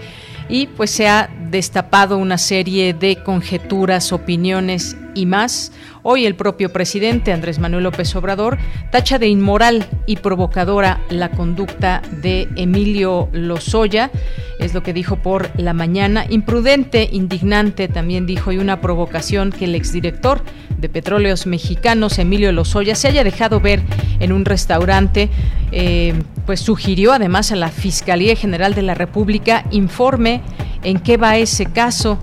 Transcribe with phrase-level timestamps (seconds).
[0.49, 5.73] y pues se ha destapado una serie de conjeturas, opiniones y más.
[6.03, 8.59] Hoy el propio presidente Andrés Manuel López Obrador
[8.91, 14.11] tacha de inmoral y provocadora la conducta de Emilio Lozoya,
[14.59, 19.67] es lo que dijo por la mañana, imprudente, indignante también dijo y una provocación que
[19.67, 20.43] el exdirector
[20.79, 23.83] de Petróleos Mexicanos, Emilio Lozoya, se haya dejado ver
[24.21, 25.29] en un restaurante,
[25.73, 26.15] eh,
[26.47, 30.41] pues sugirió además a la Fiscalía General de la República informe
[30.85, 32.19] en qué va ese caso.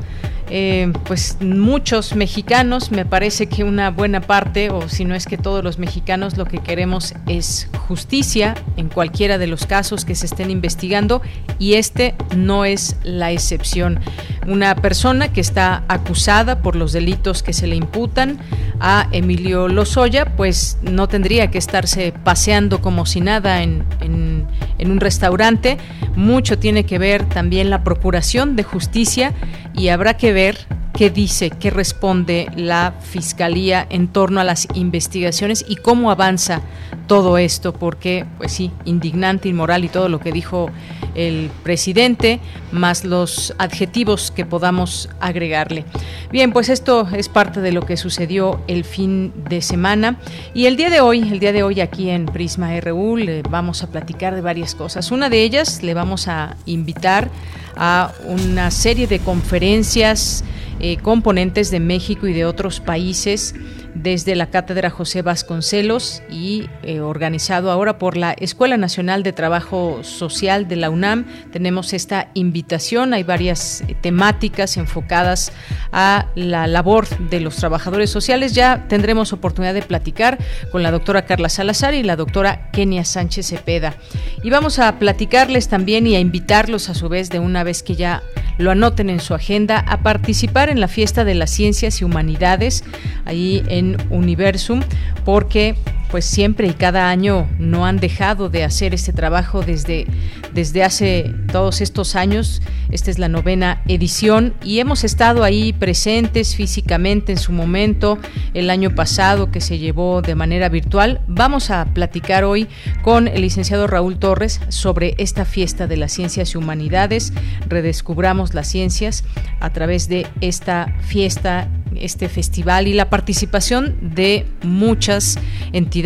[0.49, 5.37] Eh, pues muchos mexicanos, me parece que una buena parte, o si no es que
[5.37, 10.25] todos los mexicanos, lo que queremos es justicia en cualquiera de los casos que se
[10.25, 11.21] estén investigando
[11.59, 13.99] y este no es la excepción.
[14.45, 18.37] Una persona que está acusada por los delitos que se le imputan
[18.79, 24.45] a Emilio Lozoya, pues no tendría que estarse paseando como si nada en, en,
[24.77, 25.77] en un restaurante.
[26.15, 29.33] Mucho tiene que ver también la procuración de justicia
[29.73, 30.57] y habrá que ver
[30.93, 36.61] qué dice, qué responde la Fiscalía en torno a las investigaciones y cómo avanza
[37.07, 40.69] todo esto, porque, pues sí, indignante, inmoral y todo lo que dijo
[41.15, 42.39] el presidente,
[42.71, 45.85] más los adjetivos que podamos agregarle.
[46.31, 50.17] Bien, pues esto es parte de lo que sucedió el fin de semana
[50.53, 53.83] y el día de hoy, el día de hoy aquí en Prisma RU le vamos
[53.83, 55.11] a platicar de varias cosas.
[55.11, 57.29] Una de ellas le vamos a invitar
[57.75, 60.43] a una serie de conferencias
[60.79, 63.55] eh, componentes de México y de otros países
[63.95, 69.99] desde la Cátedra José Vasconcelos y eh, organizado ahora por la Escuela Nacional de Trabajo
[70.03, 71.25] Social de la UNAM.
[71.51, 75.51] Tenemos esta invitación, hay varias eh, temáticas enfocadas
[75.91, 78.53] a la labor de los trabajadores sociales.
[78.53, 80.39] Ya tendremos oportunidad de platicar
[80.71, 83.95] con la doctora Carla Salazar y la doctora Kenia Sánchez Cepeda.
[84.43, 87.95] Y vamos a platicarles también y a invitarlos a su vez de una vez que
[87.95, 88.23] ya
[88.57, 92.83] lo anoten en su agenda a participar en la fiesta de las ciencias y humanidades
[93.25, 94.81] ahí en Universum
[95.25, 95.75] porque
[96.13, 100.05] pues siempre y cada año no han dejado de hacer este trabajo desde,
[100.53, 102.61] desde hace todos estos años.
[102.91, 108.19] Esta es la novena edición y hemos estado ahí presentes físicamente en su momento
[108.53, 111.21] el año pasado que se llevó de manera virtual.
[111.27, 112.67] Vamos a platicar hoy
[113.01, 117.33] con el licenciado Raúl Torres sobre esta fiesta de las ciencias y humanidades.
[117.67, 119.23] Redescubramos las ciencias
[119.59, 125.37] a través de esta fiesta este festival y la participación de muchas
[125.73, 126.02] entidades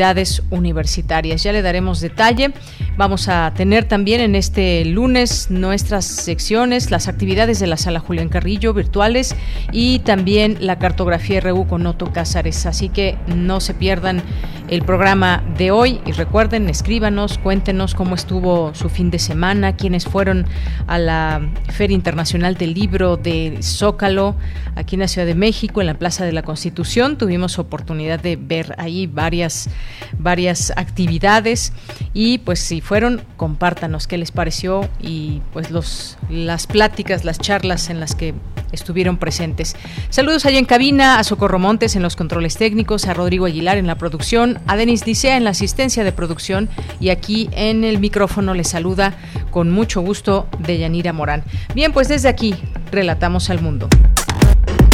[0.49, 1.44] universitarias.
[1.44, 2.53] Ya le daremos detalle.
[2.97, 8.29] Vamos a tener también en este lunes nuestras secciones, las actividades de la sala Julián
[8.29, 9.35] Carrillo virtuales
[9.71, 12.65] y también la cartografía RU con Otto Cázares.
[12.65, 14.23] Así que no se pierdan
[14.69, 16.01] el programa de hoy.
[16.05, 20.45] Y recuerden, escríbanos, cuéntenos cómo estuvo su fin de semana, quiénes fueron
[20.88, 24.35] a la Feria Internacional del Libro de Zócalo,
[24.75, 27.17] aquí en la Ciudad de México, en la Plaza de la Constitución.
[27.17, 29.69] Tuvimos oportunidad de ver ahí varias,
[30.17, 31.73] varias actividades
[32.13, 37.89] y pues si fueron, compártanos qué les pareció y pues los, las pláticas, las charlas
[37.89, 38.33] en las que
[38.71, 39.75] estuvieron presentes.
[40.09, 43.87] Saludos allá en cabina, a Socorro Montes en los controles técnicos, a Rodrigo Aguilar en
[43.87, 46.69] la producción, a Denis Dicea en la asistencia de producción
[46.99, 49.13] y aquí en el micrófono les saluda
[49.51, 51.43] con mucho gusto Deyanira Morán.
[51.73, 52.55] Bien, pues desde aquí
[52.91, 53.87] relatamos al mundo.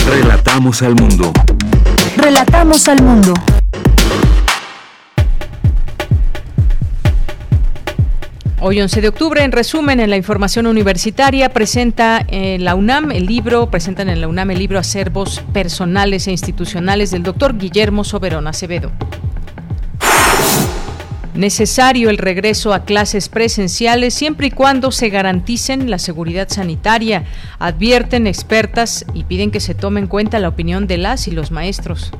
[0.06, 1.32] Relatamos al mundo.
[2.18, 3.34] Relatamos al mundo.
[8.66, 13.26] Hoy 11 de octubre, en resumen, en la información universitaria, presenta en la UNAM el
[13.26, 18.48] libro, presentan en la UNAM el libro Acervos Personales e Institucionales del doctor Guillermo Soberón
[18.48, 18.94] Acevedo.
[21.34, 27.26] Necesario el regreso a clases presenciales siempre y cuando se garanticen la seguridad sanitaria,
[27.60, 31.52] advierten expertas y piden que se tome en cuenta la opinión de las y los
[31.52, 32.14] maestros.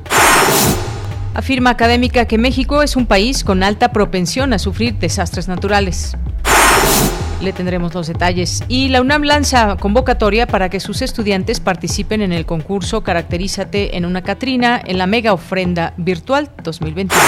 [1.34, 6.16] Afirma académica que México es un país con alta propensión a sufrir desastres naturales.
[7.42, 8.62] Le tendremos los detalles.
[8.68, 14.04] Y la UNAM lanza convocatoria para que sus estudiantes participen en el concurso Caracterízate en
[14.04, 17.20] una Catrina en la mega ofrenda virtual 2021.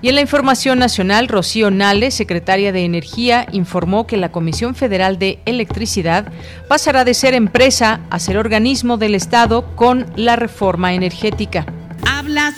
[0.00, 5.18] Y en la información nacional, Rocío Nale, secretaria de Energía, informó que la Comisión Federal
[5.18, 6.32] de Electricidad
[6.68, 11.66] pasará de ser empresa a ser organismo del Estado con la reforma energética.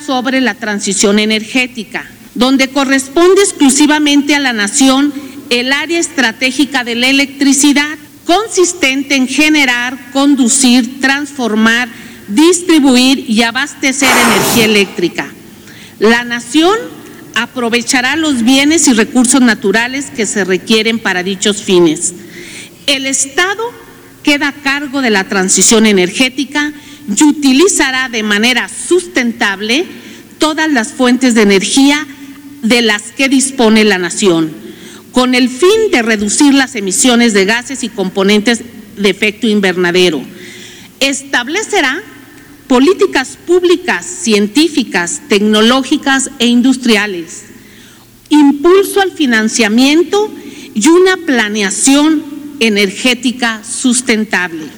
[0.07, 5.13] Sobre la transición energética, donde corresponde exclusivamente a la nación
[5.51, 11.89] el área estratégica de la electricidad, consistente en generar, conducir, transformar,
[12.29, 15.33] distribuir y abastecer energía eléctrica.
[15.99, 16.79] La nación
[17.35, 22.15] aprovechará los bienes y recursos naturales que se requieren para dichos fines.
[22.87, 23.65] El Estado
[24.23, 26.73] queda a cargo de la transición energética
[27.09, 29.87] y utilizará de manera sustentable
[30.39, 32.07] todas las fuentes de energía
[32.63, 34.53] de las que dispone la nación,
[35.13, 38.63] con el fin de reducir las emisiones de gases y componentes
[38.97, 40.23] de efecto invernadero.
[41.01, 42.03] Establecerá
[42.67, 47.45] políticas públicas, científicas, tecnológicas e industriales,
[48.31, 50.33] impulso al financiamiento
[50.75, 52.25] y una planeación
[52.61, 54.69] energética sustentable.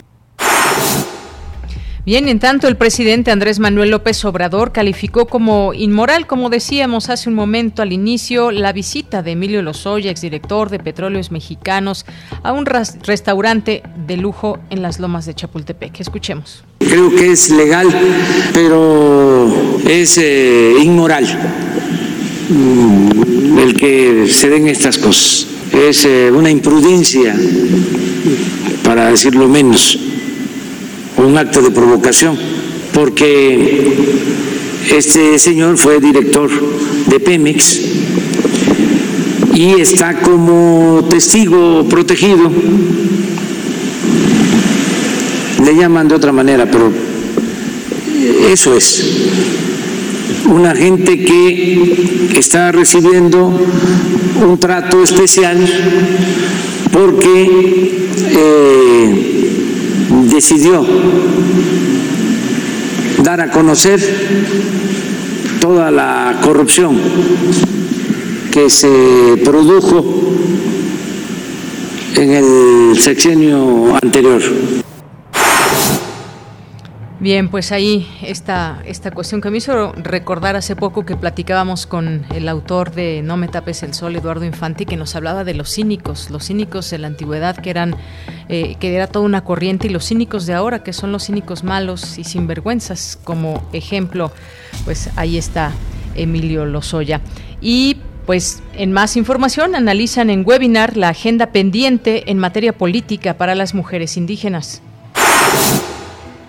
[2.07, 7.29] Bien, en tanto, el presidente Andrés Manuel López Obrador calificó como inmoral, como decíamos hace
[7.29, 12.07] un momento al inicio, la visita de Emilio Lozoya, exdirector de Petróleos Mexicanos,
[12.45, 15.99] a un restaurante de lujo en las lomas de Chapultepec.
[15.99, 16.63] Escuchemos.
[16.79, 17.89] Creo que es legal,
[18.55, 19.53] pero
[19.85, 21.27] es eh, inmoral
[22.49, 25.49] mm, el que se den estas cosas.
[25.73, 27.35] Es eh, una imprudencia,
[28.85, 29.99] para decirlo menos
[31.27, 32.39] un acto de provocación,
[32.95, 33.93] porque
[34.97, 36.49] este señor fue director
[37.07, 37.81] de Pemex
[39.55, 42.51] y está como testigo protegido.
[45.65, 46.93] Le llaman de otra manera, pero
[48.49, 49.05] eso es.
[50.47, 53.59] Una gente que está recibiendo
[54.47, 55.59] un trato especial
[56.93, 57.97] porque
[58.31, 59.26] eh,
[60.31, 60.85] decidió
[63.23, 64.01] dar a conocer
[65.61, 66.97] toda la corrupción
[68.53, 70.05] que se produjo
[72.15, 74.43] en el sexenio anterior.
[77.27, 82.25] Bien, pues ahí está esta cuestión que me hizo recordar hace poco que platicábamos con
[82.33, 85.75] el autor de No me tapes el sol, Eduardo Infante, que nos hablaba de los
[85.75, 87.97] cínicos, los cínicos de la antigüedad que eran
[88.49, 91.65] eh, que era toda una corriente y los cínicos de ahora que son los cínicos
[91.65, 94.31] malos y sinvergüenzas como ejemplo,
[94.85, 95.73] pues ahí está
[96.15, 97.21] Emilio Lozoya.
[97.61, 103.57] Y pues en más información analizan en webinar la agenda pendiente en materia política para
[103.57, 104.81] las mujeres indígenas.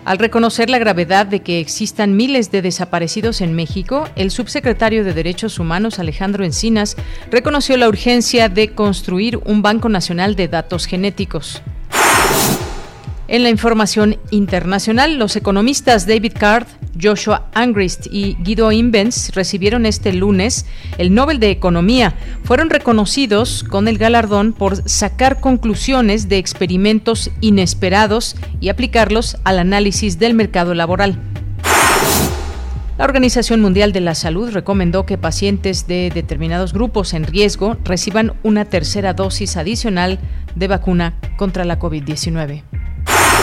[0.08, 5.14] Al reconocer la gravedad de que existan miles de desaparecidos en México, el subsecretario de
[5.14, 6.96] Derechos Humanos Alejandro Encinas
[7.30, 11.62] reconoció la urgencia de construir un Banco Nacional de Datos Genéticos.
[13.30, 16.66] En la información internacional, los economistas David Card,
[17.00, 20.66] Joshua Angrist y Guido Imbens recibieron este lunes
[20.98, 22.16] el Nobel de Economía.
[22.46, 30.20] Fueron reconocidos con el galardón por sacar conclusiones de experimentos inesperados y aplicarlos al análisis
[30.20, 31.20] del mercado laboral.
[32.98, 38.34] La Organización Mundial de la Salud recomendó que pacientes de determinados grupos en riesgo reciban
[38.44, 40.18] una tercera dosis adicional
[40.56, 42.64] de vacuna contra la COVID-19.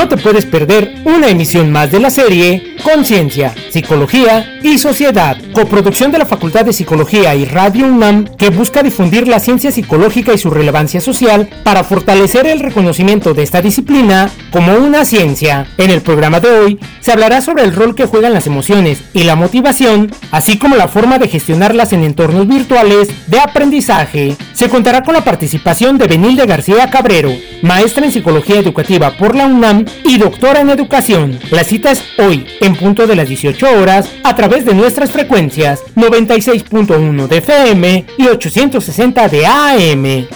[0.00, 6.10] No te puedes perder una emisión más de la serie Conciencia, Psicología y Sociedad, coproducción
[6.10, 10.38] de la Facultad de Psicología y Radio UNAM, que busca difundir la ciencia psicológica y
[10.38, 15.66] su relevancia social para fortalecer el reconocimiento de esta disciplina como una ciencia.
[15.76, 19.24] En el programa de hoy se hablará sobre el rol que juegan las emociones y
[19.24, 24.34] la motivación, así como la forma de gestionarlas en entornos virtuales de aprendizaje.
[24.54, 29.46] Se contará con la participación de Benilde García Cabrero, maestra en Psicología Educativa por la
[29.46, 31.38] UNAM y doctora en Educación.
[31.50, 35.82] La cita es hoy, en punto de las 18 horas, a través de nuestras frecuencias
[35.96, 40.26] 96.1 de FM y 860 de AM.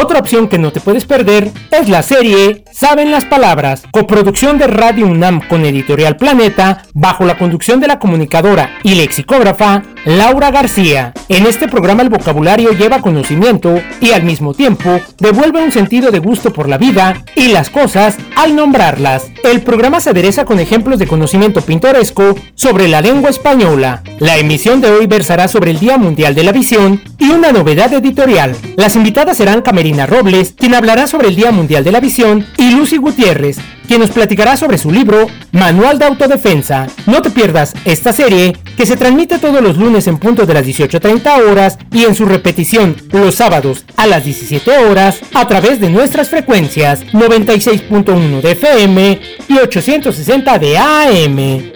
[0.00, 4.68] Otra opción que no te puedes perder es la serie Saben las Palabras, coproducción de
[4.68, 11.12] Radio UNAM con Editorial Planeta, bajo la conducción de la comunicadora y lexicógrafa Laura García.
[11.28, 16.18] En este programa el vocabulario lleva conocimiento y al mismo tiempo devuelve un sentido de
[16.18, 19.26] gusto por la vida y las cosas al nombrarlas.
[19.44, 24.02] El programa se adereza con ejemplos de conocimiento pintoresco sobre la lengua española.
[24.18, 27.92] La emisión de hoy versará sobre el Día Mundial de la Visión y una novedad
[27.92, 28.56] editorial.
[28.76, 32.70] Las invitadas serán Camerina Robles, quien hablará sobre el Día Mundial de la Visión, y
[32.70, 36.86] Lucy Gutiérrez, quien nos platicará sobre su libro Manual de Autodefensa.
[37.06, 40.64] No te pierdas esta serie que se transmite todos los lunes en punto de las
[40.64, 45.90] 18.30 horas y en su repetición los sábados a las 17 horas a través de
[45.90, 51.72] nuestras frecuencias 96.1 de FM y 860 de AM.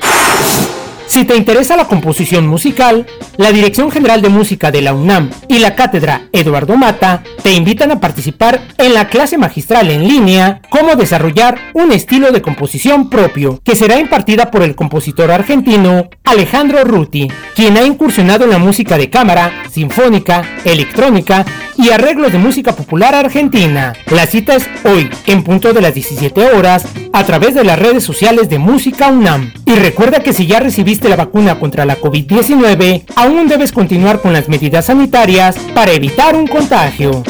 [1.13, 3.05] Si te interesa la composición musical,
[3.37, 7.91] la Dirección General de Música de la UNAM y la Cátedra Eduardo Mata te invitan
[7.91, 13.61] a participar en la clase magistral en línea Cómo desarrollar un estilo de composición propio,
[13.63, 18.97] que será impartida por el compositor argentino Alejandro Ruti, quien ha incursionado en la música
[18.97, 21.45] de cámara, sinfónica, electrónica
[21.77, 23.93] y arreglos de música popular argentina.
[24.11, 28.05] La cita es hoy, en punto de las 17 horas, a través de las redes
[28.05, 29.53] sociales de Música UNAM.
[29.67, 34.33] Y recuerda que si ya recibiste la vacuna contra la COVID-19, aún debes continuar con
[34.33, 37.23] las medidas sanitarias para evitar un contagio.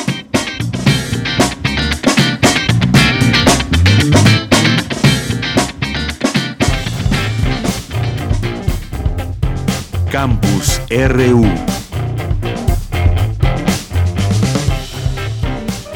[10.10, 11.81] Campus RU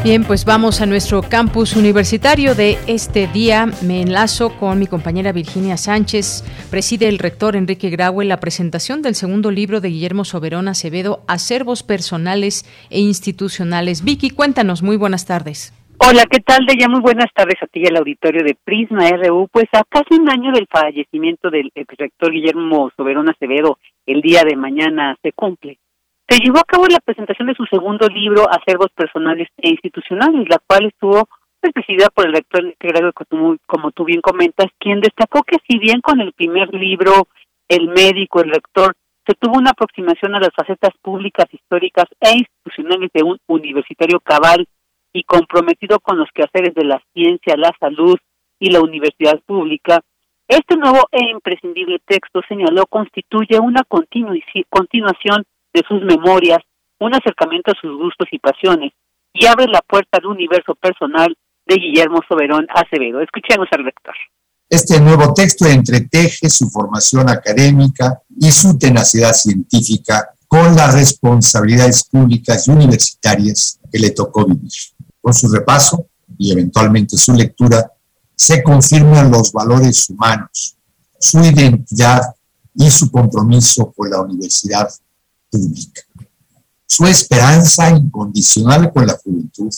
[0.07, 3.67] Bien, pues vamos a nuestro campus universitario de este día.
[3.83, 6.45] Me enlazo con mi compañera Virginia Sánchez.
[6.71, 11.83] Preside el rector Enrique Graue la presentación del segundo libro de Guillermo Soberón Acevedo, Acervos
[11.83, 14.05] Personales e Institucionales.
[14.05, 15.75] Vicky, cuéntanos, muy buenas tardes.
[15.99, 16.89] Hola, ¿qué tal, Deya?
[16.89, 19.49] Muy buenas tardes a ti y al auditorio de Prisma RU.
[19.51, 24.55] Pues a casi un año del fallecimiento del rector Guillermo Soberón Acevedo, el día de
[24.55, 25.81] mañana se cumple
[26.29, 30.59] se llevó a cabo la presentación de su segundo libro, Acervos Personales e Institucionales, la
[30.67, 31.29] cual estuvo
[31.73, 33.13] presidida por el rector Gregorio,
[33.67, 37.29] como tú bien comentas, quien destacó que si bien con el primer libro,
[37.69, 38.95] el médico, el rector,
[39.27, 44.69] se tuvo una aproximación a las facetas públicas, históricas e institucionales de un universitario cabal
[45.13, 48.17] y comprometido con los quehaceres de la ciencia, la salud
[48.61, 50.01] y la universidad pública,
[50.49, 55.45] este nuevo e imprescindible texto, señaló, constituye una continuación
[55.77, 56.59] de sus memorias,
[56.99, 58.93] un acercamiento a sus gustos y pasiones,
[59.35, 63.21] y abre la puerta al universo personal de Guillermo Soberón Acevedo.
[63.21, 64.15] Escuchemos al rector.
[64.69, 72.67] Este nuevo texto entreteje su formación académica y su tenacidad científica con las responsabilidades públicas
[72.67, 74.73] y universitarias que le tocó vivir.
[75.21, 77.93] Con su repaso y eventualmente su lectura,
[78.35, 80.77] se confirman los valores humanos,
[81.19, 82.23] su identidad
[82.75, 84.89] y su compromiso con la universidad
[86.87, 89.71] su esperanza incondicional con la juventud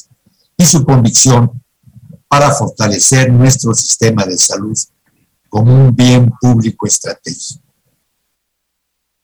[0.56, 1.50] y su convicción
[2.28, 4.76] para fortalecer nuestro sistema de salud
[5.48, 7.62] como un bien público estratégico.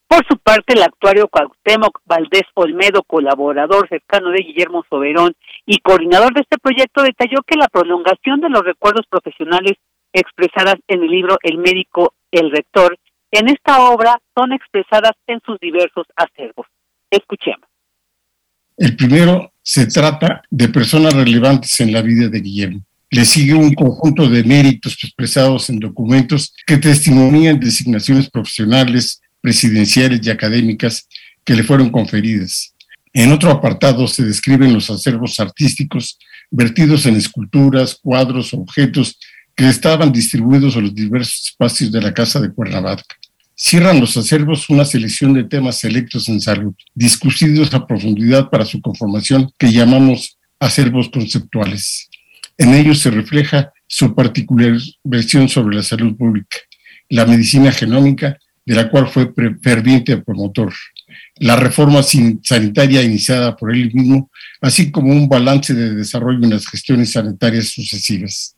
[0.06, 5.34] Por su parte, el actuario Cuauhtémoc Valdés Olmedo, colaborador cercano de Guillermo Soberón
[5.66, 9.72] y coordinador de este proyecto, detalló que la prolongación de los recuerdos profesionales
[10.12, 12.96] expresadas en el libro El médico, el rector,
[13.34, 16.66] en esta obra son expresadas en sus diversos acervos.
[17.10, 17.68] Escuchemos.
[18.76, 22.82] El primero se trata de personas relevantes en la vida de Guillermo.
[23.10, 30.30] Le sigue un conjunto de méritos expresados en documentos que testimonian designaciones profesionales, presidenciales y
[30.30, 31.08] académicas
[31.44, 32.74] que le fueron conferidas.
[33.12, 36.18] En otro apartado se describen los acervos artísticos
[36.50, 39.18] vertidos en esculturas, cuadros, objetos
[39.54, 43.04] que estaban distribuidos en los diversos espacios de la Casa de Cuernavaca.
[43.56, 48.80] Cierran los acervos una selección de temas selectos en salud, discutidos a profundidad para su
[48.80, 52.08] conformación que llamamos acervos conceptuales.
[52.58, 56.56] En ellos se refleja su particular versión sobre la salud pública,
[57.08, 59.32] la medicina genómica, de la cual fue
[59.62, 60.72] ferviente promotor,
[61.36, 64.30] la reforma sanitaria iniciada por él mismo,
[64.60, 68.53] así como un balance de desarrollo en las gestiones sanitarias sucesivas.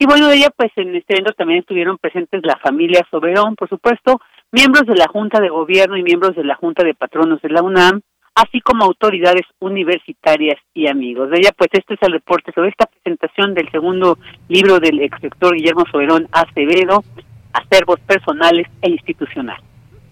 [0.00, 3.68] Y bueno, de ella, pues en este evento también estuvieron presentes la familia Soberón, por
[3.68, 4.18] supuesto,
[4.50, 7.62] miembros de la Junta de Gobierno y miembros de la Junta de Patronos de la
[7.62, 8.00] UNAM,
[8.34, 11.28] así como autoridades universitarias y amigos.
[11.28, 14.16] De ella, pues este es el reporte sobre esta presentación del segundo
[14.48, 17.04] libro del ex rector Guillermo Soberón Acevedo,
[17.52, 19.62] Acervos Personales e Institucionales.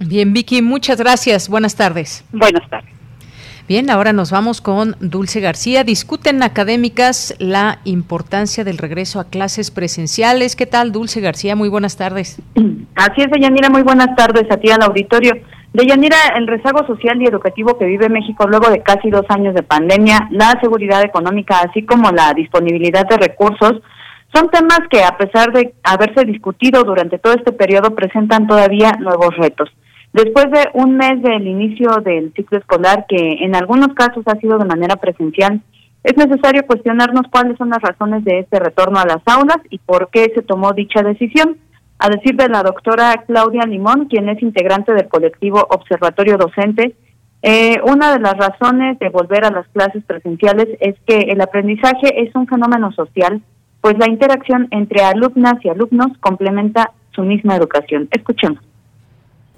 [0.01, 1.49] Bien, Vicky, muchas gracias.
[1.49, 2.29] Buenas tardes.
[2.31, 2.98] Buenas tardes.
[3.69, 5.85] Bien, ahora nos vamos con Dulce García.
[5.85, 10.57] Discuten académicas la importancia del regreso a clases presenciales.
[10.57, 11.55] ¿Qué tal, Dulce García?
[11.55, 12.41] Muy buenas tardes.
[12.95, 13.69] Así es, Deyanira.
[13.69, 15.35] Muy buenas tardes a ti al auditorio.
[15.75, 19.63] Deyanira, el rezago social y educativo que vive México luego de casi dos años de
[19.63, 23.83] pandemia, la seguridad económica, así como la disponibilidad de recursos,
[24.35, 29.37] son temas que, a pesar de haberse discutido durante todo este periodo, presentan todavía nuevos
[29.37, 29.69] retos.
[30.13, 34.59] Después de un mes del inicio del ciclo escolar, que en algunos casos ha sido
[34.59, 35.61] de manera presencial,
[36.03, 40.09] es necesario cuestionarnos cuáles son las razones de este retorno a las aulas y por
[40.11, 41.59] qué se tomó dicha decisión.
[41.99, 46.95] A decir de la doctora Claudia Limón, quien es integrante del colectivo Observatorio Docente,
[47.43, 52.23] eh, una de las razones de volver a las clases presenciales es que el aprendizaje
[52.23, 53.43] es un fenómeno social,
[53.81, 58.09] pues la interacción entre alumnas y alumnos complementa su misma educación.
[58.13, 58.61] Escuchemos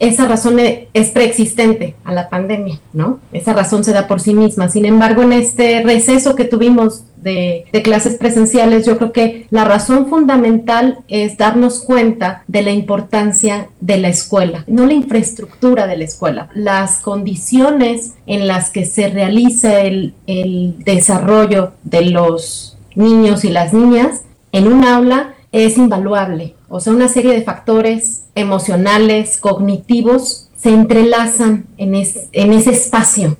[0.00, 3.20] esa razón es preexistente a la pandemia, ¿no?
[3.32, 4.70] Esa razón se da por sí misma.
[4.70, 10.08] Sin embargo, en este receso que tuvimos de, clases presenciales, yo creo que la razón
[10.08, 16.04] fundamental es darnos cuenta de la importancia de la escuela, no la infraestructura de la
[16.04, 23.50] escuela, las condiciones en las que se realiza el, el desarrollo de los niños y
[23.50, 26.54] las niñas en un aula es invaluable.
[26.68, 33.36] O sea, una serie de factores emocionales, cognitivos, se entrelazan en, en ese espacio.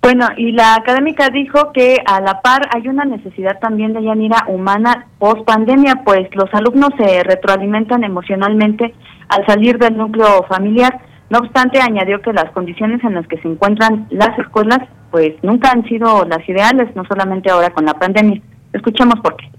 [0.00, 4.44] Bueno, y la académica dijo que a la par hay una necesidad también de Yanira
[4.48, 8.94] humana post pandemia, pues los alumnos se retroalimentan emocionalmente
[9.28, 11.00] al salir del núcleo familiar.
[11.30, 15.70] No obstante, añadió que las condiciones en las que se encuentran las escuelas, pues nunca
[15.70, 18.42] han sido las ideales, no solamente ahora con la pandemia.
[18.74, 19.50] Escuchemos por qué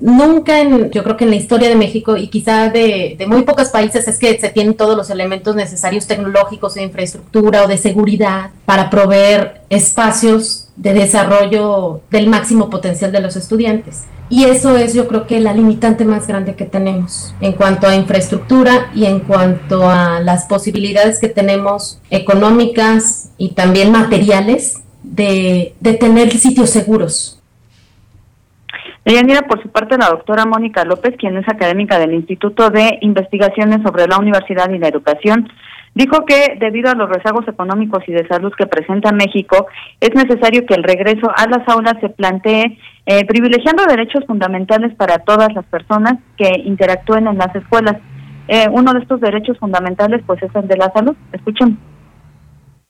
[0.00, 3.68] nunca en, yo creo que en la historia de México y quizá de, muy pocos
[3.68, 8.50] países es que se tienen todos los elementos necesarios tecnológicos de infraestructura o de seguridad
[8.64, 14.02] para proveer espacios de desarrollo del máximo potencial de los estudiantes.
[14.30, 17.94] Y eso es yo creo que la limitante más grande que tenemos en cuanto a
[17.94, 25.92] infraestructura y en cuanto a las posibilidades que tenemos económicas y también materiales de, de
[25.92, 27.38] tener sitios seguros
[29.04, 33.82] Deyanira, por su parte, la doctora Mónica López, quien es académica del Instituto de Investigaciones
[33.82, 35.48] sobre la Universidad y la Educación,
[35.94, 39.66] dijo que debido a los rezagos económicos y de salud que presenta México,
[40.00, 45.18] es necesario que el regreso a las aulas se plantee eh, privilegiando derechos fundamentales para
[45.18, 47.96] todas las personas que interactúen en las escuelas.
[48.48, 51.16] Eh, uno de estos derechos fundamentales, pues, es el de la salud.
[51.32, 51.78] Escuchen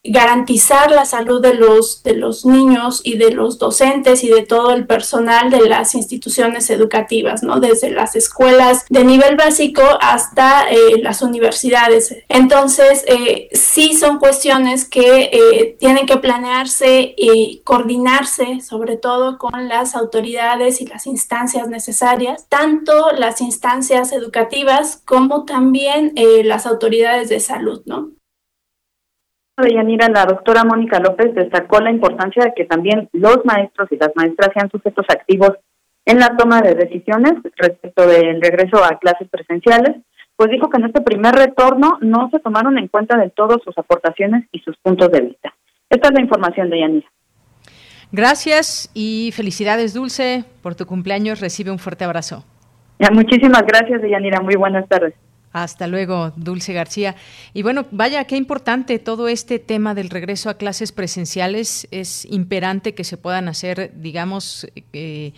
[0.04, 4.72] garantizar la salud de los, de los niños y de los docentes y de todo
[4.72, 7.58] el personal de las instituciones educativas, ¿no?
[7.58, 12.14] Desde las escuelas de nivel básico hasta eh, las universidades.
[12.28, 19.68] Entonces, eh, sí son cuestiones que eh, tienen que planearse y coordinarse, sobre todo con
[19.68, 26.12] las autoridades y las instancias necesarias, tanto las instancias educativas como también
[26.44, 28.10] las autoridades de salud, ¿no?
[29.62, 33.96] De Yanira, la doctora Mónica López destacó la importancia de que también los maestros y
[33.96, 35.52] las maestras sean sujetos activos
[36.06, 39.96] en la toma de decisiones respecto del regreso a clases presenciales,
[40.36, 43.76] pues dijo que en este primer retorno no se tomaron en cuenta del todo sus
[43.78, 45.54] aportaciones y sus puntos de vista.
[45.88, 47.08] Esta es la información de Yanira.
[48.10, 51.40] Gracias y felicidades, Dulce, por tu cumpleaños.
[51.40, 52.44] Recibe un fuerte abrazo.
[52.98, 54.40] Ya, muchísimas gracias, Yanira.
[54.40, 55.14] Muy buenas tardes.
[55.54, 57.14] Hasta luego, Dulce García.
[57.52, 61.86] Y bueno, vaya, qué importante todo este tema del regreso a clases presenciales.
[61.92, 65.32] Es imperante que se puedan hacer, digamos, eh,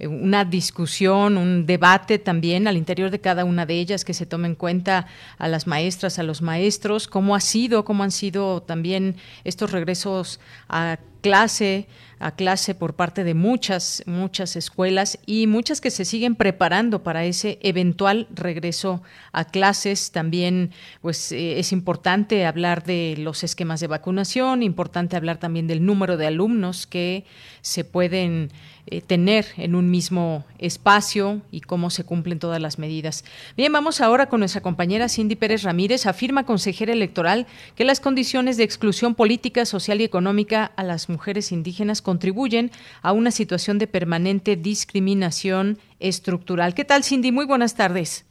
[0.00, 4.48] una discusión, un debate también al interior de cada una de ellas, que se tome
[4.48, 9.16] en cuenta a las maestras, a los maestros, cómo ha sido, cómo han sido también
[9.44, 11.88] estos regresos a clase,
[12.20, 17.24] a clase por parte de muchas, muchas escuelas y muchas que se siguen preparando para
[17.24, 19.02] ese eventual regreso
[19.32, 20.10] a clases.
[20.10, 25.84] También, pues, eh, es importante hablar de los esquemas de vacunación, importante hablar también del
[25.84, 27.24] número de alumnos que
[27.60, 28.50] se pueden
[28.90, 33.24] eh, tener en un mismo espacio y cómo se cumplen todas las medidas.
[33.56, 36.06] Bien, vamos ahora con nuestra compañera Cindy Pérez Ramírez.
[36.06, 37.46] Afirma consejera electoral
[37.76, 42.70] que las condiciones de exclusión política, social y económica a las mujeres indígenas contribuyen
[43.02, 46.74] a una situación de permanente discriminación estructural.
[46.74, 47.32] ¿Qué tal, Cindy?
[47.32, 48.24] Muy buenas tardes.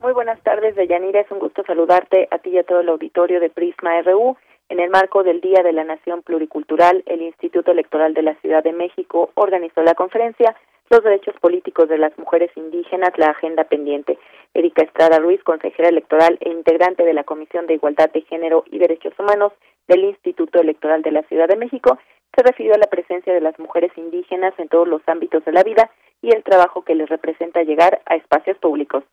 [0.00, 1.20] Muy buenas tardes, Deyanira.
[1.20, 4.36] Es un gusto saludarte a ti y a todo el auditorio de Prisma RU.
[4.72, 8.64] En el marco del Día de la Nación Pluricultural, el Instituto Electoral de la Ciudad
[8.64, 10.56] de México organizó la conferencia
[10.88, 14.18] Los Derechos Políticos de las Mujeres Indígenas, la Agenda Pendiente.
[14.54, 18.78] Erika Estrada Ruiz, consejera electoral e integrante de la Comisión de Igualdad de Género y
[18.78, 19.52] Derechos Humanos
[19.88, 21.98] del Instituto Electoral de la Ciudad de México,
[22.34, 25.64] se refirió a la presencia de las mujeres indígenas en todos los ámbitos de la
[25.64, 25.90] vida
[26.22, 29.04] y el trabajo que les representa llegar a espacios públicos.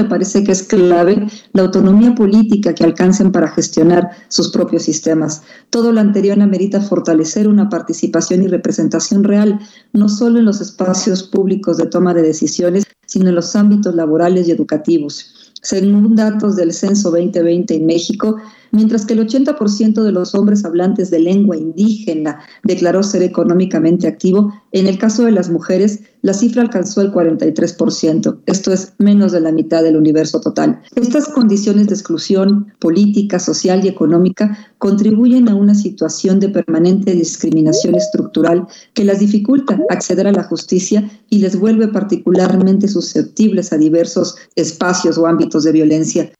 [0.00, 5.42] Me parece que es clave la autonomía política que alcancen para gestionar sus propios sistemas.
[5.70, 9.60] Todo lo anterior amerita fortalecer una participación y representación real,
[9.92, 14.48] no solo en los espacios públicos de toma de decisiones, sino en los ámbitos laborales
[14.48, 15.52] y educativos.
[15.62, 18.36] Según datos del Censo 2020 en México,
[18.74, 24.52] mientras que el 80% de los hombres hablantes de lengua indígena declaró ser económicamente activo,
[24.72, 29.40] en el caso de las mujeres la cifra alcanzó el 43%, esto es menos de
[29.40, 30.80] la mitad del universo total.
[30.96, 37.94] Estas condiciones de exclusión política, social y económica contribuyen a una situación de permanente discriminación
[37.94, 44.36] estructural que las dificulta acceder a la justicia y les vuelve particularmente susceptibles a diversos
[44.56, 46.32] espacios o ámbitos de violencia.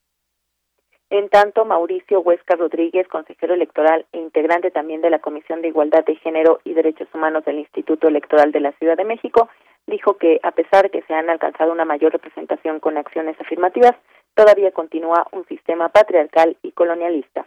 [1.15, 6.05] En tanto, Mauricio Huesca Rodríguez, consejero electoral e integrante también de la Comisión de Igualdad
[6.05, 9.49] de Género y Derechos Humanos del Instituto Electoral de la Ciudad de México,
[9.87, 13.95] dijo que a pesar de que se han alcanzado una mayor representación con acciones afirmativas,
[14.35, 17.47] todavía continúa un sistema patriarcal y colonialista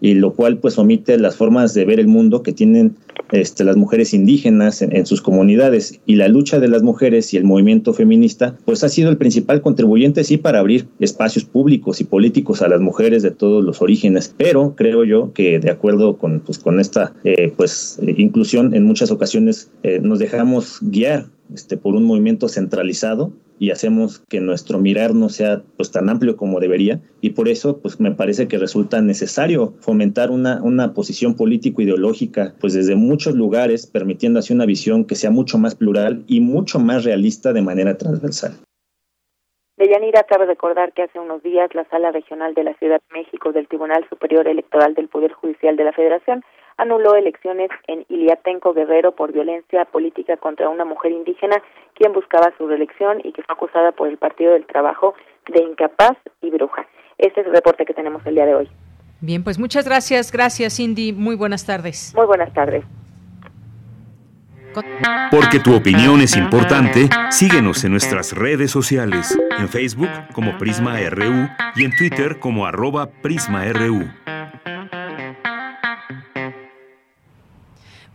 [0.00, 2.96] y lo cual pues omite las formas de ver el mundo que tienen
[3.32, 6.00] este, las mujeres indígenas en, sus comunidades.
[6.06, 9.62] Y la lucha de las mujeres y el movimiento feminista pues ha sido el principal
[9.62, 14.34] contribuyente sí para abrir espacios públicos y políticos a las mujeres de todos los orígenes.
[14.36, 19.10] Pero creo yo que de acuerdo con pues con esta eh, pues inclusión en muchas
[19.10, 25.14] ocasiones eh, nos dejamos guiar este, por un movimiento centralizado y hacemos que nuestro mirar
[25.14, 29.00] no sea pues tan amplio como debería y por eso pues me parece que resulta
[29.00, 35.04] necesario fomentar una, una posición político ideológica pues desde muchos lugares permitiendo así una visión
[35.04, 38.52] que sea mucho más plural y mucho más realista de manera transversal.
[39.76, 43.52] Deyanira cabe recordar que hace unos días la Sala Regional de la Ciudad de México
[43.52, 46.42] del Tribunal Superior Electoral del Poder Judicial de la Federación
[46.76, 51.62] anuló elecciones en Iliatenco Guerrero por violencia política contra una mujer indígena
[51.94, 55.14] quien buscaba su reelección y que fue acusada por el Partido del Trabajo
[55.52, 56.86] de incapaz y bruja.
[57.18, 58.68] Este es el reporte que tenemos el día de hoy.
[59.20, 62.12] Bien, pues muchas gracias, gracias Cindy, muy buenas tardes.
[62.14, 62.84] Muy buenas tardes.
[65.30, 71.48] Porque tu opinión es importante, síguenos en nuestras redes sociales, en Facebook como Prisma RU
[71.76, 74.04] y en Twitter como arroba PrismaRU.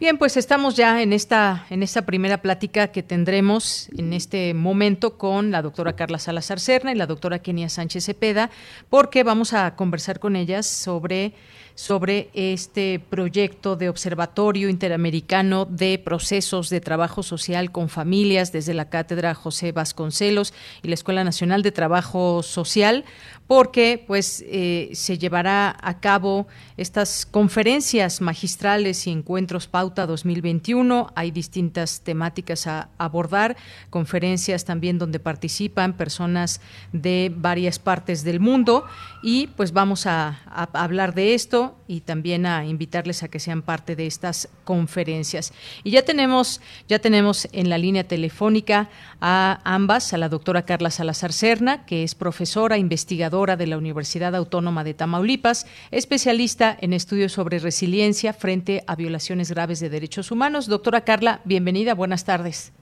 [0.02, 5.16] Bien, pues estamos ya en esta, en esta primera plática que tendremos en este momento
[5.16, 8.50] con la doctora Carla Salazar Cerna y la doctora Kenia Sánchez Cepeda,
[8.90, 11.36] porque vamos a conversar con ellas sobre
[11.76, 18.90] sobre este proyecto de Observatorio Interamericano de Procesos de Trabajo Social con Familias desde la
[18.90, 23.06] Cátedra José Vasconcelos y la Escuela Nacional de Trabajo Social,
[23.52, 31.12] porque pues eh, se llevará a cabo estas conferencias magistrales y encuentros Pauta 2021.
[31.16, 33.58] Hay distintas temáticas a abordar,
[33.90, 36.62] conferencias también donde participan personas
[36.94, 38.86] de varias partes del mundo
[39.22, 40.40] y pues vamos a
[40.74, 45.54] hablar de esto y también a invitarles a que sean parte de estas conferencias.
[45.84, 50.90] Y ya tenemos, ya tenemos en la línea telefónica a ambas, a la doctora Carla
[50.90, 57.34] Salazar Cerna, que es profesora investigadora de la Universidad Autónoma de Tamaulipas, especialista en estudios
[57.34, 60.68] sobre resiliencia frente a violaciones graves de derechos humanos.
[60.68, 62.74] Doctora Carla, bienvenida, buenas tardes.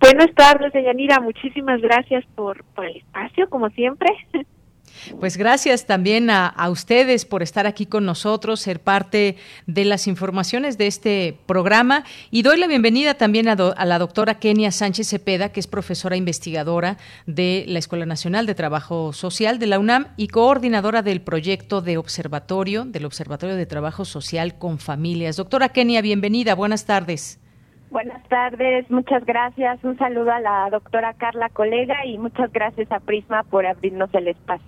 [0.00, 1.20] Buenas tardes, Deyanira.
[1.20, 4.08] Muchísimas gracias por, por el espacio, como siempre.
[5.18, 9.36] Pues gracias también a, ustedes por estar aquí con nosotros, ser parte
[9.66, 14.38] de las informaciones de este programa y doy la bienvenida también a, a, la doctora
[14.38, 19.66] Kenia Sánchez Cepeda, que es profesora investigadora de la Escuela Nacional de Trabajo Social de
[19.66, 25.36] la UNAM y coordinadora del proyecto de observatorio, del Observatorio de Trabajo Social con Familias.
[25.36, 27.39] Doctora Kenia, bienvenida, buenas tardes.
[27.90, 29.82] Buenas tardes, muchas gracias.
[29.82, 34.28] Un saludo a la doctora Carla Colega y muchas gracias a Prisma por abrirnos el
[34.28, 34.66] espacio.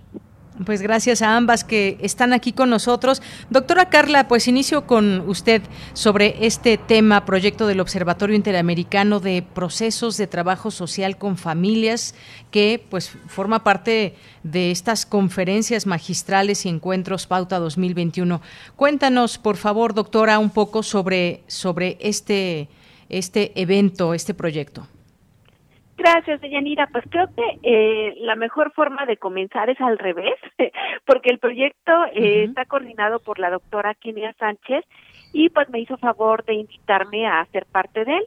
[0.65, 3.23] Pues gracias a ambas que están aquí con nosotros.
[3.49, 10.15] Doctora Carla, pues inicio con usted sobre este tema, proyecto del Observatorio Interamericano de Procesos
[10.17, 12.13] de Trabajo Social con Familias,
[12.51, 18.41] que pues forma parte de estas conferencias magistrales y encuentros Pauta 2021.
[18.75, 22.69] Cuéntanos, por favor, doctora, un poco sobre, sobre este
[23.17, 24.87] este evento, este proyecto?
[25.97, 26.87] Gracias, Deyanira.
[26.91, 30.35] Pues creo que eh, la mejor forma de comenzar es al revés,
[31.05, 34.83] porque el proyecto eh, está coordinado por la doctora Kenia Sánchez
[35.33, 38.25] y pues me hizo favor de invitarme a ser parte de él.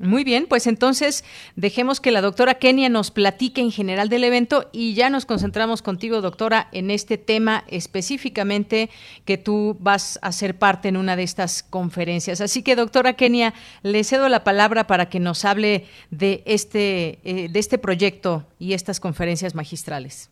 [0.00, 1.22] Muy bien, pues entonces
[1.54, 5.82] dejemos que la doctora Kenia nos platique en general del evento y ya nos concentramos
[5.82, 8.88] contigo, doctora, en este tema específicamente
[9.26, 12.40] que tú vas a ser parte en una de estas conferencias.
[12.40, 13.52] Así que, doctora Kenia,
[13.82, 18.72] le cedo la palabra para que nos hable de este, eh, de este proyecto y
[18.72, 20.30] estas conferencias magistrales.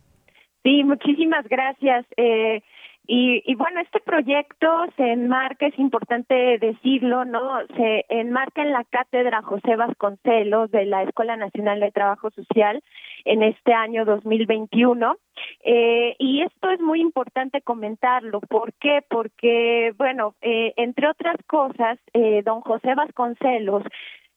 [0.62, 2.06] Sí, muchísimas gracias.
[2.16, 2.62] Eh,
[3.06, 7.66] y, y, bueno, este proyecto se enmarca, es importante decirlo, ¿no?
[7.76, 12.82] Se enmarca en la cátedra José Vasconcelos de la Escuela Nacional de Trabajo Social
[13.24, 15.16] en este año 2021.
[15.64, 18.40] Eh, y esto es muy importante comentarlo.
[18.40, 19.00] ¿Por qué?
[19.08, 23.82] Porque, bueno, eh, entre otras cosas, eh, don José Vasconcelos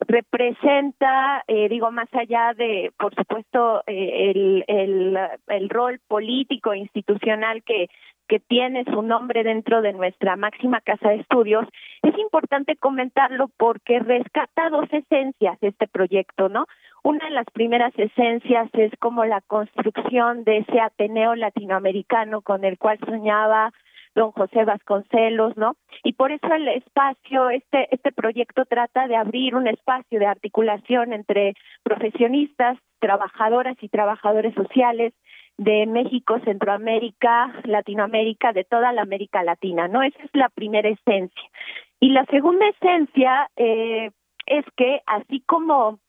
[0.08, 7.64] representa, eh, digo, más allá de, por supuesto, eh, el, el, el rol político institucional
[7.64, 7.88] que
[8.28, 11.68] que tiene su nombre dentro de nuestra máxima casa de estudios,
[12.02, 16.66] es importante comentarlo porque rescata dos esencias de este proyecto, ¿no?
[17.04, 22.78] Una de las primeras esencias es como la construcción de ese Ateneo latinoamericano con el
[22.78, 23.74] cual soñaba
[24.16, 25.76] don José Vasconcelos, ¿no?
[26.04, 31.14] Y por eso el espacio, este, este proyecto trata de abrir un espacio de articulación
[31.14, 35.14] entre profesionistas, trabajadoras y trabajadores sociales
[35.58, 40.02] de México, Centroamérica, Latinoamérica, de toda la América Latina, ¿no?
[40.02, 41.50] Esa es la primera esencia.
[42.00, 44.12] Y la segunda esencia eh,
[44.46, 46.00] es que así como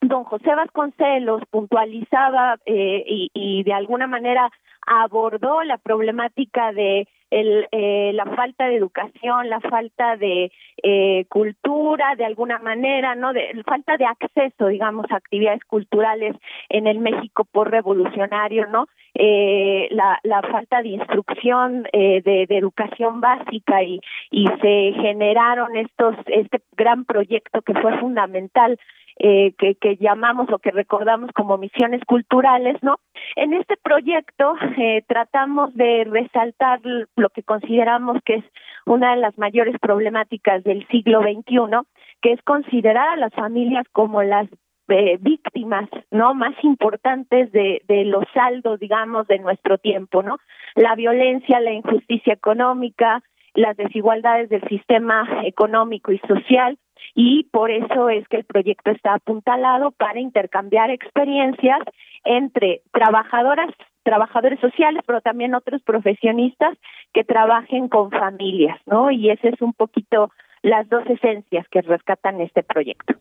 [0.00, 4.50] don José Vasconcelos puntualizaba eh, y, y de alguna manera
[4.86, 12.14] abordó la problemática de el, eh, la falta de educación, la falta de eh, cultura,
[12.16, 16.36] de alguna manera, no, de falta de acceso, digamos, a actividades culturales
[16.68, 22.58] en el México por revolucionario, no, eh, la, la falta de instrucción eh, de, de,
[22.58, 28.78] educación básica y, y se generaron estos este gran proyecto que fue fundamental
[29.24, 32.96] eh, que, que llamamos o que recordamos como misiones culturales, ¿no?
[33.36, 36.80] En este proyecto eh, tratamos de resaltar
[37.14, 38.44] lo que consideramos que es
[38.84, 41.86] una de las mayores problemáticas del siglo XXI,
[42.20, 44.48] que es considerar a las familias como las
[44.88, 50.38] eh, víctimas no más importantes de, de los saldos digamos de nuestro tiempo no
[50.74, 53.22] la violencia la injusticia económica
[53.54, 56.76] las desigualdades del sistema económico y social
[57.14, 61.80] y por eso es que el proyecto está apuntalado para intercambiar experiencias
[62.24, 63.70] entre trabajadoras,
[64.02, 66.76] trabajadores sociales, pero también otros profesionistas
[67.12, 69.10] que trabajen con familias, ¿no?
[69.10, 70.30] Y ese es un poquito
[70.62, 73.14] las dos esencias que rescatan este proyecto.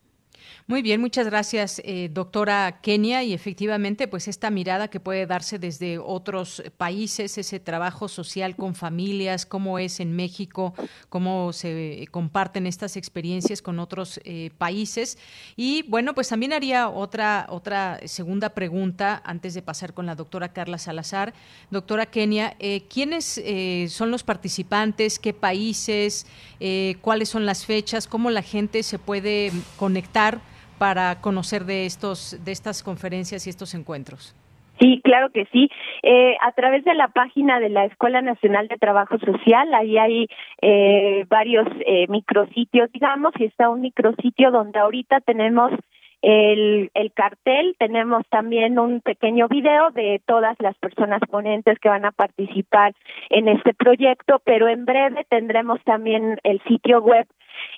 [0.67, 3.23] Muy bien, muchas gracias, eh, doctora Kenia.
[3.23, 8.75] Y efectivamente, pues esta mirada que puede darse desde otros países, ese trabajo social con
[8.75, 10.73] familias, cómo es en México,
[11.09, 15.17] cómo se comparten estas experiencias con otros eh, países.
[15.55, 20.53] Y bueno, pues también haría otra, otra segunda pregunta antes de pasar con la doctora
[20.53, 21.33] Carla Salazar.
[21.71, 23.41] Doctora Kenia, eh, ¿quiénes
[23.91, 25.17] son los participantes?
[25.17, 26.27] ¿Qué países?
[27.01, 28.07] ¿Cuáles son las fechas?
[28.07, 30.50] ¿Cómo la gente se puede conectar?
[30.81, 34.35] Para conocer de estos de estas conferencias y estos encuentros?
[34.79, 35.69] Sí, claro que sí.
[36.01, 40.27] Eh, a través de la página de la Escuela Nacional de Trabajo Social, ahí hay
[40.59, 45.71] eh, varios eh, micrositios, digamos, y está un micrositio donde ahorita tenemos
[46.23, 52.05] el, el cartel, tenemos también un pequeño video de todas las personas ponentes que van
[52.05, 52.95] a participar
[53.29, 57.27] en este proyecto, pero en breve tendremos también el sitio web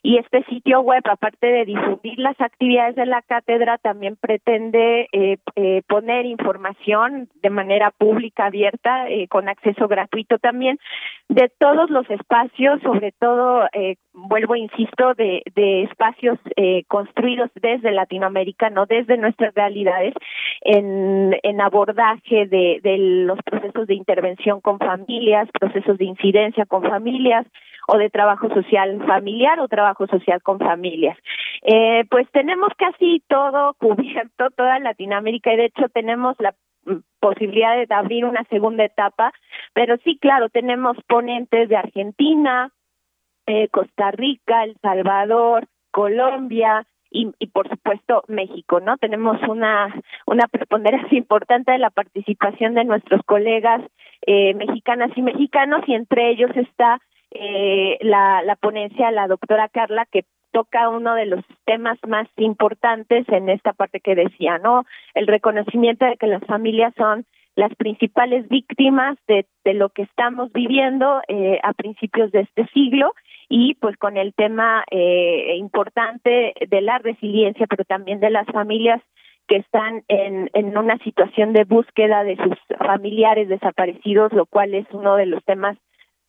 [0.02, 5.38] Y este sitio web, aparte de difundir las actividades de la cátedra, también pretende eh,
[5.56, 10.78] eh, poner información de manera pública, abierta, eh, con acceso gratuito también,
[11.30, 13.68] de todos los espacios, sobre todo,
[14.14, 16.38] vuelvo, insisto, de, de espacios
[16.88, 20.14] construidos desde Latinoamérica, no desde nuestras realidades,
[20.62, 26.84] en, en abordaje de, de los procesos de intervención con familias, procesos de incidencia con
[26.84, 27.48] familias,
[27.88, 31.18] o de trabajo social familiar o trabajo social con familias.
[31.64, 36.54] Eh, pues tenemos casi todo cubierto, toda Latinoamérica y de hecho tenemos la
[36.86, 39.34] mm, posibilidad de abrir una segunda etapa,
[39.74, 42.72] pero sí, claro, tenemos ponentes de Argentina,
[43.46, 48.98] eh, Costa Rica, El Salvador, Colombia, y, y, por supuesto México, ¿no?
[48.98, 49.94] Tenemos una
[50.26, 53.82] una preponderancia importante de la participación de nuestros colegas
[54.26, 57.00] eh, mexicanas y mexicanos y entre ellos está
[57.34, 63.28] eh, la, la ponencia la doctora Carla que toca uno de los temas más importantes
[63.30, 64.86] en esta parte que decía, ¿no?
[65.16, 70.52] El reconocimiento de que las familias son las principales víctimas de, de lo que estamos
[70.54, 73.14] viviendo eh, a principios de este siglo
[73.50, 79.02] y pues con el tema eh, importante de la resiliencia, pero también de las familias
[79.48, 84.88] que están en, en una situación de búsqueda de sus familiares desaparecidos, lo cual es
[84.92, 85.78] uno de los temas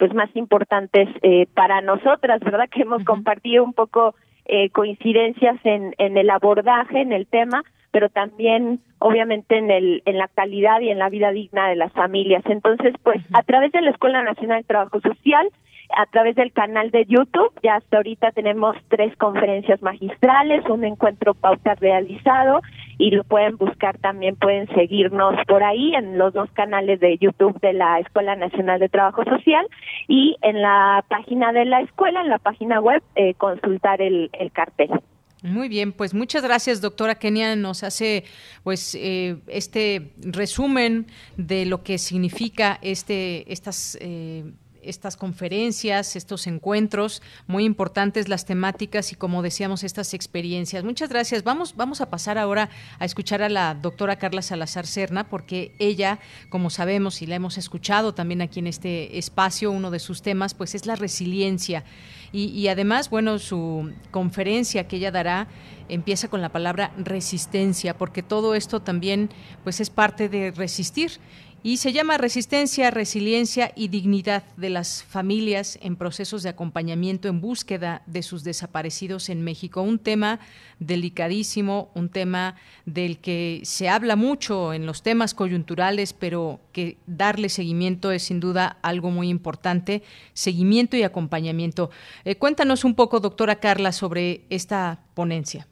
[0.04, 2.68] pues más importantes eh, para nosotras, ¿verdad?
[2.68, 4.14] Que hemos compartido un poco
[4.44, 10.18] eh, coincidencias en, en el abordaje, en el tema, pero también obviamente en el en
[10.18, 12.44] la calidad y en la vida digna de las familias.
[12.44, 15.48] Entonces, pues a través de la Escuela Nacional de Trabajo Social
[15.96, 17.52] a través del canal de YouTube.
[17.62, 22.60] Ya hasta ahorita tenemos tres conferencias magistrales, un encuentro pauta realizado
[22.98, 27.60] y lo pueden buscar también, pueden seguirnos por ahí en los dos canales de YouTube
[27.60, 29.66] de la Escuela Nacional de Trabajo Social
[30.08, 34.52] y en la página de la escuela, en la página web, eh, consultar el, el
[34.52, 34.90] cartel.
[35.44, 37.54] Muy bien, pues muchas gracias, doctora Kenia.
[37.54, 38.24] Nos hace
[38.62, 44.44] pues eh, este resumen de lo que significa este estas eh,
[44.86, 50.84] estas conferencias, estos encuentros, muy importantes las temáticas y como decíamos, estas experiencias.
[50.84, 51.44] Muchas gracias.
[51.44, 56.18] Vamos, vamos a pasar ahora a escuchar a la doctora Carla Salazar Serna, porque ella,
[56.48, 60.54] como sabemos y la hemos escuchado también aquí en este espacio, uno de sus temas,
[60.54, 61.84] pues es la resiliencia.
[62.32, 65.46] Y, y además, bueno, su conferencia que ella dará
[65.88, 69.30] empieza con la palabra resistencia, porque todo esto también
[69.62, 71.12] pues es parte de resistir
[71.66, 77.40] y se llama Resistencia, Resiliencia y Dignidad de las Familias en procesos de acompañamiento en
[77.40, 79.80] búsqueda de sus desaparecidos en México.
[79.80, 80.40] Un tema
[80.78, 87.48] delicadísimo, un tema del que se habla mucho en los temas coyunturales, pero que darle
[87.48, 90.02] seguimiento es sin duda algo muy importante,
[90.34, 91.88] seguimiento y acompañamiento.
[92.26, 95.66] Eh, cuéntanos un poco, doctora Carla, sobre esta ponencia.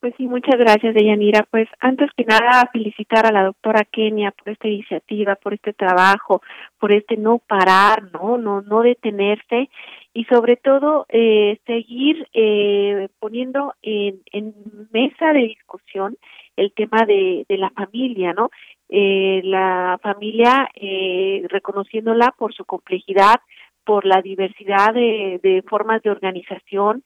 [0.00, 1.44] Pues sí, muchas gracias, Deyanira.
[1.50, 6.40] Pues antes que nada, felicitar a la doctora Kenia por esta iniciativa, por este trabajo,
[6.78, 9.68] por este no parar, no, no, no detenerse
[10.14, 14.54] y sobre todo eh, seguir eh, poniendo en, en
[14.92, 16.16] mesa de discusión
[16.56, 18.50] el tema de, de la familia, ¿no?
[18.88, 23.40] Eh, la familia eh, reconociéndola por su complejidad,
[23.84, 27.02] por la diversidad de, de formas de organización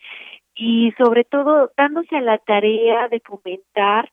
[0.54, 4.10] y sobre todo dándose a la tarea de fomentar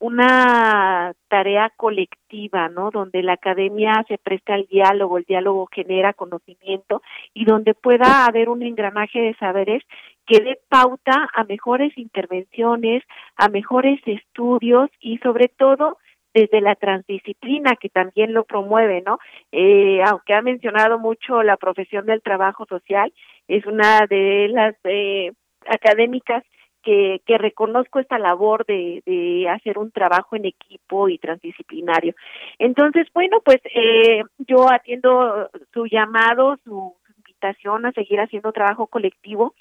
[0.00, 2.90] una tarea colectiva, ¿no?
[2.90, 7.02] Donde la academia se presta al diálogo, el diálogo genera conocimiento
[7.34, 9.82] y donde pueda haber un engranaje de saberes
[10.24, 13.02] que dé pauta a mejores intervenciones,
[13.36, 15.98] a mejores estudios y sobre todo
[16.32, 19.18] desde la transdisciplina que también lo promueve, ¿no?
[19.50, 23.12] Eh, aunque ha mencionado mucho la profesión del trabajo social,
[23.48, 25.32] es una de las eh,
[25.68, 26.44] académicas
[26.82, 32.14] que, reconozco esta labor de, de hacer un trabajo en equipo y transdisciplinario.
[32.58, 36.96] Entonces, bueno, pues eh, yo atiendo su llamado, su,
[37.38, 39.54] invitación a seguir haciendo trabajo colectivo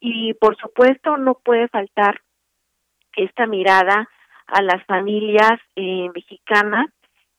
[0.00, 2.20] y por supuesto no puede faltar
[3.16, 4.08] esta mirada
[4.46, 6.90] a las familias eh, mexicanas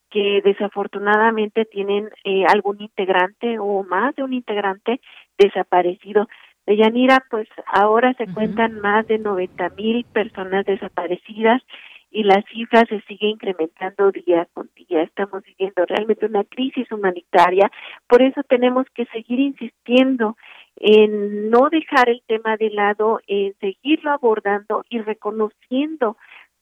[0.09, 4.99] que desafortunadamente tienen eh, algún integrante o más de un integrante
[5.37, 6.27] desaparecido.
[6.67, 11.63] De Yanira, pues ahora se cuentan más de 90 mil personas desaparecidas
[12.11, 15.01] y la cifra se sigue incrementando día con día.
[15.03, 17.71] Estamos viviendo realmente una crisis humanitaria,
[18.05, 20.35] por eso tenemos que seguir insistiendo
[20.75, 26.17] en no dejar el tema de lado, en seguirlo abordando y reconociendo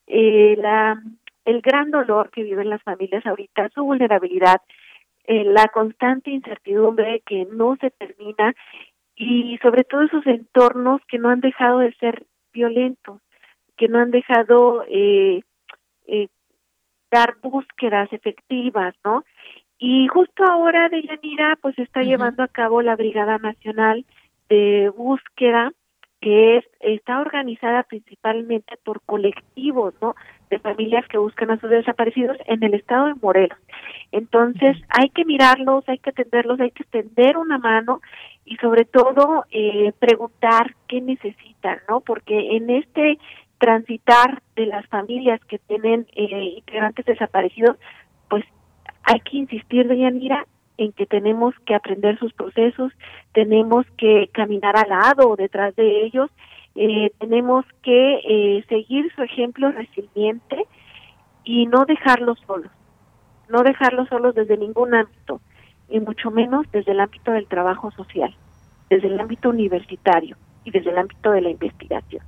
[0.06, 1.02] eh, la,
[1.46, 4.62] el gran dolor que viven las familias ahorita, su vulnerabilidad,
[5.24, 8.54] eh, la constante incertidumbre que no se termina
[9.16, 13.22] y sobre todo esos entornos que no han dejado de ser violentos,
[13.78, 15.42] que no han dejado eh,
[16.08, 16.28] eh,
[17.12, 19.24] dar búsquedas efectivas, ¿no?
[19.78, 24.06] Y justo ahora Deyanira pues está llevando a cabo la Brigada Nacional
[24.50, 25.72] de Búsqueda
[26.26, 30.16] que es, está organizada principalmente por colectivos, ¿no?
[30.50, 33.60] De familias que buscan a sus desaparecidos en el estado de Morelos.
[34.12, 38.02] Entonces, hay que mirarlos, hay que atenderlos, hay que extender una mano
[38.46, 42.02] y sobre todo eh, preguntar qué necesitan, ¿no?
[42.02, 43.18] Porque en este
[43.58, 47.78] transitar de las familias que tienen eh, integrantes desaparecidos,
[48.30, 48.44] pues
[49.04, 50.46] hay que insistir, Deyanira,
[50.78, 52.92] en que tenemos que aprender sus procesos,
[53.34, 56.30] tenemos que caminar al lado o detrás de ellos,
[56.76, 60.66] eh, tenemos que eh, seguir su ejemplo resiliente
[61.44, 62.72] y no dejarlos solos,
[63.50, 65.40] no dejarlos solos desde ningún ámbito,
[65.90, 68.36] y mucho menos desde el ámbito del trabajo social,
[68.90, 72.24] desde el ámbito universitario y desde el ámbito de la investigación.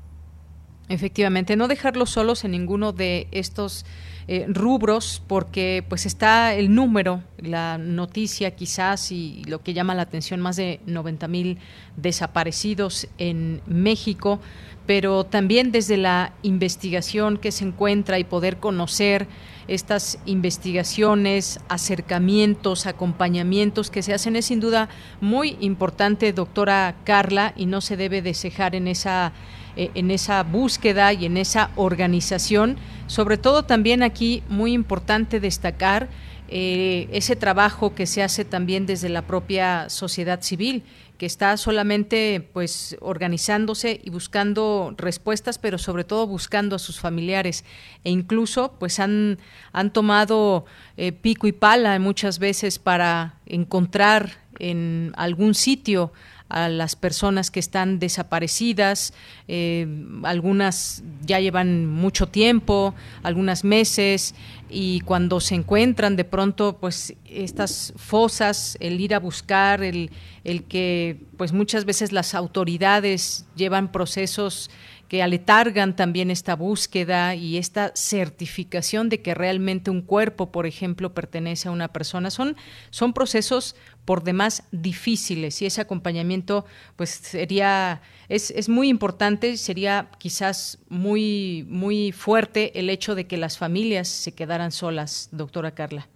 [0.89, 3.85] Efectivamente, no dejarlos solos en ninguno de estos
[4.29, 10.01] eh, rubros porque pues está el número, la noticia quizás y lo que llama la
[10.01, 11.59] atención, más de 90 mil
[11.95, 14.41] desaparecidos en México,
[14.85, 19.27] pero también desde la investigación que se encuentra y poder conocer
[19.67, 24.89] estas investigaciones, acercamientos, acompañamientos que se hacen es sin duda
[25.21, 29.33] muy importante, doctora Carla, y no se debe desejar en esa
[29.77, 32.77] eh, en esa búsqueda y en esa organización.
[33.05, 36.09] Sobre todo también aquí muy importante destacar
[36.49, 40.83] eh, ese trabajo que se hace también desde la propia sociedad civil
[41.17, 47.65] que está solamente pues organizándose y buscando respuestas, pero sobre todo buscando a sus familiares
[48.03, 49.39] e incluso pues han,
[49.73, 50.65] han tomado
[50.95, 56.11] eh, pico y pala muchas veces para encontrar en algún sitio
[56.49, 59.13] a las personas que están desaparecidas,
[59.47, 59.87] eh,
[60.23, 62.93] algunas ya llevan mucho tiempo,
[63.23, 64.33] algunas meses,
[64.69, 70.11] y cuando se encuentran de pronto, pues estas fosas, el ir a buscar, el,
[70.43, 74.69] el que pues muchas veces las autoridades llevan procesos
[75.07, 81.13] que aletargan también esta búsqueda y esta certificación de que realmente un cuerpo, por ejemplo,
[81.13, 82.29] pertenece a una persona.
[82.29, 82.55] Son,
[82.89, 90.07] son procesos por demás difíciles y ese acompañamiento pues sería es, es muy importante, sería
[90.17, 96.07] quizás muy muy fuerte el hecho de que las familias se quedaran solas, doctora Carla.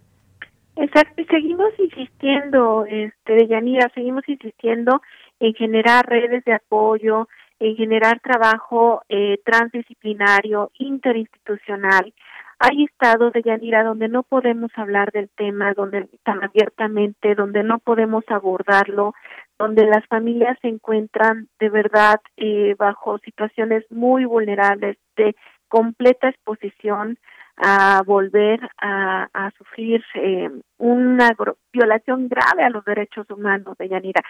[0.76, 5.02] Exacto, seguimos insistiendo, este, Yanira, seguimos insistiendo
[5.38, 7.28] en generar redes de apoyo,
[7.62, 12.12] en generar trabajo eh, transdisciplinario, interinstitucional.
[12.58, 17.78] Hay estados de Yanira donde no podemos hablar del tema donde tan abiertamente, donde no
[17.78, 19.14] podemos abordarlo,
[19.60, 25.36] donde las familias se encuentran de verdad eh, bajo situaciones muy vulnerables de
[25.68, 27.16] completa exposición
[27.56, 31.30] a volver a, sufrir eh, una
[31.72, 34.22] violación grave a los derechos humanos de Yanira.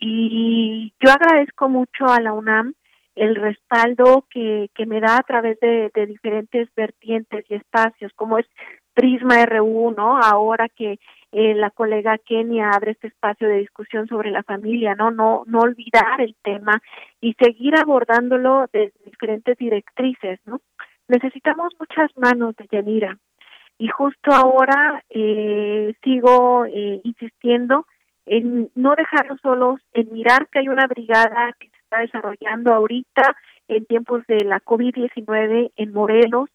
[0.00, 2.74] Y yo agradezco mucho a la UNAM
[3.14, 8.46] el respaldo que, que me da a través de, diferentes vertientes y espacios, como es
[8.94, 10.18] Prisma RU, ¿no?
[10.18, 10.98] Ahora que
[11.32, 15.10] eh, la colega Kenia abre este espacio de discusión sobre la familia, ¿no?
[15.10, 16.80] No, no olvidar el tema
[17.20, 20.60] y seguir abordándolo desde diferentes directrices, ¿no?
[21.08, 23.18] Necesitamos muchas manos de Yanira
[23.78, 27.86] y justo ahora eh, sigo eh, insistiendo
[28.30, 33.36] en no dejarlos solos, en mirar que hay una brigada que se está desarrollando ahorita
[33.66, 36.48] en tiempos de la COVID-19 en Morelos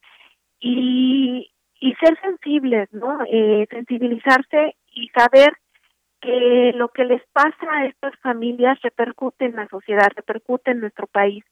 [0.57, 1.51] y,
[1.81, 3.19] y ser sensibles, ¿no?
[3.29, 5.51] Eh, sensibilizarse y saber
[6.21, 11.07] que lo que les pasa a estas familias repercute en la sociedad, repercute en nuestro
[11.07, 11.43] país.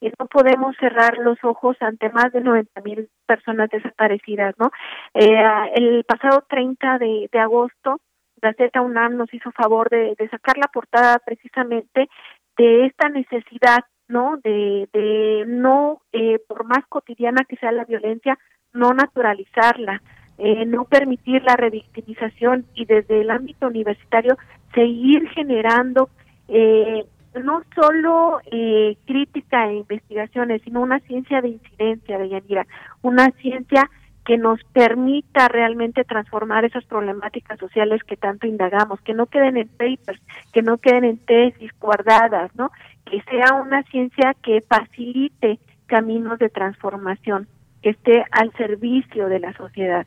[0.00, 4.70] Y no podemos cerrar los ojos ante más de 90 mil personas desaparecidas, ¿no?
[5.14, 5.42] Eh,
[5.74, 8.00] el pasado 30 de, de agosto,
[8.44, 12.08] Gaceta UNAM nos hizo favor de, de sacar la portada precisamente
[12.56, 14.36] de esta necesidad, ¿no?
[14.44, 18.38] De, de no, eh, por más cotidiana que sea la violencia,
[18.74, 20.02] no naturalizarla,
[20.36, 24.36] eh, no permitir la revictimización y desde el ámbito universitario
[24.74, 26.10] seguir generando
[26.48, 27.04] eh,
[27.42, 32.66] no solo eh, crítica e investigaciones, sino una ciencia de incidencia, de Yanira,
[33.02, 33.90] una ciencia
[34.24, 39.68] que nos permita realmente transformar esas problemáticas sociales que tanto indagamos, que no queden en
[39.68, 40.20] papers,
[40.52, 42.70] que no queden en tesis guardadas, ¿no?
[43.04, 47.46] Que sea una ciencia que facilite caminos de transformación,
[47.82, 50.06] que esté al servicio de la sociedad.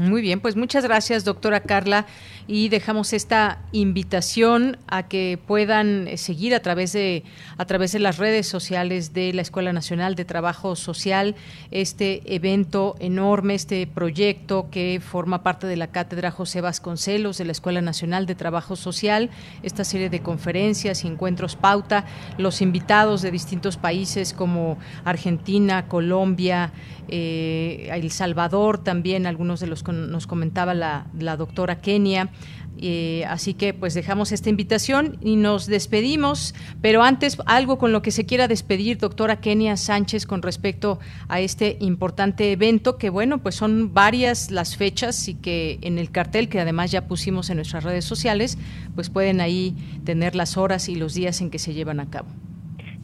[0.00, 2.06] Muy bien, pues muchas gracias, doctora Carla,
[2.48, 7.22] y dejamos esta invitación a que puedan eh, seguir a través de
[7.58, 11.36] a través de las redes sociales de la Escuela Nacional de Trabajo Social
[11.70, 17.52] este evento enorme, este proyecto que forma parte de la cátedra José Vasconcelos de la
[17.52, 19.30] Escuela Nacional de Trabajo Social,
[19.62, 22.04] esta serie de conferencias y encuentros pauta,
[22.36, 26.72] los invitados de distintos países como Argentina, Colombia,
[27.08, 32.30] eh, El Salvador también, algunos de los que nos comentaba la, doctora Kenia.
[32.76, 38.02] Eh, así que pues dejamos esta invitación y nos despedimos, pero antes algo con lo
[38.02, 40.98] que se quiera despedir, doctora Kenia Sánchez, con respecto
[41.28, 46.10] a este importante evento, que bueno, pues son varias las fechas y que en el
[46.10, 48.58] cartel, que además ya pusimos en nuestras redes sociales,
[48.96, 52.28] pues pueden ahí tener las horas y los días en que se llevan a cabo.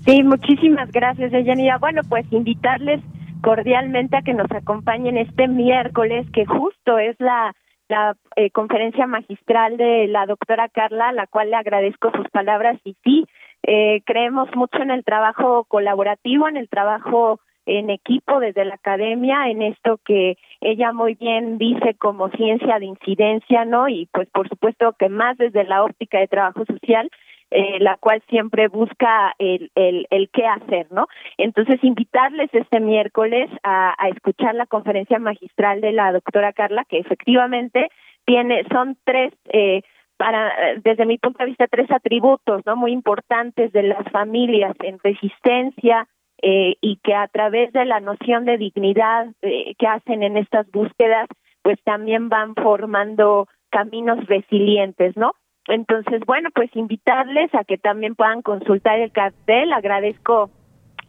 [0.06, 1.78] Sí, muchísimas gracias, Eyanira.
[1.78, 3.00] Bueno, pues invitarles
[3.42, 7.54] cordialmente a que nos acompañen este miércoles, que justo es la,
[7.88, 12.78] la eh, conferencia magistral de la doctora Carla, a la cual le agradezco sus palabras
[12.84, 13.26] y sí,
[13.62, 19.48] eh, creemos mucho en el trabajo colaborativo, en el trabajo en equipo desde la academia,
[19.48, 23.88] en esto que ella muy bien dice como ciencia de incidencia, ¿no?
[23.88, 27.10] Y pues por supuesto que más desde la óptica de trabajo social,
[27.50, 31.06] eh, la cual siempre busca el, el, el, qué hacer, ¿no?
[31.38, 36.98] Entonces, invitarles este miércoles a, a escuchar la conferencia magistral de la doctora Carla, que
[36.98, 37.88] efectivamente
[38.24, 39.82] tiene, son tres, eh,
[40.16, 42.76] para, desde mi punto de vista, tres atributos, ¿no?
[42.76, 46.06] Muy importantes de las familias en resistencia,
[46.42, 50.70] eh, y que a través de la noción de dignidad eh, que hacen en estas
[50.70, 51.28] búsquedas,
[51.62, 55.32] pues también van formando caminos resilientes, ¿no?
[55.70, 59.72] Entonces, bueno, pues invitarles a que también puedan consultar el cartel.
[59.72, 60.50] Agradezco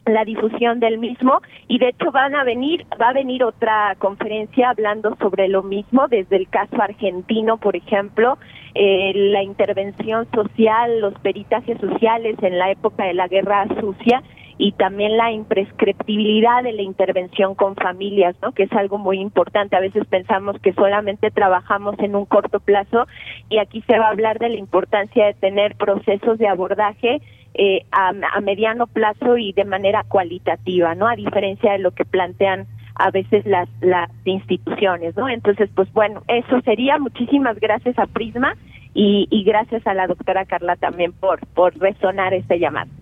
[0.06, 4.72] la difusión del mismo y de hecho van a venir va a venir otra conferencia
[4.72, 8.40] hablando sobre lo mismo desde el caso argentino por ejemplo
[8.74, 14.24] eh, la intervención social los peritajes sociales en la época de la guerra sucia
[14.62, 18.52] y también la imprescriptibilidad de la intervención con familias, ¿no?
[18.52, 19.76] Que es algo muy importante.
[19.76, 23.08] A veces pensamos que solamente trabajamos en un corto plazo
[23.50, 27.24] y aquí se va a hablar de la importancia de tener procesos de abordaje
[27.56, 31.08] eh, a, mediano plazo y de manera cualitativa, ¿no?
[31.08, 35.28] A diferencia de lo que plantean a veces las, las instituciones, ¿no?
[35.28, 37.00] Entonces, pues bueno, eso sería.
[37.00, 38.56] Muchísimas gracias a Prisma
[38.94, 43.01] y, y gracias a la doctora Carla también por, por resonar este llamado.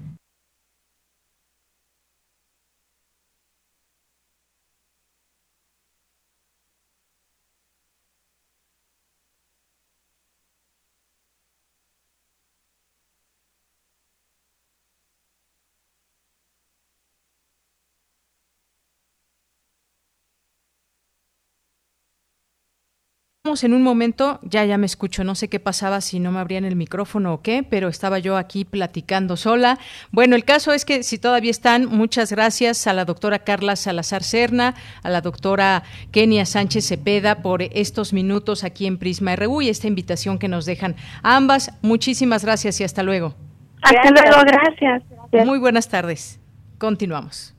[23.64, 26.66] En un momento, ya ya me escucho, no sé qué pasaba si no me abrían
[26.66, 29.80] el micrófono o qué, pero estaba yo aquí platicando sola.
[30.12, 34.24] Bueno, el caso es que si todavía están, muchas gracias a la doctora Carla Salazar
[34.24, 39.70] Serna, a la doctora Kenia Sánchez Cepeda por estos minutos aquí en Prisma RU y
[39.70, 41.72] esta invitación que nos dejan ambas.
[41.82, 43.36] Muchísimas gracias y hasta luego.
[43.82, 45.04] Hasta luego, gracias.
[45.46, 46.40] Muy buenas tardes.
[46.78, 47.59] Continuamos.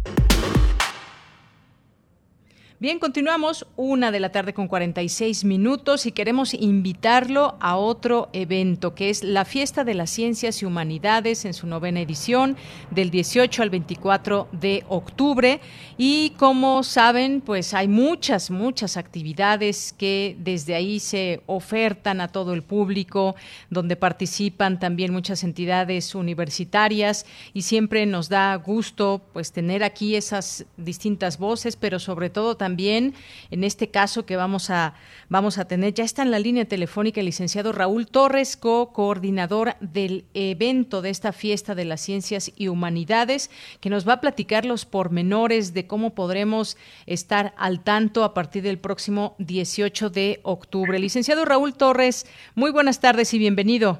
[2.81, 8.95] Bien, continuamos una de la tarde con 46 minutos y queremos invitarlo a otro evento
[8.95, 12.57] que es la Fiesta de las Ciencias y Humanidades en su novena edición
[12.89, 15.61] del 18 al 24 de octubre.
[15.99, 22.51] Y como saben, pues hay muchas, muchas actividades que desde ahí se ofertan a todo
[22.55, 23.35] el público,
[23.69, 30.65] donde participan también muchas entidades universitarias y siempre nos da gusto pues tener aquí esas
[30.77, 33.15] distintas voces, pero sobre todo también también
[33.49, 34.93] en este caso que vamos a,
[35.27, 35.93] vamos a tener.
[35.93, 41.33] Ya está en la línea telefónica el licenciado Raúl Torres, co-coordinador del evento de esta
[41.33, 43.51] fiesta de las ciencias y humanidades,
[43.81, 48.63] que nos va a platicar los pormenores de cómo podremos estar al tanto a partir
[48.63, 50.97] del próximo 18 de octubre.
[50.97, 53.99] Licenciado Raúl Torres, muy buenas tardes y bienvenido.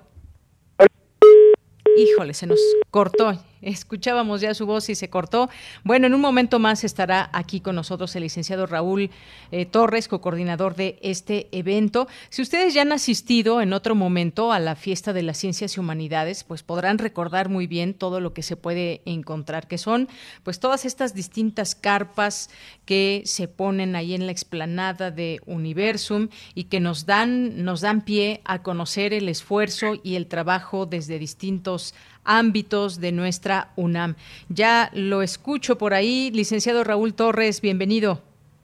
[1.98, 3.38] Híjole, se nos cortó.
[3.62, 5.50] Escuchábamos ya su voz y se cortó.
[5.84, 9.10] Bueno, en un momento más estará aquí con nosotros el licenciado Raúl
[9.52, 12.08] eh, Torres, co-coordinador de este evento.
[12.30, 15.80] Si ustedes ya han asistido en otro momento a la fiesta de las ciencias y
[15.80, 20.08] humanidades, pues podrán recordar muy bien todo lo que se puede encontrar, que son
[20.44, 22.50] pues todas estas distintas carpas
[22.86, 28.02] que se ponen ahí en la explanada de Universum y que nos dan, nos dan
[28.02, 31.94] pie a conocer el esfuerzo y el trabajo desde distintos
[32.24, 34.16] ámbitos de nuestra UNAM.
[34.50, 38.22] Ya lo escucho por ahí, licenciado Raúl Torres, bienvenido.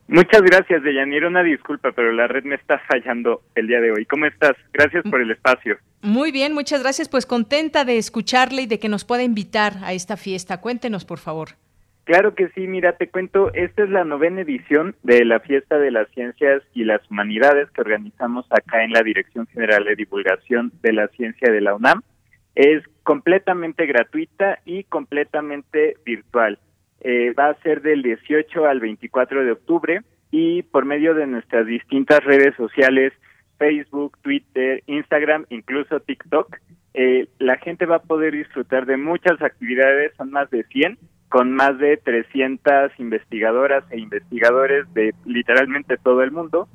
[0.08, 1.28] Muchas gracias, Deyanira.
[1.28, 4.06] Una disculpa, pero la red me está fallando el día de hoy.
[4.06, 4.54] ¿Cómo estás?
[4.72, 5.78] Gracias por el espacio.
[6.02, 7.10] Muy bien, muchas gracias.
[7.10, 10.62] Pues contenta de escucharle y de que nos pueda invitar a esta fiesta.
[10.62, 11.50] Cuéntenos, por favor.
[12.06, 15.92] Claro que sí, mira, te cuento, esta es la novena edición de la Fiesta de
[15.92, 20.94] las Ciencias y las Humanidades que organizamos acá en la Dirección General de Divulgación de
[20.94, 22.04] la Ciencia de la UNAM.
[22.58, 26.58] Es completamente gratuita y completamente virtual.
[27.02, 30.02] Eh, va a ser del 18 al 24 de octubre
[30.32, 33.14] y por medio de nuestras distintas redes sociales,
[33.60, 36.58] Facebook, Twitter, Instagram, incluso TikTok,
[36.96, 40.98] eh, la gente va a poder disfrutar de muchas actividades, son más de 100,
[41.30, 46.68] con más de 300 investigadoras e investigadores de literalmente todo el mundo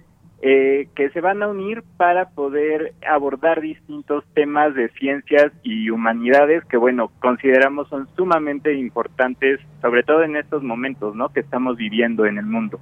[0.45, 6.64] eh, que se van a unir para poder abordar distintos temas de ciencias y humanidades
[6.64, 11.28] que, bueno, consideramos son sumamente importantes, sobre todo en estos momentos, ¿no?
[11.28, 12.80] Que estamos viviendo en el mundo.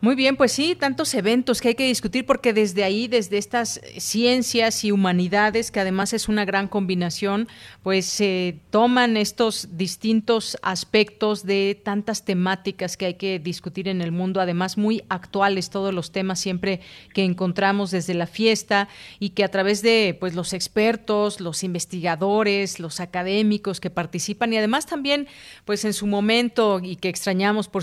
[0.00, 3.80] Muy bien, pues sí, tantos eventos que hay que discutir porque desde ahí, desde estas
[3.96, 7.48] ciencias y humanidades, que además es una gran combinación,
[7.82, 14.12] pues se toman estos distintos aspectos de tantas temáticas que hay que discutir en el
[14.12, 16.80] mundo, además muy actuales todos los temas siempre
[17.12, 18.88] que encontramos desde la fiesta
[19.18, 24.58] y que a través de pues los expertos, los investigadores, los académicos que participan y
[24.58, 25.26] además también
[25.64, 27.82] pues en su momento y que extrañamos por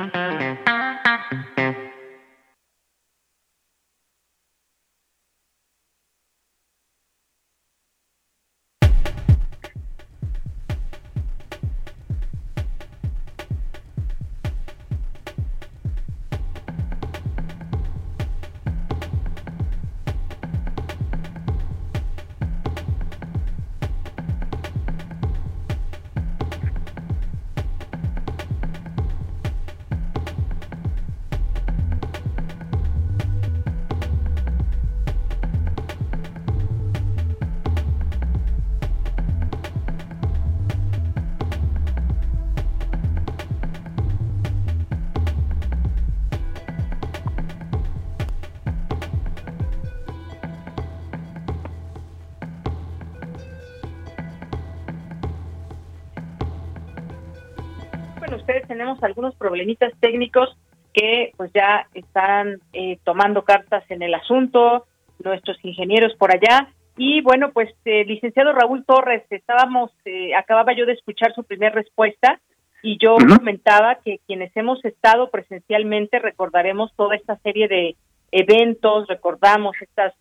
[62.41, 64.85] Están eh, tomando cartas en el asunto,
[65.23, 66.69] nuestros ingenieros por allá.
[66.97, 71.73] Y bueno, pues eh, licenciado Raúl Torres, estábamos, eh, acababa yo de escuchar su primera
[71.73, 72.39] respuesta
[72.83, 77.95] y yo comentaba que quienes hemos estado presencialmente recordaremos toda esta serie de
[78.31, 80.13] eventos, recordamos estas,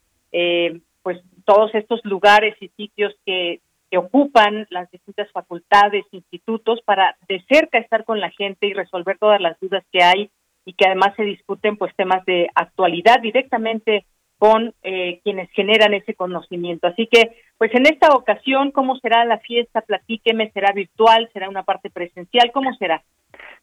[1.02, 3.60] pues todos estos lugares y sitios que
[3.90, 9.18] que ocupan las distintas facultades, institutos, para de cerca estar con la gente y resolver
[9.18, 10.30] todas las dudas que hay
[10.64, 14.04] y que además se discuten pues temas de actualidad directamente
[14.38, 16.86] con eh, quienes generan ese conocimiento.
[16.86, 19.82] Así que, pues en esta ocasión, ¿cómo será la fiesta?
[19.82, 21.28] Platíqueme, ¿será virtual?
[21.34, 22.50] ¿Será una parte presencial?
[22.52, 23.02] ¿Cómo será?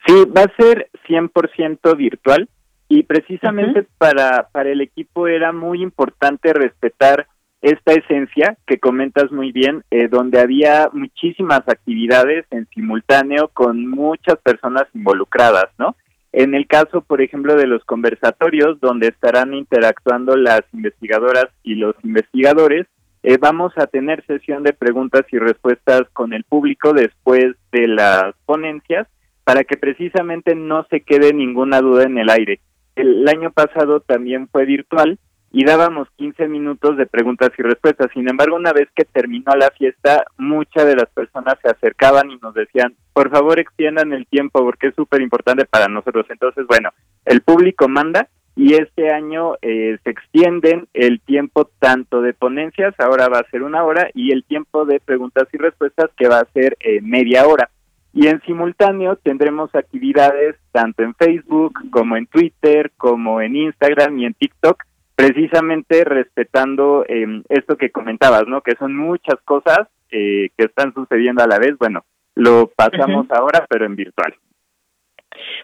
[0.05, 2.47] Sí, va a ser 100% virtual
[2.89, 7.27] y precisamente para, para el equipo era muy importante respetar
[7.61, 14.37] esta esencia que comentas muy bien, eh, donde había muchísimas actividades en simultáneo con muchas
[14.43, 15.95] personas involucradas, ¿no?
[16.39, 21.95] En el caso, por ejemplo, de los conversatorios, donde estarán interactuando las investigadoras y los
[22.03, 22.85] investigadores,
[23.23, 28.35] eh, vamos a tener sesión de preguntas y respuestas con el público después de las
[28.45, 29.07] ponencias
[29.45, 32.59] para que precisamente no se quede ninguna duda en el aire.
[32.95, 35.17] El año pasado también fue virtual,
[35.51, 38.07] y dábamos 15 minutos de preguntas y respuestas.
[38.13, 42.37] Sin embargo, una vez que terminó la fiesta, muchas de las personas se acercaban y
[42.37, 46.25] nos decían, por favor extiendan el tiempo porque es súper importante para nosotros.
[46.29, 46.89] Entonces, bueno,
[47.25, 48.27] el público manda
[48.57, 53.61] y este año eh, se extienden el tiempo tanto de ponencias, ahora va a ser
[53.61, 57.47] una hora, y el tiempo de preguntas y respuestas que va a ser eh, media
[57.47, 57.69] hora.
[58.13, 64.25] Y en simultáneo tendremos actividades tanto en Facebook como en Twitter, como en Instagram y
[64.25, 64.83] en TikTok,
[65.17, 68.61] precisamente respetando em, esto que comentabas, ¿no?
[68.61, 71.75] Que son muchas cosas eh, que están sucediendo a la vez.
[71.79, 72.05] Bueno,
[72.35, 74.35] lo pasamos ahora, pero en virtual.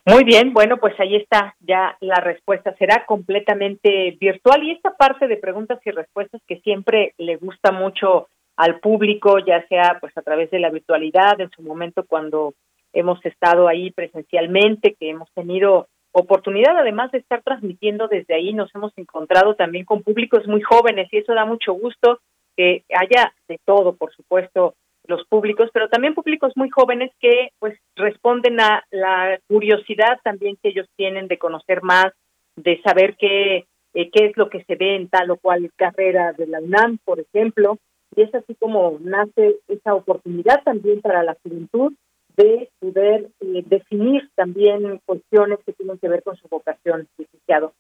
[0.08, 2.76] Muy bien, bueno, pues ahí está ya la respuesta.
[2.80, 8.30] Será completamente virtual y esta parte de preguntas y respuestas que siempre le gusta mucho
[8.58, 12.56] al público, ya sea pues a través de la virtualidad, en su momento cuando
[12.92, 18.74] hemos estado ahí presencialmente, que hemos tenido oportunidad, además de estar transmitiendo desde ahí, nos
[18.76, 22.20] hemos encontrado también con públicos muy jóvenes y eso da mucho gusto
[22.56, 24.76] que haya de todo, por supuesto,
[25.08, 30.70] los públicos, pero también públicos muy jóvenes que pues responden a la curiosidad también que
[30.70, 32.14] ellos tienen de conocer más,
[32.56, 36.32] de saber qué, eh, qué es lo que se ve en tal o cual carrera
[36.34, 37.80] de la UNAM, por ejemplo,
[38.16, 41.94] y es así como nace esa oportunidad también para la juventud
[42.36, 47.74] de poder eh, definir también cuestiones que tienen que ver con su vocación, licenciado.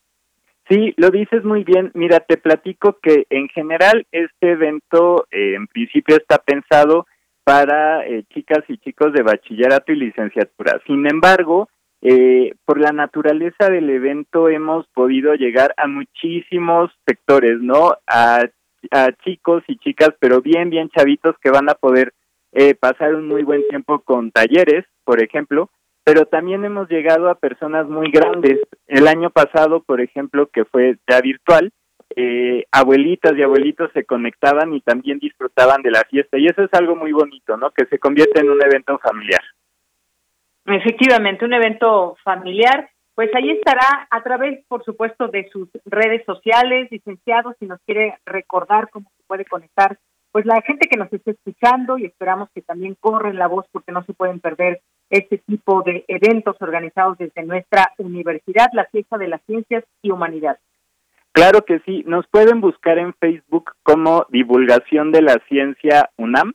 [0.69, 1.91] Sí, lo dices muy bien.
[1.93, 7.05] Mira, te platico que en general este evento eh, en principio está pensado
[7.43, 10.79] para eh, chicas y chicos de bachillerato y licenciatura.
[10.87, 11.69] Sin embargo,
[12.65, 17.91] por la naturaleza del evento hemos podido llegar a muchísimos sectores, ¿no?
[18.07, 18.43] A,
[18.91, 22.13] a chicos y chicas, pero bien, bien chavitos que van a poder
[22.53, 25.69] eh, pasar un muy buen tiempo con talleres, por ejemplo,
[26.03, 28.59] pero también hemos llegado a personas muy grandes.
[28.87, 31.71] El año pasado, por ejemplo, que fue ya virtual,
[32.15, 36.37] eh, abuelitas y abuelitos se conectaban y también disfrutaban de la fiesta.
[36.37, 37.71] Y eso es algo muy bonito, ¿no?
[37.71, 39.41] Que se convierte en un evento familiar.
[40.65, 42.89] Efectivamente, un evento familiar.
[43.15, 48.17] Pues ahí estará a través, por supuesto, de sus redes sociales, licenciados, si nos quiere
[48.25, 49.97] recordar cómo se puede conectar
[50.33, 53.91] pues la gente que nos esté escuchando y esperamos que también corren la voz porque
[53.91, 54.81] no se pueden perder
[55.11, 60.59] este tipo de eventos organizados desde nuestra universidad, la Fiesta de las Ciencias y Humanidades.
[61.33, 66.53] Claro que sí, nos pueden buscar en Facebook como Divulgación de la Ciencia UNAM.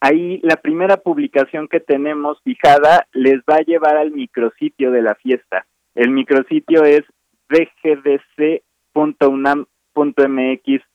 [0.00, 5.14] Ahí la primera publicación que tenemos fijada les va a llevar al micrositio de la
[5.14, 5.66] fiesta.
[5.94, 7.02] El micrositio es
[7.48, 8.62] bgdc.unam.mx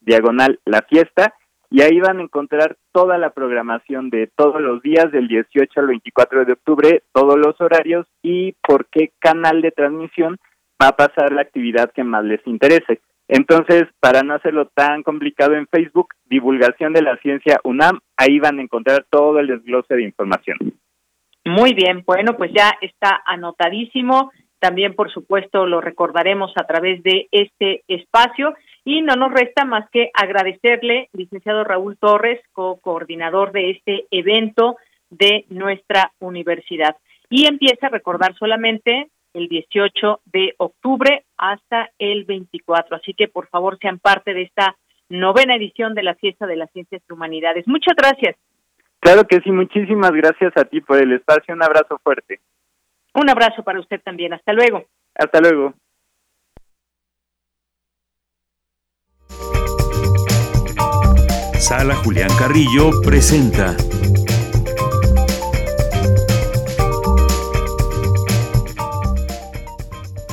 [0.00, 1.32] diagonal la fiesta
[1.70, 5.86] y ahí van a encontrar toda la programación de todos los días del 18 al
[5.88, 10.36] 24 de octubre, todos los horarios y por qué canal de transmisión
[10.82, 13.00] va a pasar la actividad que más les interese.
[13.28, 18.58] Entonces, para no hacerlo tan complicado en Facebook, divulgación de la ciencia UNAM, ahí van
[18.58, 20.58] a encontrar todo el desglose de información.
[21.44, 24.30] Muy bien, bueno, pues ya está anotadísimo.
[24.58, 28.54] También, por supuesto, lo recordaremos a través de este espacio
[28.86, 34.76] y no nos resta más que agradecerle, licenciado Raúl Torres, co-coordinador de este evento
[35.10, 36.96] de nuestra universidad.
[37.28, 42.96] Y empieza a recordar solamente el 18 de octubre hasta el 24.
[42.96, 44.76] Así que por favor sean parte de esta
[45.08, 47.66] novena edición de la Fiesta de las Ciencias y Humanidades.
[47.66, 48.36] Muchas gracias.
[49.00, 51.54] Claro que sí, muchísimas gracias a ti por el espacio.
[51.54, 52.38] Un abrazo fuerte.
[53.14, 54.32] Un abrazo para usted también.
[54.32, 54.84] Hasta luego.
[55.16, 55.74] Hasta luego.
[61.68, 63.76] Sala Julián Carrillo presenta.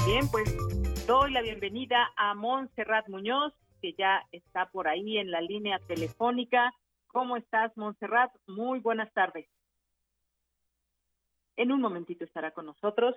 [0.06, 5.42] Bien, pues doy la bienvenida a Montserrat Muñoz, que ya está por ahí en la
[5.42, 6.72] línea telefónica.
[7.08, 8.32] ¿Cómo estás, Montserrat?
[8.46, 9.48] Muy buenas tardes.
[11.56, 13.16] En un momentito estará con nosotros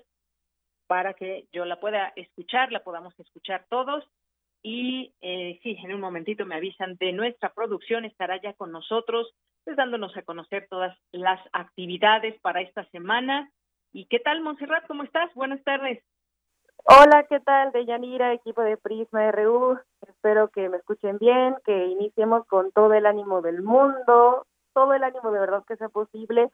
[0.86, 4.08] para que yo la pueda escuchar, la podamos escuchar todos
[4.62, 9.34] y eh, sí, en un momentito me avisan de nuestra producción, estará ya con nosotros,
[9.64, 13.50] pues dándonos a conocer todas las actividades para esta semana.
[13.92, 14.86] ¿Y qué tal, Montserrat?
[14.86, 15.32] ¿Cómo estás?
[15.34, 16.02] Buenas tardes.
[16.84, 17.72] Hola, ¿qué tal?
[17.72, 19.78] De Yanira, equipo de Prisma RU.
[20.06, 25.02] Espero que me escuchen bien, que iniciemos con todo el ánimo del mundo, todo el
[25.02, 26.50] ánimo de verdad que sea posible.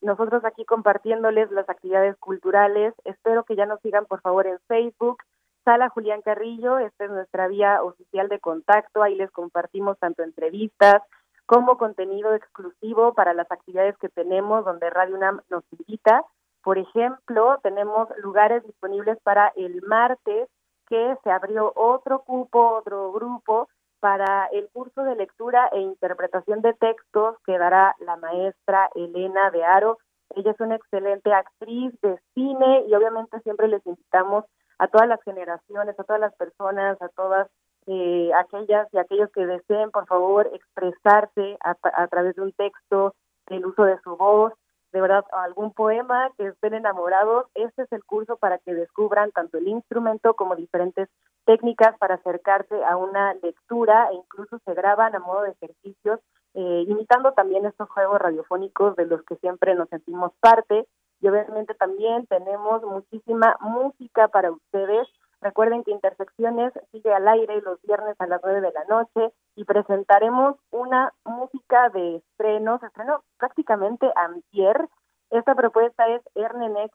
[0.00, 2.94] Nosotros aquí compartiéndoles las actividades culturales.
[3.04, 5.18] Espero que ya nos sigan, por favor, en Facebook,
[5.66, 11.02] Sala Julián Carrillo, esta es nuestra vía oficial de contacto, ahí les compartimos tanto entrevistas
[11.44, 16.22] como contenido exclusivo para las actividades que tenemos donde Radio UNAM nos invita.
[16.62, 20.48] Por ejemplo, tenemos lugares disponibles para el martes
[20.88, 26.74] que se abrió otro cupo, otro grupo para el curso de lectura e interpretación de
[26.74, 29.98] textos que dará la maestra Elena de Aro.
[30.36, 34.44] Ella es una excelente actriz de cine y obviamente siempre les invitamos
[34.78, 37.48] a todas las generaciones, a todas las personas, a todas
[37.86, 43.14] eh, aquellas y aquellos que deseen, por favor, expresarse a, a través de un texto,
[43.48, 44.52] el uso de su voz,
[44.92, 49.58] de verdad algún poema que estén enamorados, este es el curso para que descubran tanto
[49.58, 51.08] el instrumento como diferentes
[51.44, 56.20] técnicas para acercarse a una lectura e incluso se graban a modo de ejercicios,
[56.54, 60.86] eh, imitando también estos juegos radiofónicos de los que siempre nos sentimos parte.
[61.20, 65.08] Y obviamente también tenemos muchísima música para ustedes.
[65.40, 69.64] Recuerden que Intersecciones sigue al aire los viernes a las nueve de la noche y
[69.64, 74.88] presentaremos una música de estreno, se estrenó prácticamente antier.
[75.30, 76.92] Esta propuesta es Ernenex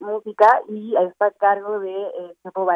[0.00, 2.66] Música y está a cargo de eh, Chepo.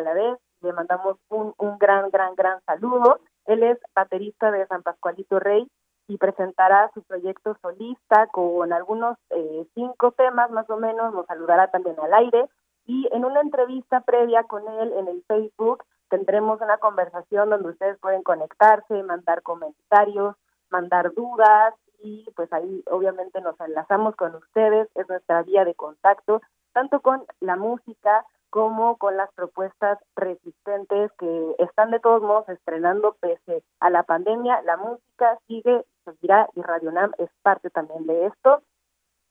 [0.63, 3.21] Le mandamos un, un gran, gran, gran saludo.
[3.47, 5.67] Él es baterista de San Pascualito Rey
[6.09, 11.13] y presentará su proyecto solista con algunos eh, cinco temas más o menos.
[11.15, 12.49] Nos saludará también al aire
[12.87, 17.99] y en una entrevista previa con él en el Facebook tendremos una conversación donde ustedes
[17.99, 20.37] pueden conectarse, mandar comentarios,
[20.71, 26.43] mandar dudas y pues ahí obviamente nos enlazamos con ustedes, es nuestra vía de contacto,
[26.73, 33.17] tanto con la música como con las propuestas resistentes que están de todos modos estrenando
[33.21, 34.63] pese a la pandemia.
[34.63, 38.63] La música sigue, seguirá y Radio Nam es parte también de esto.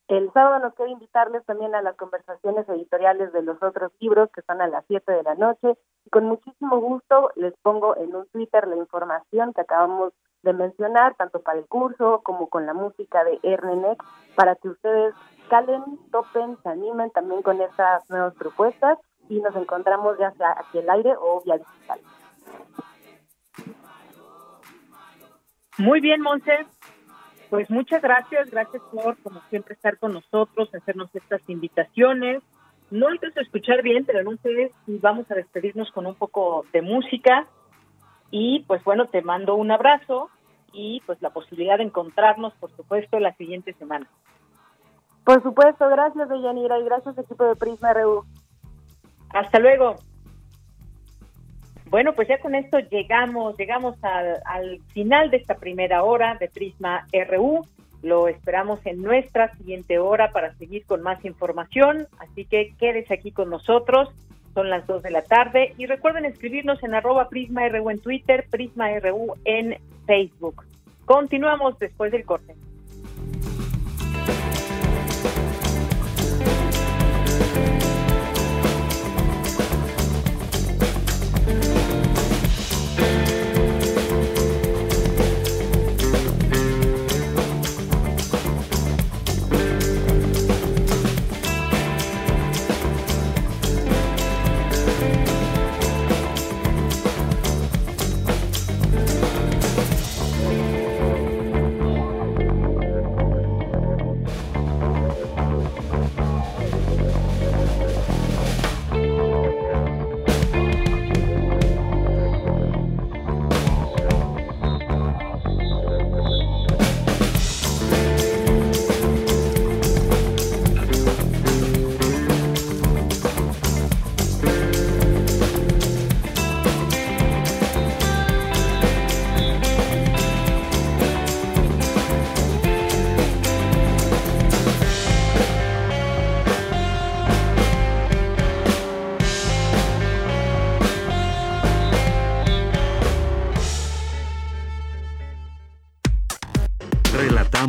[0.07, 4.41] El sábado nos queda invitarles también a las conversaciones editoriales de los otros libros que
[4.41, 5.80] están a las 7 de la noche.
[6.05, 10.13] Y con muchísimo gusto les pongo en un Twitter la información que acabamos
[10.43, 14.05] de mencionar, tanto para el curso como con la música de Ernenex,
[14.36, 15.15] para que ustedes
[15.49, 20.78] calen, topen, se animen también con estas nuevas propuestas y nos encontramos ya sea aquí
[20.78, 21.99] el aire o vía digital.
[25.78, 26.65] Muy bien, Monse.
[27.49, 32.41] Pues muchas gracias, gracias por, como siempre, estar con nosotros, hacernos estas invitaciones.
[32.91, 36.65] No alcanzo a escuchar bien, pero no sé si vamos a despedirnos con un poco
[36.73, 37.47] de música.
[38.32, 40.30] Y pues bueno, te mando un abrazo
[40.73, 44.07] y pues la posibilidad de encontrarnos, por supuesto, la siguiente semana.
[45.23, 48.23] Por supuesto, gracias, Deyanira, y gracias, equipo de Prisma RU.
[49.30, 49.95] Hasta luego.
[51.96, 56.50] Bueno, pues ya con esto llegamos, llegamos al, al final de esta primera hora de
[56.50, 57.66] Prisma RU.
[58.04, 62.06] Lo esperamos en nuestra siguiente hora para seguir con más información.
[62.20, 64.10] Así que quédese aquí con nosotros.
[64.54, 65.74] Son las 2 de la tarde.
[65.78, 70.66] Y recuerden escribirnos en arroba Prisma RU en Twitter, Prisma RU en Facebook.
[71.06, 72.56] Continuamos después del corte.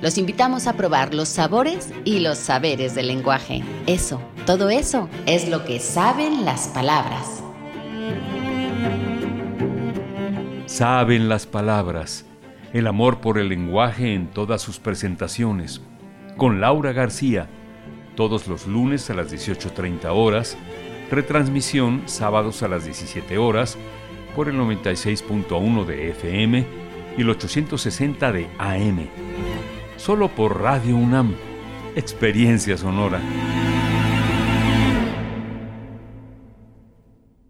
[0.00, 3.62] Los invitamos a probar los sabores y los saberes del lenguaje.
[3.86, 7.42] Eso, todo eso es lo que saben las palabras.
[10.64, 12.24] Saben las palabras.
[12.72, 15.82] El amor por el lenguaje en todas sus presentaciones.
[16.38, 17.50] Con Laura García.
[18.16, 20.56] Todos los lunes a las 18.30 horas.
[21.10, 23.76] Retransmisión sábados a las 17 horas
[24.34, 26.66] por el 96.1 de FM
[27.18, 29.49] y el 860 de AM.
[30.00, 31.34] Solo por Radio UNAM.
[31.94, 33.20] Experiencia sonora.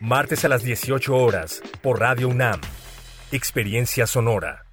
[0.00, 2.60] martes a las 18 horas, por Radio UNAM.
[3.32, 4.64] Experiencia sonora.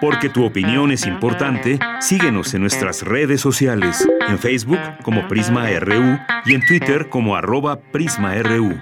[0.00, 6.18] Porque tu opinión es importante, síguenos en nuestras redes sociales, en Facebook como Prisma RU
[6.46, 8.80] y en Twitter como arroba PrismaRU.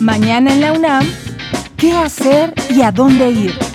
[0.00, 1.06] Mañana en la UNAM,
[1.76, 3.73] ¿qué hacer y a dónde ir?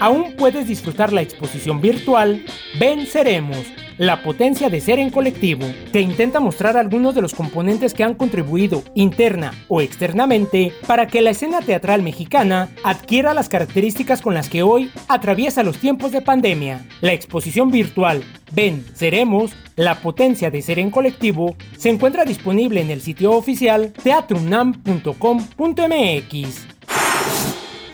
[0.00, 2.44] Aún puedes disfrutar la exposición virtual
[2.78, 3.64] Venceremos
[3.98, 8.14] la potencia de ser en colectivo, que intenta mostrar algunos de los componentes que han
[8.14, 14.48] contribuido interna o externamente para que la escena teatral mexicana adquiera las características con las
[14.48, 16.84] que hoy atraviesa los tiempos de pandemia.
[17.00, 22.90] La exposición virtual Ven, Seremos, la potencia de ser en colectivo, se encuentra disponible en
[22.90, 26.73] el sitio oficial teatrunam.com.mx.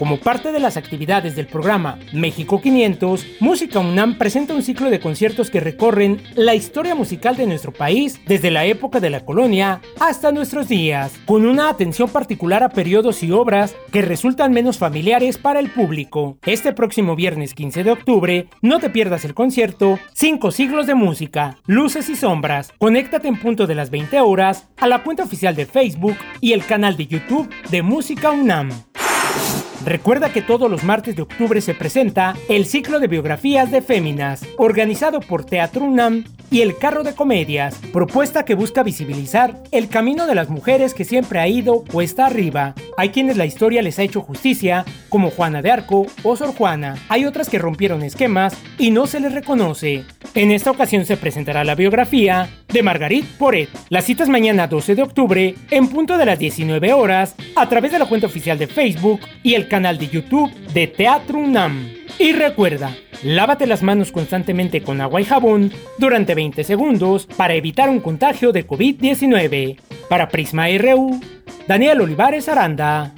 [0.00, 4.98] Como parte de las actividades del programa México 500, Música UNAM presenta un ciclo de
[4.98, 9.82] conciertos que recorren la historia musical de nuestro país desde la época de la colonia
[10.00, 15.36] hasta nuestros días, con una atención particular a periodos y obras que resultan menos familiares
[15.36, 16.38] para el público.
[16.46, 21.58] Este próximo viernes 15 de octubre, no te pierdas el concierto Cinco siglos de música,
[21.66, 22.72] luces y sombras.
[22.78, 26.64] Conéctate en punto de las 20 horas a la cuenta oficial de Facebook y el
[26.64, 28.70] canal de YouTube de Música UNAM.
[29.84, 34.42] Recuerda que todos los martes de octubre se presenta el ciclo de biografías de féminas,
[34.58, 40.26] organizado por Teatro UNAM y el Carro de Comedias, propuesta que busca visibilizar el camino
[40.26, 42.74] de las mujeres que siempre ha ido cuesta arriba.
[42.96, 46.96] Hay quienes la historia les ha hecho justicia, como Juana de Arco o Sor Juana.
[47.08, 50.04] Hay otras que rompieron esquemas y no se les reconoce.
[50.34, 53.68] En esta ocasión se presentará la biografía de Margarit Poret.
[53.88, 57.92] La cita es mañana 12 de octubre, en punto de las 19 horas, a través
[57.92, 61.90] de la cuenta oficial de Facebook y el canal de YouTube de Teatro UNAM.
[62.18, 67.88] Y recuerda, lávate las manos constantemente con agua y jabón durante 20 segundos para evitar
[67.88, 69.78] un contagio de COVID-19.
[70.10, 71.18] Para Prisma RU,
[71.66, 73.14] Daniel Olivares Aranda.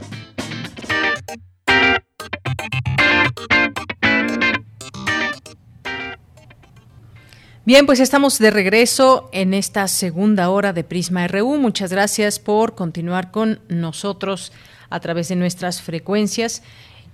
[7.65, 11.59] Bien, pues estamos de regreso en esta segunda hora de Prisma RU.
[11.59, 14.53] Muchas gracias por continuar con nosotros
[14.93, 16.63] a través de nuestras frecuencias.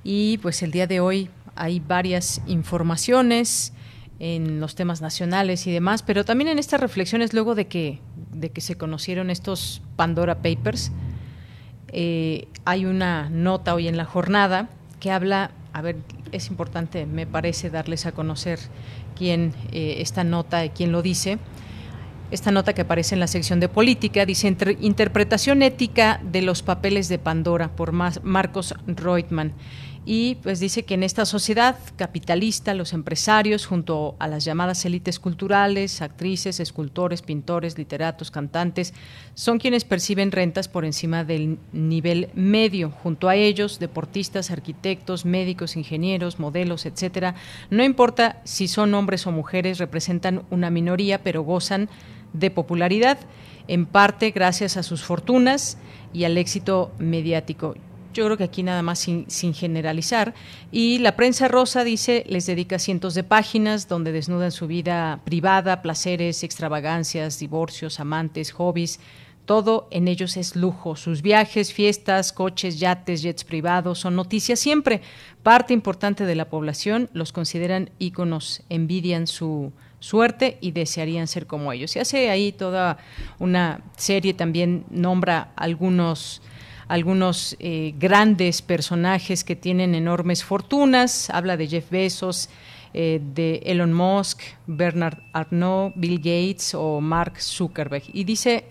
[0.05, 3.73] Y pues el día de hoy hay varias informaciones
[4.21, 8.01] en los temas nacionales y demás, pero también en estas reflexiones luego de que,
[8.33, 10.91] de que se conocieron estos Pandora Papers,
[11.93, 14.69] eh, hay una nota hoy en la jornada
[14.99, 15.97] que habla, a ver,
[16.33, 18.59] es importante, me parece, darles a conocer
[19.17, 21.39] quién eh, esta nota, quién lo dice.
[22.31, 27.09] Esta nota que aparece en la sección de política dice Interpretación ética de los papeles
[27.09, 29.55] de Pandora por Marcos Reutemann
[30.11, 35.19] y pues dice que en esta sociedad capitalista los empresarios junto a las llamadas élites
[35.19, 38.95] culturales, actrices, escultores, pintores, literatos, cantantes,
[39.35, 42.91] son quienes perciben rentas por encima del nivel medio.
[42.91, 47.35] Junto a ellos, deportistas, arquitectos, médicos, ingenieros, modelos, etcétera.
[47.69, 51.91] No importa si son hombres o mujeres, representan una minoría, pero gozan
[52.33, 53.19] de popularidad.
[53.69, 55.77] en parte gracias a sus fortunas
[56.15, 57.75] y al éxito mediático.
[58.15, 60.35] Yo creo que aquí nada más sin, generalizar.
[60.73, 65.83] Y la prensa rosa dice, les dedica cientos de páginas donde desnudan su vida privada,
[65.83, 68.99] placeres, extravagancias, divorcios, amantes, hobbies.
[69.45, 70.97] Todo en ellos es lujo.
[70.97, 75.01] Sus viajes, fiestas, coches, yates, jets privados son noticias siempre.
[75.43, 81.73] Parte importante de la población los consideran íconos, envidian su suerte y desearían ser como
[81.73, 81.91] ellos.
[81.91, 82.99] Se hace ahí toda
[83.39, 86.43] una serie, también nombra algunos
[86.89, 92.49] algunos eh, grandes personajes que tienen enormes fortunas, habla de Jeff Bezos,
[92.95, 98.05] eh, de Elon Musk, Bernard Arnault, Bill Gates o Mark Zuckerberg.
[98.15, 98.65] Y dice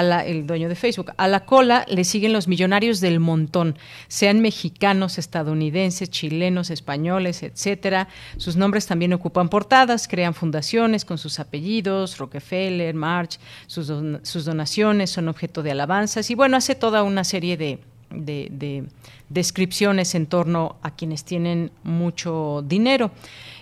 [0.00, 1.12] el dueño de Facebook.
[1.16, 3.76] A la cola le siguen los millonarios del montón,
[4.08, 8.08] sean mexicanos, estadounidenses, chilenos, españoles, etcétera.
[8.36, 13.92] Sus nombres también ocupan portadas, crean fundaciones con sus apellidos, Rockefeller, March, sus,
[14.22, 17.78] sus donaciones son objeto de alabanzas y bueno, hace toda una serie de,
[18.10, 18.84] de
[19.28, 23.10] descripciones en torno a quienes tienen mucho dinero.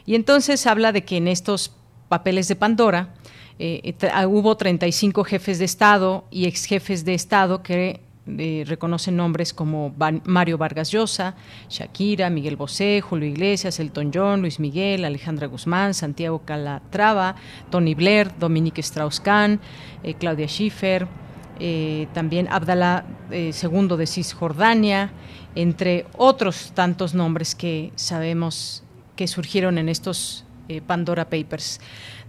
[0.06, 1.72] Y entonces habla de que en estos
[2.08, 3.14] papeles de Pandora,
[3.58, 9.16] eh, ah, hubo 35 jefes de Estado y ex jefes de Estado que eh, reconocen
[9.16, 9.94] nombres como
[10.24, 11.34] Mario Vargas Llosa,
[11.68, 17.34] Shakira, Miguel Bosé, Julio Iglesias, Elton John, Luis Miguel, Alejandra Guzmán, Santiago Calatrava,
[17.70, 19.60] Tony Blair, Dominique Strauss-Kahn,
[20.02, 21.06] eh, Claudia Schiffer,
[22.12, 25.12] también Abdalá II de Cisjordania,
[25.54, 28.82] entre otros tantos nombres que sabemos
[29.14, 30.44] que surgieron en estos
[30.80, 31.80] Pandora Papers.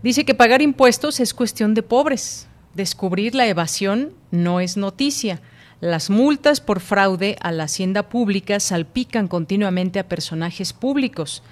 [0.02, 2.48] Dice que pagar impuestos es cuestión de pobres.
[2.74, 5.42] Descubrir la evasión no es noticia.
[5.80, 11.44] Las multas por fraude a la hacienda pública salpican continuamente a personajes públicos.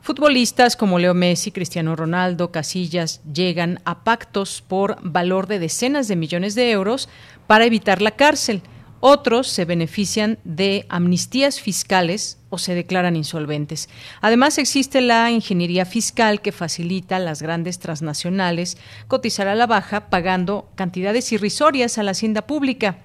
[0.00, 6.16] Futbolistas como Leo Messi, Cristiano Ronaldo, Casillas llegan a pactos por valor de decenas de
[6.16, 7.08] millones de euros
[7.46, 8.62] para evitar la cárcel.
[9.00, 13.88] Otros se benefician de amnistías fiscales o se declaran insolventes.
[14.20, 18.76] Además, existe la ingeniería fiscal que facilita a las grandes transnacionales
[19.08, 22.98] cotizar a la baja pagando cantidades irrisorias a la hacienda pública.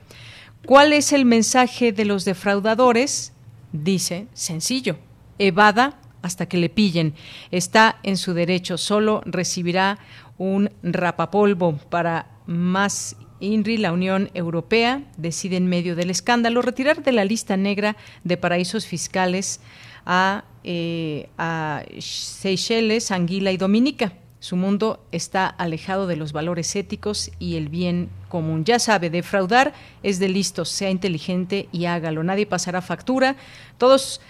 [0.65, 3.31] ¿Cuál es el mensaje de los defraudadores?
[3.71, 4.97] Dice, sencillo,
[5.39, 7.13] evada hasta que le pillen.
[7.51, 9.99] Está en su derecho, solo recibirá
[10.37, 17.11] un rapapolvo para más INRI, la Unión Europea, decide en medio del escándalo retirar de
[17.11, 19.59] la lista negra de paraísos fiscales
[20.05, 24.13] a, eh, a Seychelles, Anguila y Dominica.
[24.39, 28.63] Su mundo está alejado de los valores éticos y el bien común.
[28.63, 29.73] Ya sabe, defraudar
[30.03, 32.23] es de listo, sea inteligente y hágalo.
[32.23, 33.37] Nadie pasará factura.
[33.79, 34.21] Todos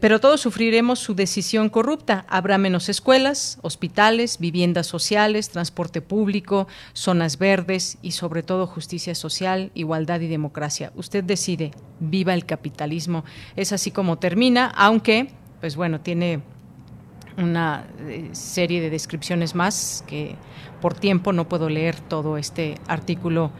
[0.00, 2.26] pero todos sufriremos su decisión corrupta.
[2.28, 9.70] Habrá menos escuelas, hospitales, viviendas sociales, transporte público, zonas verdes y sobre todo justicia social,
[9.74, 10.92] igualdad y democracia.
[10.96, 13.24] Usted decide, viva el capitalismo.
[13.56, 16.42] Es así como termina, aunque, pues bueno, tiene
[17.38, 20.36] una eh, serie de descripciones más que
[20.80, 23.50] por tiempo no puedo leer todo este artículo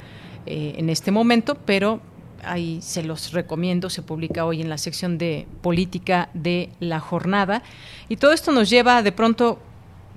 [0.47, 2.01] eh, en este momento, pero
[2.47, 7.63] ahí se los recomiendo, se publica hoy en la sección de política de la jornada.
[8.09, 9.59] Y todo esto nos lleva de pronto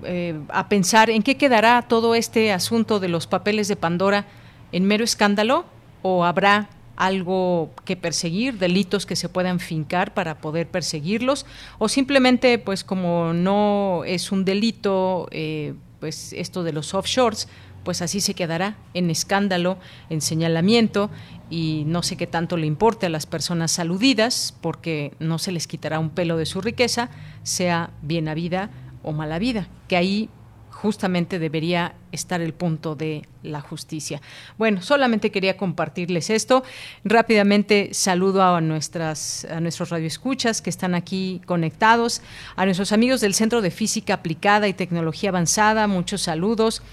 [0.03, 4.25] eh, a pensar en qué quedará todo este asunto de los papeles de Pandora
[4.71, 5.65] en mero escándalo
[6.01, 11.45] o habrá algo que perseguir, delitos que se puedan fincar para poder perseguirlos,
[11.77, 17.47] o simplemente, pues como no es un delito, eh, pues esto de los offshores,
[17.83, 19.77] pues así se quedará en escándalo,
[20.09, 21.09] en señalamiento
[21.49, 25.67] y no sé qué tanto le importe a las personas aludidas porque no se les
[25.67, 27.09] quitará un pelo de su riqueza,
[27.43, 28.69] sea bien vida
[29.03, 30.29] o mala vida, que ahí
[30.69, 34.21] justamente debería estar el punto de la justicia.
[34.59, 36.63] Bueno, solamente quería compartirles esto.
[37.03, 42.21] Rápidamente saludo a nuestras a nuestros radioescuchas que están aquí conectados,
[42.55, 46.83] a nuestros amigos del Centro de Física Aplicada y Tecnología Avanzada, muchos saludos.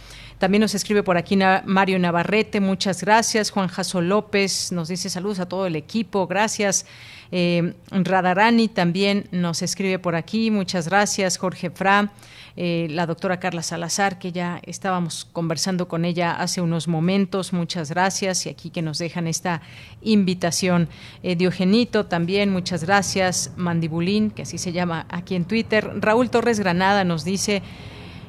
[0.45, 3.51] También nos escribe por aquí Mario Navarrete, muchas gracias.
[3.51, 6.84] Juan Jaso López nos dice saludos a todo el equipo, gracias.
[7.32, 11.38] Eh, Radarani también nos escribe por aquí, muchas gracias.
[11.38, 12.12] Jorge Fra,
[12.59, 17.88] eh, la doctora Carla Salazar, que ya estábamos conversando con ella hace unos momentos, muchas
[17.88, 18.45] gracias.
[18.45, 19.62] Y aquí que nos dejan esta
[20.03, 20.90] invitación.
[21.22, 23.53] Eh, Diogenito también, muchas gracias.
[23.57, 25.91] Mandibulín, que así se llama aquí en Twitter.
[26.03, 27.62] Raúl Torres Granada nos dice...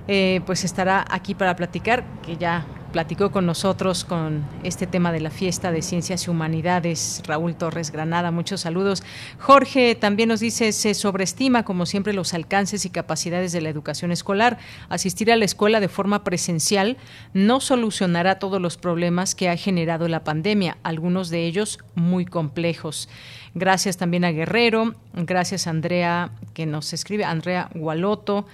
[0.07, 2.65] Eh, pues estará aquí para platicar, que ya
[2.95, 7.21] platicó con nosotros con este tema de la fiesta de ciencias y humanidades.
[7.27, 9.03] Raúl Torres Granada, muchos saludos.
[9.37, 14.13] Jorge también nos dice, se sobreestima como siempre los alcances y capacidades de la educación
[14.13, 14.59] escolar.
[14.87, 16.95] Asistir a la escuela de forma presencial
[17.33, 23.09] no solucionará todos los problemas que ha generado la pandemia, algunos de ellos muy complejos.
[23.55, 28.45] Gracias también a Guerrero, gracias a Andrea que nos escribe, Andrea Gualoto.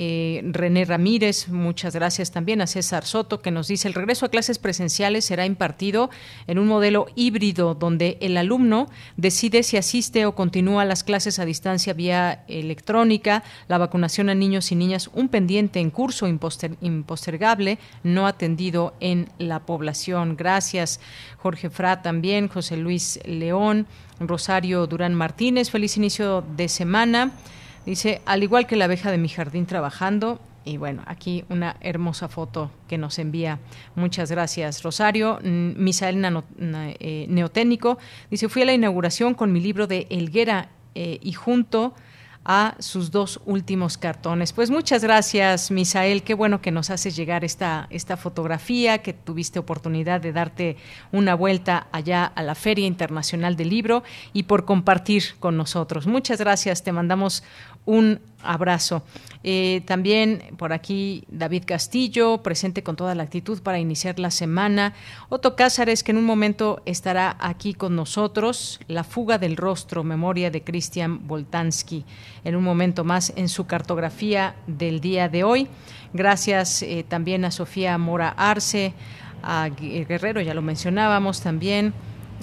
[0.00, 4.28] Eh, René Ramírez, muchas gracias también a César Soto, que nos dice el regreso a
[4.28, 6.08] clases presenciales será impartido
[6.46, 11.44] en un modelo híbrido donde el alumno decide si asiste o continúa las clases a
[11.44, 18.28] distancia vía electrónica, la vacunación a niños y niñas, un pendiente en curso impostergable, no
[18.28, 20.36] atendido en la población.
[20.36, 21.00] Gracias,
[21.38, 23.88] Jorge Fra también, José Luis León,
[24.20, 27.32] Rosario Durán Martínez, feliz inicio de semana.
[27.88, 32.28] Dice, al igual que la abeja de mi jardín trabajando, y bueno, aquí una hermosa
[32.28, 33.60] foto que nos envía.
[33.94, 35.38] Muchas gracias, Rosario.
[35.42, 37.96] Misael eh, Neotécnico
[38.30, 41.94] dice, fui a la inauguración con mi libro de Elguera eh, y junto
[42.50, 44.54] a sus dos últimos cartones.
[44.54, 46.22] Pues muchas gracias, Misael.
[46.22, 50.78] Qué bueno que nos haces llegar esta, esta fotografía, que tuviste oportunidad de darte
[51.12, 54.02] una vuelta allá a la Feria Internacional del Libro
[54.32, 56.06] y por compartir con nosotros.
[56.06, 56.82] Muchas gracias.
[56.82, 57.44] Te mandamos
[57.84, 59.02] un abrazo.
[59.44, 64.94] Eh, también por aquí David Castillo, presente con toda la actitud para iniciar la semana.
[65.28, 68.80] Otto Cázares, que en un momento estará aquí con nosotros.
[68.88, 72.04] La fuga del rostro, memoria de Cristian Voltansky.
[72.44, 75.68] En un momento más en su cartografía del día de hoy.
[76.12, 78.94] Gracias eh, también a Sofía Mora Arce,
[79.42, 81.92] a Guerrero, ya lo mencionábamos también.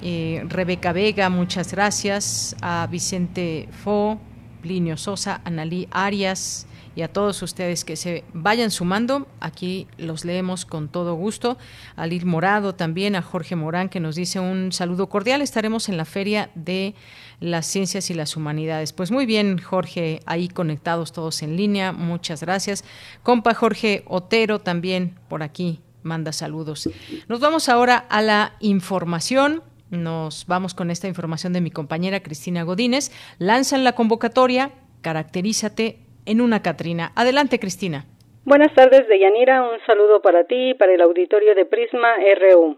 [0.02, 2.56] Eh, Rebeca Vega, muchas gracias.
[2.60, 4.20] A Vicente Fo,
[4.66, 6.66] Plinio Sosa, Analí Arias
[6.96, 9.28] y a todos ustedes que se vayan sumando.
[9.38, 11.56] Aquí los leemos con todo gusto.
[11.94, 15.40] A Morado también, a Jorge Morán que nos dice un saludo cordial.
[15.40, 16.96] Estaremos en la Feria de
[17.38, 18.92] las Ciencias y las Humanidades.
[18.92, 21.92] Pues muy bien, Jorge, ahí conectados todos en línea.
[21.92, 22.82] Muchas gracias.
[23.22, 26.88] Compa Jorge Otero también por aquí manda saludos.
[27.28, 29.62] Nos vamos ahora a la información.
[29.90, 33.10] Nos vamos con esta información de mi compañera Cristina Godínez.
[33.38, 34.70] Lanzan la convocatoria
[35.02, 37.12] Caracterízate en una Catrina.
[37.14, 38.06] Adelante, Cristina.
[38.44, 39.62] Buenas tardes, Deyanira.
[39.62, 42.76] Un saludo para ti y para el auditorio de Prisma RU.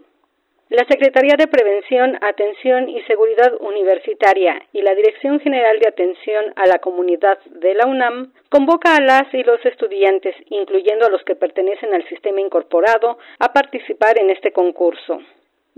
[0.69, 6.67] La Secretaría de Prevención, Atención y Seguridad Universitaria y la Dirección General de Atención a
[6.67, 11.35] la Comunidad de la UNAM convoca a las y los estudiantes, incluyendo a los que
[11.35, 15.19] pertenecen al sistema incorporado, a participar en este concurso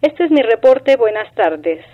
[0.00, 0.96] Este es mi reporte.
[0.96, 1.84] Buenas tardes.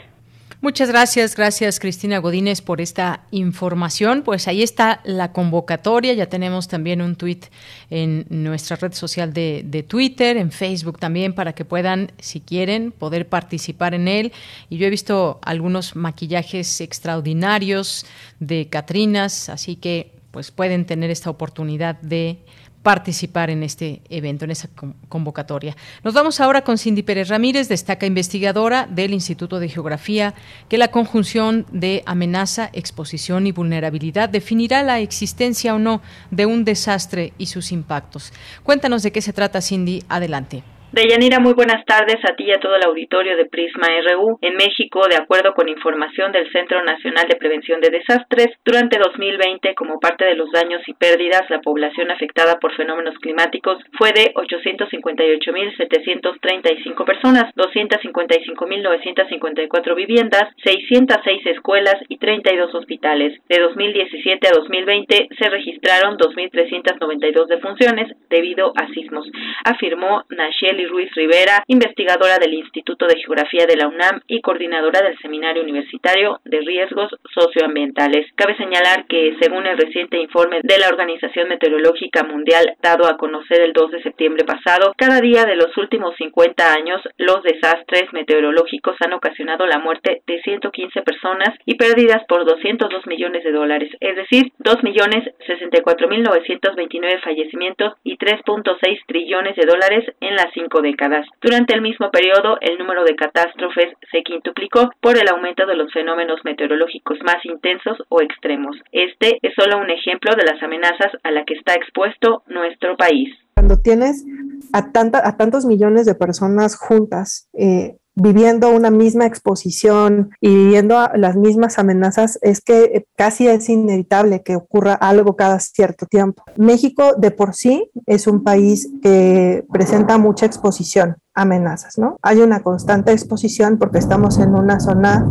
[0.63, 4.21] Muchas gracias, gracias Cristina Godínez por esta información.
[4.23, 7.41] Pues ahí está la convocatoria, ya tenemos también un tweet
[7.89, 12.93] en nuestra red social de, de, Twitter, en Facebook también, para que puedan, si quieren,
[12.93, 14.33] poder participar en él.
[14.69, 18.05] Y yo he visto algunos maquillajes extraordinarios
[18.39, 22.39] de Catrinas, así que pues pueden tener esta oportunidad de
[22.83, 24.69] participar en este evento, en esa
[25.09, 25.77] convocatoria.
[26.03, 30.35] Nos vamos ahora con Cindy Pérez Ramírez, destaca investigadora del Instituto de Geografía,
[30.69, 36.01] que la conjunción de amenaza, exposición y vulnerabilidad definirá la existencia o no
[36.31, 38.33] de un desastre y sus impactos.
[38.63, 40.03] Cuéntanos de qué se trata, Cindy.
[40.09, 40.63] Adelante.
[40.93, 44.41] Deyanira, muy buenas tardes a ti y a todo el auditorio de Prisma RU.
[44.43, 49.77] En México, de acuerdo con información del Centro Nacional de Prevención de Desastres, durante 2020,
[49.77, 54.35] como parte de los daños y pérdidas, la población afectada por fenómenos climáticos fue de
[54.35, 63.39] 858.735 personas, 255.954 viviendas, 606 escuelas y 32 hospitales.
[63.49, 69.31] De 2017 a 2020 se registraron 2.392 defunciones debido a sismos,
[69.65, 75.19] afirmó Nachel Ruiz Rivera, investigadora del Instituto de Geografía de la UNAM y coordinadora del
[75.19, 78.27] Seminario Universitario de Riesgos Socioambientales.
[78.35, 83.61] Cabe señalar que, según el reciente informe de la Organización Meteorológica Mundial dado a conocer
[83.61, 88.97] el 2 de septiembre pasado, cada día de los últimos 50 años los desastres meteorológicos
[89.01, 94.17] han ocasionado la muerte de 115 personas y pérdidas por 202 millones de dólares, es
[94.17, 101.27] decir, 2 millones 64 mil 929 fallecimientos y 3.6 trillones de dólares en las décadas.
[101.43, 105.93] Durante el mismo periodo, el número de catástrofes se quintuplicó por el aumento de los
[105.93, 108.77] fenómenos meteorológicos más intensos o extremos.
[108.93, 113.35] Este es solo un ejemplo de las amenazas a la que está expuesto nuestro país.
[113.55, 114.25] Cuando tienes
[114.73, 121.37] a, a tantos millones de personas juntas, eh, viviendo una misma exposición y viviendo las
[121.37, 126.43] mismas amenazas, es que casi es inevitable que ocurra algo cada cierto tiempo.
[126.57, 132.17] México de por sí es un país que presenta mucha exposición amenazas, ¿no?
[132.23, 135.27] Hay una constante exposición porque estamos en una zona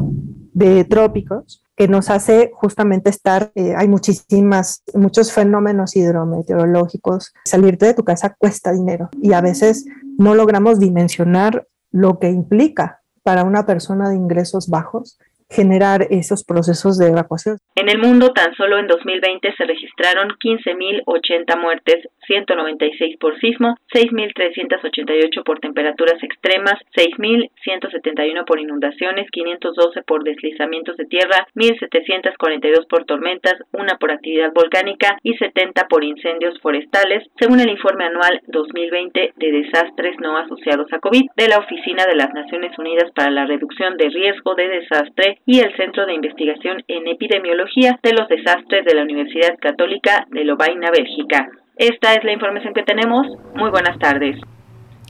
[0.53, 7.33] de trópicos que nos hace justamente estar, eh, hay muchísimas, muchos fenómenos hidrometeorológicos.
[7.45, 9.85] Salirte de tu casa cuesta dinero y a veces
[10.17, 16.97] no logramos dimensionar lo que implica para una persona de ingresos bajos generar esos procesos
[16.97, 17.57] de evacuación.
[17.75, 25.43] En el mundo, tan solo en 2020 se registraron 15.080 muertes, 196 por sismo, 6.388
[25.43, 33.97] por temperaturas extremas, 6.171 por inundaciones, 512 por deslizamientos de tierra, 1.742 por tormentas, una
[33.97, 40.15] por actividad volcánica y 70 por incendios forestales, según el informe anual 2020 de desastres
[40.19, 44.09] no asociados a COVID de la Oficina de las Naciones Unidas para la Reducción de
[44.09, 49.03] Riesgo de Desastre y el Centro de Investigación en Epidemiología de los Desastres de la
[49.03, 51.49] Universidad Católica de Lovaina, Bélgica.
[51.75, 53.27] Esta es la información que tenemos.
[53.55, 54.39] Muy buenas tardes.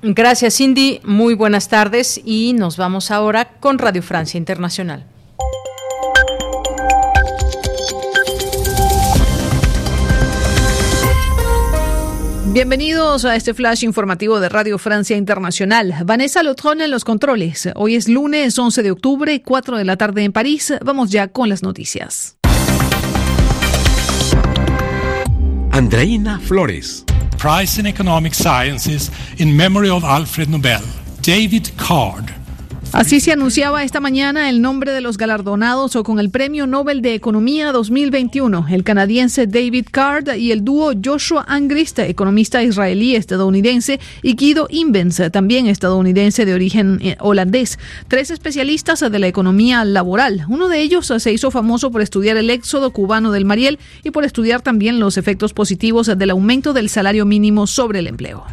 [0.02, 1.02] Gracias, Cindy.
[1.04, 5.04] Muy buenas tardes y nos vamos ahora con Radio Francia Internacional.
[12.52, 15.94] Bienvenidos a este flash informativo de Radio Francia Internacional.
[16.04, 17.70] Vanessa Lotron en los controles.
[17.76, 20.74] Hoy es lunes 11 de octubre, 4 de la tarde en París.
[20.84, 22.38] Vamos ya con las noticias.
[25.72, 27.06] Andreina Flores.
[27.38, 30.82] Prize in Economic Sciences in memory of Alfred Nobel.
[31.22, 32.39] David Card.
[32.92, 37.04] Así se anunciaba esta mañana el nombre de los galardonados o con el Premio Nobel
[37.04, 44.00] de Economía 2021, el canadiense David Card y el dúo Joshua Angrist, economista israelí estadounidense,
[44.24, 50.46] y Guido Imbens, también estadounidense de origen eh, holandés, tres especialistas de la economía laboral.
[50.50, 54.26] Uno de ellos se hizo famoso por estudiar el éxodo cubano del Mariel y por
[54.26, 58.46] estudiar también los efectos positivos del aumento del salario mínimo sobre el empleo.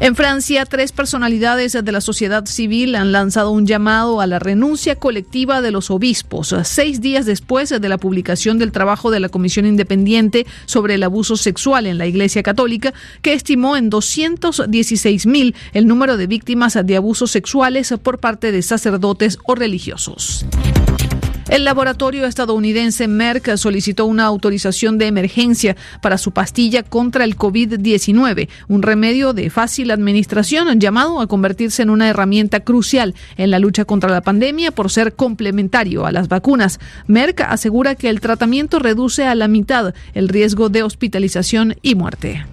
[0.00, 4.96] En Francia, tres personalidades de la sociedad civil han lanzado un llamado a la renuncia
[4.96, 9.66] colectiva de los obispos, seis días después de la publicación del trabajo de la Comisión
[9.66, 12.92] Independiente sobre el abuso sexual en la Iglesia Católica,
[13.22, 18.62] que estimó en 216 mil el número de víctimas de abusos sexuales por parte de
[18.62, 20.44] sacerdotes o religiosos.
[21.48, 28.48] El laboratorio estadounidense Merck solicitó una autorización de emergencia para su pastilla contra el COVID-19,
[28.68, 33.84] un remedio de fácil administración llamado a convertirse en una herramienta crucial en la lucha
[33.84, 36.80] contra la pandemia por ser complementario a las vacunas.
[37.06, 42.44] Merck asegura que el tratamiento reduce a la mitad el riesgo de hospitalización y muerte.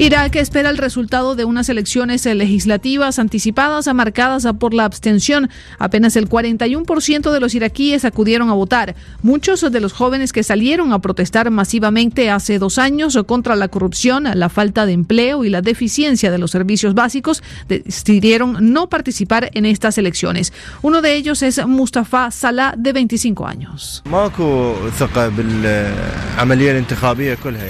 [0.00, 5.50] Irak espera el resultado de unas elecciones legislativas anticipadas marcadas por la abstención.
[5.80, 8.94] Apenas el 41% de los iraquíes acudieron a votar.
[9.22, 14.28] Muchos de los jóvenes que salieron a protestar masivamente hace dos años contra la corrupción,
[14.34, 19.66] la falta de empleo y la deficiencia de los servicios básicos decidieron no participar en
[19.66, 20.52] estas elecciones.
[20.80, 24.04] Uno de ellos es Mustafa Salah, de 25 años.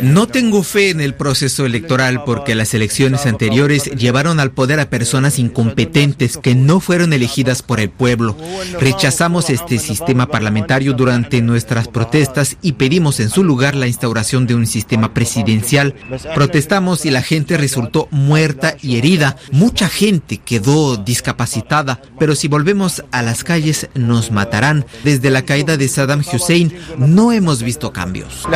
[0.02, 4.80] No tengo fe en el proceso electoral mal porque las elecciones anteriores llevaron al poder
[4.80, 8.36] a personas incompetentes que no fueron elegidas por el pueblo.
[8.80, 14.54] Rechazamos este sistema parlamentario durante nuestras protestas y pedimos en su lugar la instauración de
[14.54, 15.94] un sistema presidencial.
[16.34, 19.36] Protestamos y la gente resultó muerta y herida.
[19.50, 24.84] Mucha gente quedó discapacitada, pero si volvemos a las calles nos matarán.
[25.04, 28.46] Desde la caída de Saddam Hussein no hemos visto cambios.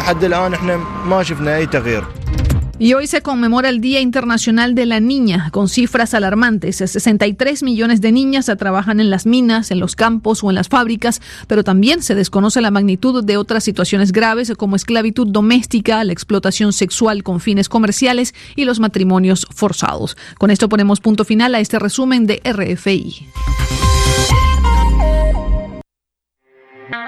[2.82, 6.78] Y hoy se conmemora el Día Internacional de la Niña, con cifras alarmantes.
[6.78, 11.22] 63 millones de niñas trabajan en las minas, en los campos o en las fábricas,
[11.46, 16.72] pero también se desconoce la magnitud de otras situaciones graves como esclavitud doméstica, la explotación
[16.72, 20.16] sexual con fines comerciales y los matrimonios forzados.
[20.36, 23.28] Con esto ponemos punto final a este resumen de RFI.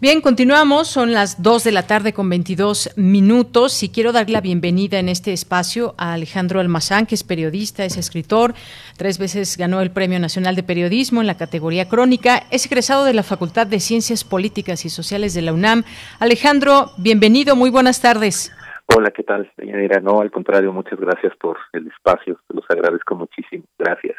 [0.00, 0.88] Bien, continuamos.
[0.88, 5.10] Son las 2 de la tarde con 22 minutos y quiero dar la bienvenida en
[5.10, 8.54] este espacio a Alejandro Almazán, que es periodista, es escritor,
[8.96, 13.12] tres veces ganó el Premio Nacional de Periodismo en la categoría crónica, es egresado de
[13.12, 15.84] la Facultad de Ciencias Políticas y Sociales de la UNAM.
[16.18, 18.56] Alejandro, bienvenido, muy buenas tardes.
[18.96, 20.00] Hola, ¿qué tal, señora?
[20.00, 23.64] No, al contrario, muchas gracias por el espacio, los agradezco muchísimo.
[23.78, 24.16] Gracias.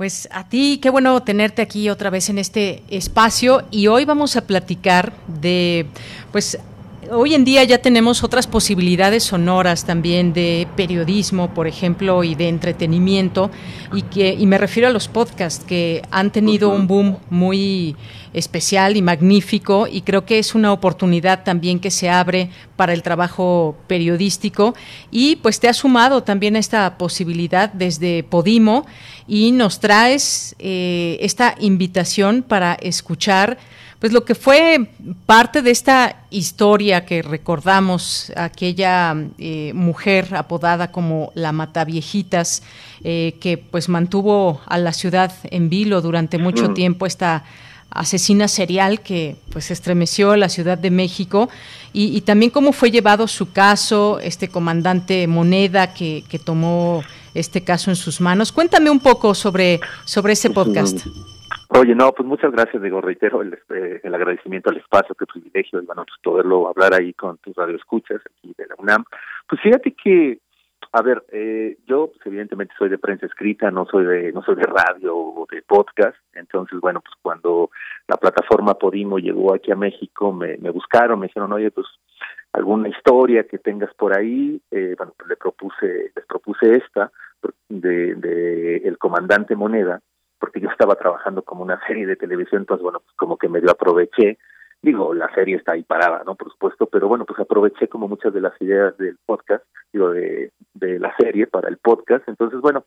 [0.00, 4.34] Pues a ti, qué bueno tenerte aquí otra vez en este espacio y hoy vamos
[4.34, 5.84] a platicar de,
[6.32, 6.58] pues
[7.10, 12.48] hoy en día ya tenemos otras posibilidades sonoras también de periodismo, por ejemplo, y de
[12.48, 13.50] entretenimiento,
[13.92, 17.96] y que y me refiero a los podcasts que han tenido un boom muy
[18.32, 23.02] especial y magnífico y creo que es una oportunidad también que se abre para el
[23.02, 24.74] trabajo periodístico
[25.10, 28.86] y pues te has sumado también a esta posibilidad desde Podimo
[29.26, 33.58] y nos traes eh, esta invitación para escuchar
[34.00, 34.88] pues lo que fue
[35.26, 42.62] parte de esta historia que recordamos, aquella eh, mujer apodada como la Mataviejitas,
[43.04, 47.44] eh, que pues mantuvo a la ciudad en vilo durante mucho tiempo esta
[47.90, 51.50] asesina serial que pues estremeció la Ciudad de México
[51.92, 57.02] y, también cómo fue llevado su caso, este comandante Moneda que, que tomó
[57.34, 58.52] este caso en sus manos.
[58.52, 61.04] Cuéntame un poco sobre, sobre ese podcast.
[61.72, 65.80] Oye, no, pues muchas gracias, digo, reitero el, eh, el agradecimiento al espacio, qué privilegio,
[65.84, 69.04] bueno, pues poderlo hablar ahí con tus radioescuchas aquí de la UNAM.
[69.48, 70.40] Pues fíjate que,
[70.90, 74.56] a ver, eh, yo pues evidentemente soy de prensa escrita, no soy de no soy
[74.56, 77.70] de radio o de podcast, entonces, bueno, pues cuando
[78.08, 81.86] la plataforma Podimo llegó aquí a México, me, me buscaron, me dijeron, oye, pues
[82.52, 87.12] alguna historia que tengas por ahí, eh, bueno, pues le propuse, les propuse esta
[87.68, 90.00] de, de El Comandante Moneda,
[90.40, 93.70] porque yo estaba trabajando como una serie de televisión, entonces bueno, pues como que medio
[93.70, 94.38] aproveché,
[94.82, 96.34] digo, la serie está ahí parada, ¿no?
[96.34, 100.50] Por supuesto, pero bueno, pues aproveché como muchas de las ideas del podcast, digo, de,
[100.74, 102.84] de la serie para el podcast, entonces bueno,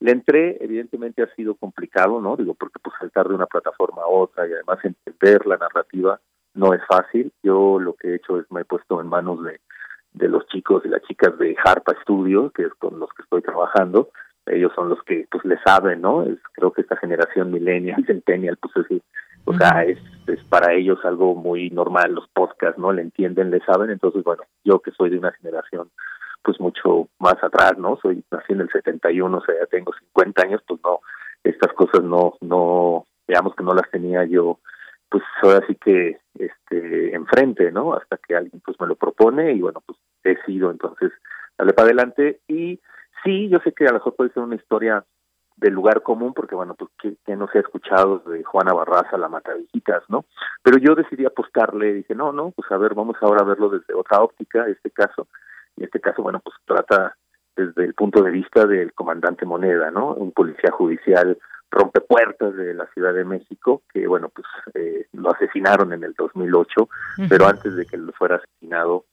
[0.00, 2.36] le entré, evidentemente ha sido complicado, ¿no?
[2.36, 6.20] Digo, porque pues saltar de una plataforma a otra y además entender la narrativa
[6.54, 7.32] no es fácil.
[7.42, 9.60] Yo lo que he hecho es me he puesto en manos de,
[10.12, 13.42] de los chicos y las chicas de Harpa Studio, que es con los que estoy
[13.42, 14.10] trabajando,
[14.50, 16.22] ellos son los que pues le saben, ¿no?
[16.22, 19.02] Es, creo que esta generación millennial, centennial, pues es,
[19.44, 22.92] o sea, es, es para ellos algo muy normal, los podcasts, ¿no?
[22.92, 25.90] Le entienden, le saben, entonces, bueno, yo que soy de una generación
[26.42, 27.98] pues mucho más atrás, ¿no?
[28.00, 31.00] Soy nací en el 71, o sea, ya tengo 50 años, pues no,
[31.44, 34.58] estas cosas no, no, digamos que no las tenía yo,
[35.10, 37.94] pues ahora sí que, este, enfrente, ¿no?
[37.94, 41.10] Hasta que alguien pues me lo propone y bueno, pues he sido entonces
[41.56, 42.80] darle para adelante y
[43.24, 45.04] Sí, yo sé que a lo mejor puede ser una historia
[45.56, 49.28] del lugar común, porque bueno, pues que, no se ha escuchado de Juana Barraza, la
[49.28, 50.24] Matavijitas, ¿no?
[50.62, 53.94] Pero yo decidí apostarle, dije, no, no, pues a ver, vamos ahora a verlo desde
[53.94, 55.26] otra óptica, este caso,
[55.76, 57.16] y este caso, bueno, pues trata
[57.56, 60.14] desde el punto de vista del comandante Moneda, ¿no?
[60.14, 61.36] Un policía judicial
[61.70, 66.14] rompe puertas de la Ciudad de México, que bueno, pues eh, lo asesinaron en el
[66.14, 66.88] 2008,
[67.28, 69.04] pero antes de que lo fuera asesinado,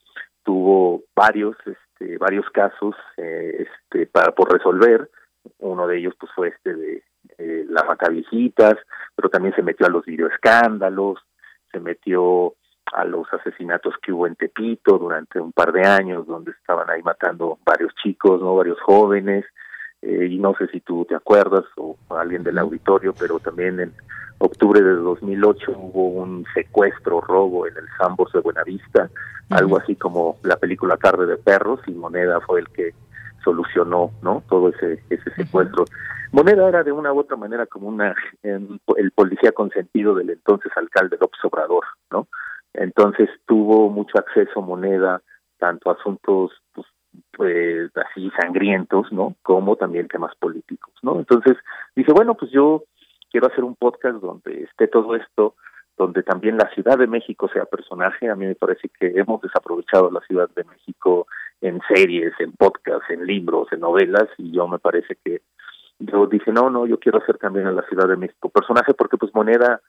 [0.44, 1.56] tuvo varios
[1.98, 5.10] este, varios casos eh, este, para por resolver.
[5.58, 7.02] Uno de ellos pues fue este de
[7.38, 7.96] eh, la
[9.14, 11.18] pero también se metió a los videoescándalos,
[11.70, 12.54] se metió
[12.92, 17.02] a los asesinatos que hubo en Tepito durante un par de años, donde estaban ahí
[17.02, 19.44] matando varios chicos, no varios jóvenes,
[20.06, 23.92] eh, y no sé si tú te acuerdas o alguien del auditorio, pero también en
[24.38, 29.10] octubre de 2008 hubo un secuestro, robo en el Sambos de Buenavista,
[29.50, 32.94] algo así como la película Tarde de Perros, y Moneda fue el que
[33.42, 34.44] solucionó, ¿no?
[34.48, 35.84] Todo ese, ese secuestro.
[36.30, 41.16] Moneda era de una u otra manera como una, el policía consentido del entonces alcalde
[41.20, 42.28] López Obrador, ¿no?
[42.74, 45.20] Entonces tuvo mucho acceso Moneda,
[45.58, 46.86] tanto a asuntos pues,
[47.36, 49.34] pues así sangrientos, ¿no?
[49.42, 51.18] Como también temas políticos, ¿no?
[51.18, 51.56] Entonces
[51.94, 52.84] dice, bueno, pues yo
[53.30, 55.54] quiero hacer un podcast donde esté todo esto,
[55.98, 58.30] donde también la Ciudad de México sea personaje.
[58.30, 61.26] A mí me parece que hemos desaprovechado la Ciudad de México
[61.60, 65.42] en series, en podcasts, en libros, en novelas, y yo me parece que
[65.98, 69.16] yo dije, no, no, yo quiero hacer también en la Ciudad de México personaje porque
[69.16, 69.80] pues moneda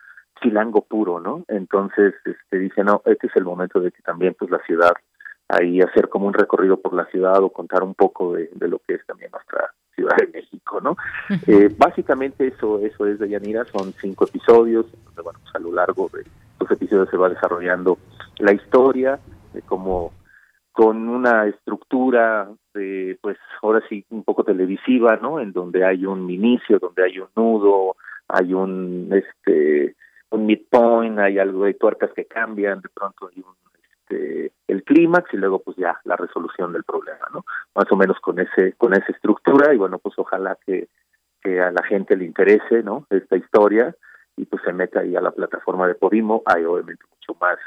[0.41, 1.44] chilango puro, ¿no?
[1.48, 4.94] Entonces, este, dice, no, este es el momento de que también pues la ciudad
[5.49, 8.95] ahí hacer como un recorrido por la ciudad o contar un poco de, lo que
[8.95, 10.95] es también nuestra Ciudad de México, ¿no?
[11.48, 16.10] eh, básicamente eso eso es de Yanira, son cinco episodios, bueno, pues a lo largo
[16.14, 16.24] de
[16.60, 17.98] los episodios se va desarrollando
[18.38, 19.19] la historia
[19.53, 20.14] de cómo
[20.78, 25.40] con una estructura de, pues ahora sí, un poco televisiva, ¿no?
[25.40, 27.95] En donde hay un inicio, donde hay un nudo,
[28.28, 29.95] hay un, este,
[30.30, 33.56] un midpoint, hay algo de tuercas que cambian, de pronto hay un
[33.90, 37.45] este, el clímax y luego pues ya la resolución del problema, ¿no?
[37.76, 40.89] Más o menos con ese con esa estructura y bueno, pues ojalá que,
[41.41, 43.06] que a la gente le interese, ¿no?
[43.10, 43.95] Esta historia
[44.35, 47.57] y pues se meta ahí a la plataforma de Podimo, hay obviamente mucho más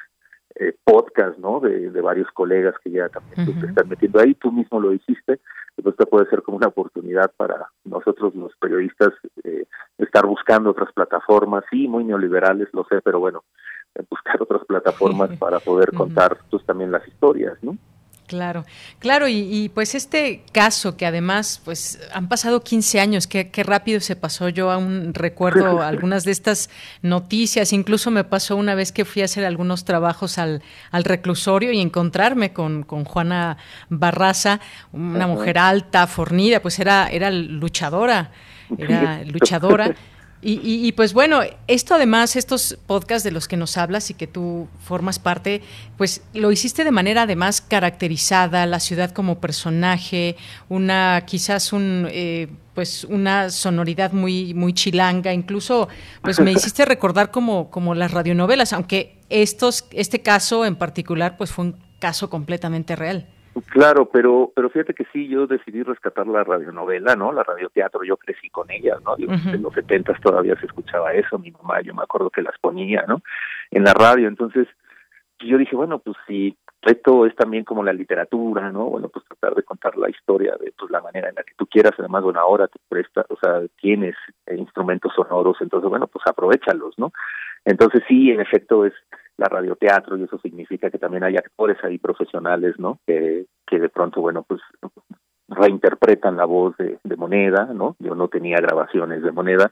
[0.57, 1.61] eh, podcast, ¿no?
[1.61, 4.91] De, de, varios colegas que ya también pues, se están metiendo ahí, tú mismo lo
[4.91, 5.41] dijiste,
[5.77, 9.11] pues esto puede ser como una oportunidad para nosotros los periodistas
[9.45, 9.65] eh,
[9.99, 13.45] estar buscando otras plataformas, sí, muy neoliberales, lo sé, pero bueno,
[14.09, 17.77] buscar otras plataformas para poder contar pues también las historias, ¿no?
[18.31, 18.65] Claro,
[19.01, 23.99] claro, y, pues este caso que además, pues han pasado 15 años, qué, qué rápido
[23.99, 26.71] se pasó, yo aún recuerdo algunas de estas
[27.03, 30.63] noticias, incluso me pasó una vez que fui a hacer algunos trabajos al,
[30.93, 33.57] al reclusorio y encontrarme con, con Juana
[33.89, 34.61] Barraza,
[34.93, 38.31] una mujer alta, fornida, pues era, era luchadora,
[38.79, 39.97] era luchadora.
[40.43, 44.69] Y, pues bueno, esto además, estos podcasts de los que nos hablas y que tú
[44.83, 45.61] formas parte,
[45.99, 50.37] pues lo hiciste de manera además caracterizada, la ciudad como personaje,
[50.71, 55.89] una quizás un eh, pues una sonoridad muy muy chilanga, incluso
[56.23, 61.51] pues me hiciste recordar como como las radionovelas, aunque estos este caso en particular pues
[61.51, 63.27] fue un caso completamente real.
[63.71, 67.33] Claro, pero pero fíjate que sí, yo decidí rescatar la radionovela, ¿no?
[67.33, 69.17] La radioteatro, yo crecí con ella, ¿no?
[69.19, 73.05] En los setentas todavía se escuchaba eso, mi mamá, yo me acuerdo que las ponía,
[73.09, 73.23] ¿no?
[73.71, 74.69] En la radio, entonces
[75.41, 78.85] yo dije, bueno, pues si esto es también como la literatura, ¿no?
[78.87, 81.67] Bueno, pues tratar de contar la historia de pues la manera en la que tú
[81.67, 84.15] quieras, además, bueno, ahora te presta, o sea, tienes
[84.47, 87.13] eh, instrumentos sonoros, entonces, bueno, pues aprovechalos, ¿no?
[87.65, 88.95] Entonces sí, en efecto es
[89.41, 93.01] la radioteatro y eso significa que también hay actores ahí profesionales, ¿no?
[93.07, 94.61] Que, que de pronto, bueno, pues
[95.49, 97.97] reinterpretan la voz de, Moneda, ¿no?
[97.99, 99.71] Yo no tenía grabaciones de Moneda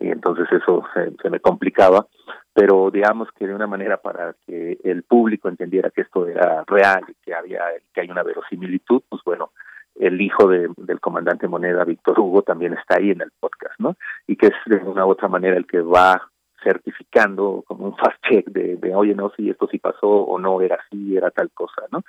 [0.00, 2.06] y entonces eso se, me complicaba,
[2.52, 7.04] pero digamos que de una manera para que el público entendiera que esto era real
[7.08, 7.62] y que había
[7.92, 9.50] que hay una verosimilitud, pues bueno,
[9.96, 13.96] el hijo de, del comandante Moneda, Víctor Hugo, también está ahí en el podcast, ¿no?
[14.26, 16.31] Y que es de una otra manera el que va
[16.62, 20.60] certificando como un fast check de, de oye no si esto sí pasó o no
[20.60, 22.02] era así era tal cosa no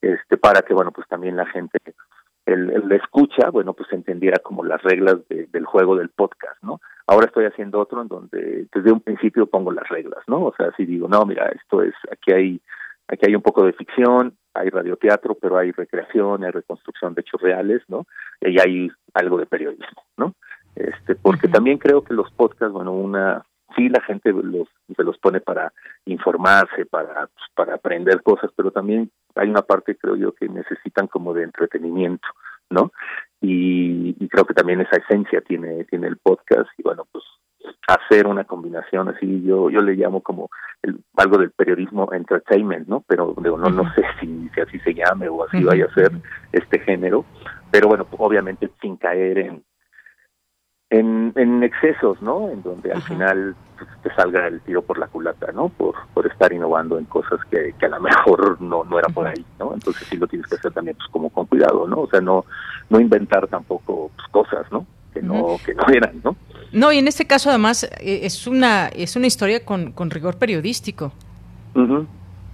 [0.00, 1.78] este para que bueno pues también la gente
[2.44, 7.26] el, el escucha bueno pues entendiera como las reglas del juego del podcast no ahora
[7.26, 10.86] estoy haciendo otro en donde desde un principio pongo las reglas no o sea si
[10.86, 12.60] digo no mira esto es aquí hay
[13.08, 17.40] aquí hay un poco de ficción hay radioteatro pero hay recreación hay reconstrucción de hechos
[17.40, 18.06] reales no
[18.40, 20.34] y hay algo de periodismo no
[20.74, 23.44] este porque también creo que los podcasts bueno una
[23.74, 25.72] sí la gente los, se los pone para
[26.04, 31.06] informarse, para, pues, para aprender cosas, pero también hay una parte, creo yo, que necesitan
[31.06, 32.26] como de entretenimiento,
[32.70, 32.92] ¿no?
[33.40, 37.24] Y, creo que también esa esencia tiene, tiene el podcast y bueno, pues
[37.88, 40.50] hacer una combinación así, yo yo le llamo como
[40.82, 43.02] el, algo del periodismo entertainment, ¿no?
[43.06, 46.10] Pero no, no sé si, si así se llame o así vaya a ser
[46.52, 47.24] este género,
[47.70, 49.64] pero bueno, obviamente sin caer en
[50.90, 52.48] en, en excesos, ¿no?
[52.50, 55.68] En donde al final pues, te salga el tiro por la culata, ¿no?
[55.68, 59.26] Por, por estar innovando en cosas que, que a lo mejor no, no era por
[59.26, 59.74] ahí, ¿no?
[59.74, 62.02] Entonces sí lo tienes que hacer también pues como con cuidado, ¿no?
[62.02, 62.44] O sea, no,
[62.88, 64.86] no inventar tampoco pues, cosas, ¿no?
[65.12, 66.36] Que no, que no eran, ¿no?
[66.72, 70.36] No, y en este caso además eh, es una, es una historia con, con rigor
[70.38, 71.12] periodístico.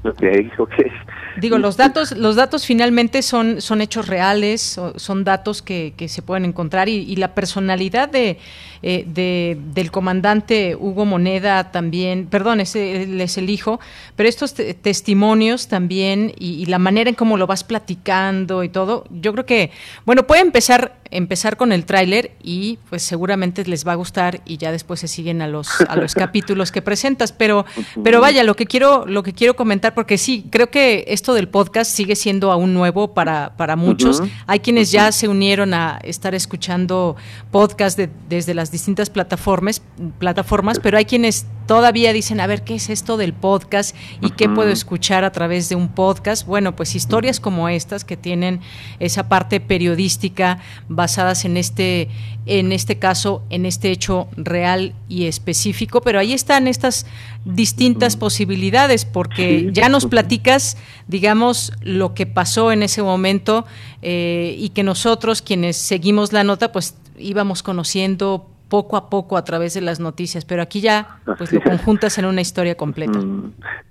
[1.41, 6.23] Digo, los datos, los datos finalmente son, son hechos reales, son datos que, que se
[6.23, 8.39] pueden encontrar y, y la personalidad de,
[8.83, 13.81] eh, de, del comandante Hugo Moneda también, perdón, ese él es el hijo,
[14.17, 19.05] pero estos testimonios también y, y, la manera en cómo lo vas platicando y todo,
[19.11, 19.71] yo creo que,
[20.05, 24.57] bueno, puede empezar empezar con el tráiler y pues seguramente les va a gustar y
[24.57, 27.65] ya después se siguen a los a los capítulos que presentas, pero
[28.03, 31.49] pero vaya, lo que quiero lo que quiero comentar porque sí, creo que esto del
[31.49, 34.21] podcast sigue siendo aún nuevo para para muchos.
[34.21, 34.31] Uh -huh.
[34.47, 34.95] Hay quienes uh -huh.
[34.95, 37.17] ya se unieron a estar escuchando
[37.51, 39.83] podcast de, desde las distintas plataformas,
[40.19, 44.49] plataformas, pero hay quienes todavía dicen, a ver, ¿qué es esto del podcast y qué
[44.49, 46.47] puedo escuchar a través de un podcast?
[46.47, 48.61] Bueno, pues historias como estas que tienen
[48.99, 50.59] esa parte periodística
[50.89, 52.09] basadas en este
[52.45, 57.07] en este caso, en este hecho real y específico, pero ahí están estas
[57.45, 60.77] distintas posibilidades, porque ya nos platicas,
[61.07, 63.65] digamos, lo que pasó en ese momento
[64.03, 69.45] eh, y que nosotros, quienes seguimos la nota, pues íbamos conociendo poco a poco a
[69.45, 73.21] través de las noticias, pero aquí ya pues lo conjuntas en una historia completa.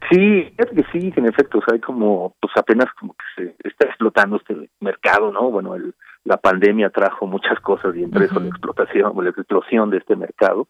[0.09, 3.55] Sí, es que sí, en efecto, o sea, hay como, pues apenas como que se
[3.69, 5.51] está explotando este mercado, ¿no?
[5.51, 5.93] Bueno, el,
[6.23, 8.31] la pandemia trajo muchas cosas y entre uh -huh.
[8.31, 10.67] eso la explotación, la explosión de este mercado.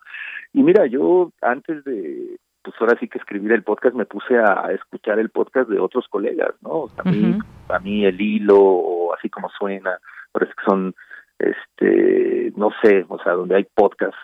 [0.52, 4.74] Y mira, yo antes de, pues ahora sí que escribir el podcast, me puse a,
[4.74, 6.72] escuchar el podcast de otros colegas, ¿no?
[6.72, 7.76] O sea, a, mí, uh -huh.
[7.76, 9.98] a mí el hilo, o así como suena,
[10.34, 10.94] parece que son
[11.42, 14.18] este, no sé, o sea, donde hay podcasts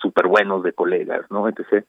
[0.00, 1.48] súper buenos de colegas, ¿no?
[1.48, 1.84] Entonces,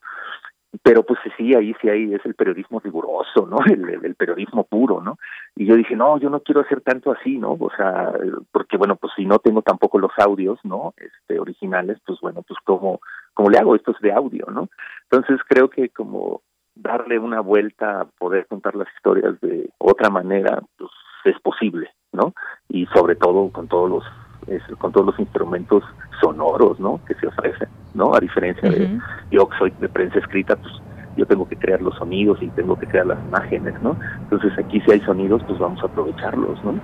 [0.84, 3.58] pero pues sí, ahí sí hay, es el periodismo riguroso, ¿no?
[3.68, 5.18] El, periodismo puro, ¿no?
[5.56, 7.52] Y yo dije, no, yo no quiero hacer tanto así, ¿no?
[7.60, 8.14] O sea,
[8.52, 10.94] porque bueno, pues si no tengo tampoco los audios, ¿no?
[10.98, 13.00] Este, originales, pues bueno, pues como,
[13.34, 14.70] como le hago, esto es de audio, ¿no?
[15.10, 16.42] Entonces creo que como
[16.76, 20.92] darle una vuelta a poder contar las historias de otra manera, pues
[21.26, 22.34] es posible, ¿no?
[22.70, 24.04] Y sobre todo con todos los
[24.48, 25.84] es, con todos los instrumentos
[26.22, 26.99] sonoros, ¿no?
[27.06, 28.14] Que se ofrecen, ¿no?
[28.14, 28.78] A diferencia uh -huh.
[28.78, 28.99] de
[29.32, 30.74] yo que soy de prensa escrita, pues
[31.18, 33.98] yo tengo que crear los sonidos y tengo que crear las imágenes, ¿no?
[34.22, 36.80] Entonces aquí si hay sonidos, pues vamos a aprovecharlos, ¿no?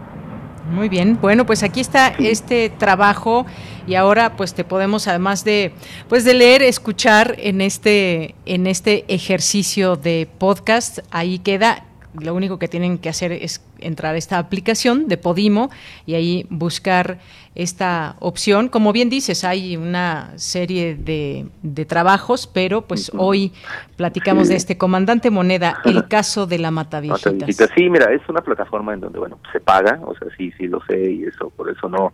[0.71, 2.27] Muy bien, bueno, pues aquí está sí.
[2.27, 3.45] este trabajo
[3.85, 5.73] y ahora pues te podemos además de
[6.07, 11.83] pues de leer, escuchar en este en este ejercicio de podcast, ahí queda
[12.19, 15.69] lo único que tienen que hacer es entrar a esta aplicación de Podimo
[16.05, 17.19] y ahí buscar
[17.55, 18.67] esta opción.
[18.67, 23.51] Como bien dices, hay una serie de, de trabajos, pero pues hoy
[23.95, 24.53] platicamos sí.
[24.53, 26.73] de este comandante moneda, el caso de la.
[26.73, 27.69] Matavijitas.
[27.75, 30.83] Sí, mira, es una plataforma en donde, bueno, se paga, o sea, sí, sí lo
[30.85, 32.13] sé y eso, por eso no,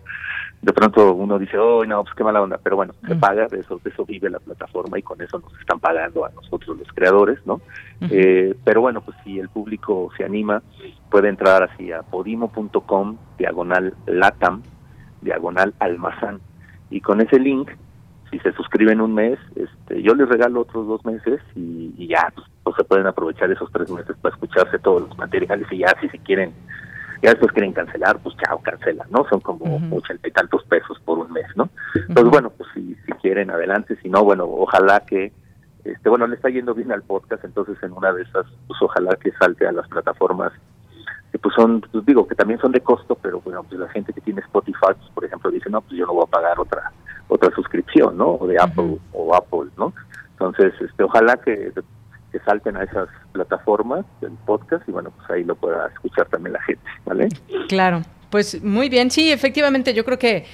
[0.61, 3.19] de pronto uno dice, oh, no, pues qué mala onda, pero bueno, se uh -huh.
[3.19, 6.30] paga, de eso, de eso vive la plataforma y con eso nos están pagando a
[6.31, 7.56] nosotros los creadores, ¿no?
[7.56, 7.60] Uh
[8.02, 8.10] -huh.
[8.11, 10.61] eh, pero bueno, pues si el público se anima,
[11.10, 14.61] puede entrar así a podimo.com, diagonal latam,
[15.22, 16.41] diagonal almazán,
[16.90, 17.69] y con ese link,
[18.30, 22.31] si se suscriben un mes, este, yo les regalo otros dos meses y, y ya,
[22.36, 25.95] pues, pues se pueden aprovechar esos tres meses para escucharse todos los materiales y ya
[25.99, 26.53] si se quieren
[27.21, 29.25] ya después quieren cancelar, pues chao, cancelan, ¿no?
[29.29, 30.27] Son como ochenta uh -huh.
[30.27, 31.69] y tantos pesos por un mes, ¿no?
[31.95, 32.31] Entonces, uh -huh.
[32.31, 35.31] bueno, pues si, si quieren, adelante, si no, bueno, ojalá que,
[35.83, 39.15] este, bueno, le está yendo bien al podcast, entonces en una de esas, pues ojalá
[39.15, 40.51] que salte a las plataformas
[41.31, 44.13] que pues son, pues digo, que también son de costo, pero bueno, pues la gente
[44.13, 46.91] que tiene Spotify, pues, por ejemplo, dice, no, pues yo no voy a pagar otra
[47.29, 48.31] otra suscripción, ¿no?
[48.31, 48.99] O de Apple uh -huh.
[49.13, 49.93] o Apple, ¿no?
[50.31, 51.71] Entonces, este, ojalá que
[52.31, 56.53] que salten a esas plataformas del podcast y bueno, pues ahí lo pueda escuchar también
[56.53, 57.30] la gente, ¿vale?
[57.68, 58.01] Claro.
[58.30, 60.45] Pues muy bien, sí, efectivamente, yo creo que,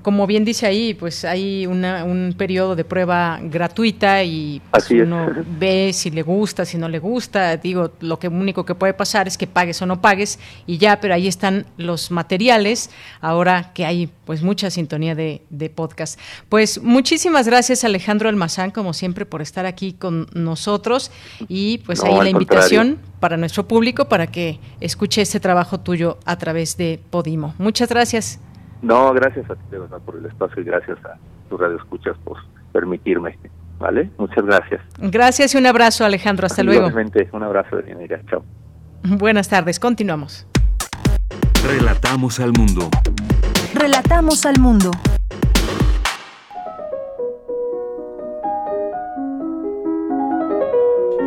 [0.00, 5.30] como bien dice ahí, pues hay una, un periodo de prueba gratuita y pues uno
[5.58, 7.56] ve si le gusta, si no le gusta.
[7.58, 11.00] Digo, lo que único que puede pasar es que pagues o no pagues y ya,
[11.00, 12.90] pero ahí están los materiales,
[13.20, 16.18] ahora que hay pues mucha sintonía de, de podcast.
[16.48, 21.10] Pues muchísimas gracias Alejandro Almazán, como siempre, por estar aquí con nosotros
[21.46, 22.98] y pues no, ahí la invitación.
[23.20, 27.54] Para nuestro público para que escuche este trabajo tuyo a través de Podimo.
[27.58, 28.40] Muchas gracias.
[28.82, 31.18] No, gracias a ti de verdad por el espacio y gracias a
[31.48, 32.36] tu radio escuchas por
[32.72, 33.38] permitirme.
[33.78, 34.10] ¿Vale?
[34.18, 34.80] Muchas gracias.
[34.98, 36.46] Gracias y un abrazo, Alejandro.
[36.46, 36.88] Hasta luego.
[37.32, 38.20] Un abrazo de bienvenida.
[38.28, 38.42] Chao.
[39.04, 39.78] Buenas tardes.
[39.78, 40.46] Continuamos.
[41.64, 42.88] Relatamos al mundo.
[43.74, 44.90] Relatamos al mundo.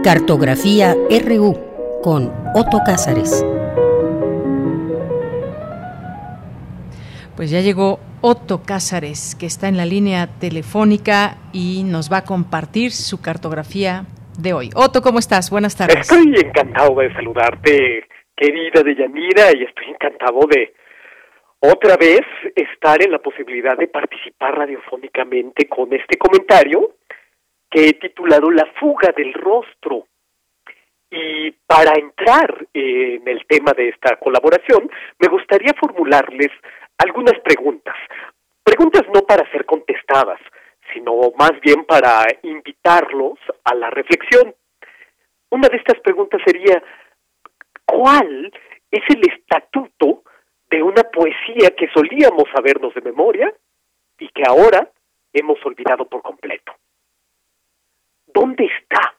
[0.03, 0.95] Cartografía
[1.25, 1.70] RU
[2.01, 3.45] con Otto Cázares.
[7.35, 12.25] Pues ya llegó Otto Cázares, que está en la línea telefónica y nos va a
[12.25, 14.05] compartir su cartografía
[14.37, 14.69] de hoy.
[14.75, 15.49] Otto, ¿cómo estás?
[15.49, 16.11] Buenas tardes.
[16.11, 18.05] Estoy encantado de saludarte,
[18.35, 20.73] querida Deyanira, y estoy encantado de
[21.59, 22.21] otra vez
[22.55, 26.95] estar en la posibilidad de participar radiofónicamente con este comentario
[27.69, 30.07] que he titulado La fuga del rostro.
[31.11, 34.89] Y para entrar en el tema de esta colaboración,
[35.19, 36.49] me gustaría formularles
[36.97, 37.95] algunas preguntas.
[38.63, 40.39] Preguntas no para ser contestadas,
[40.93, 44.55] sino más bien para invitarlos a la reflexión.
[45.49, 46.81] Una de estas preguntas sería,
[47.85, 48.49] ¿cuál
[48.89, 50.23] es el estatuto
[50.69, 53.53] de una poesía que solíamos sabernos de memoria
[54.17, 54.89] y que ahora
[55.33, 56.73] hemos olvidado por completo?
[58.27, 59.15] ¿Dónde está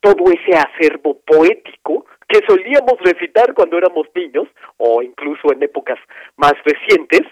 [0.00, 5.98] todo ese acervo poético que solíamos recitar cuando éramos niños o incluso en épocas
[6.36, 7.22] más recientes?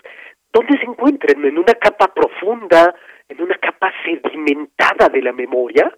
[0.52, 1.44] ¿Dónde se encuentran?
[1.44, 2.94] ¿En una capa profunda,
[3.28, 5.92] en una capa sedimentada de la memoria?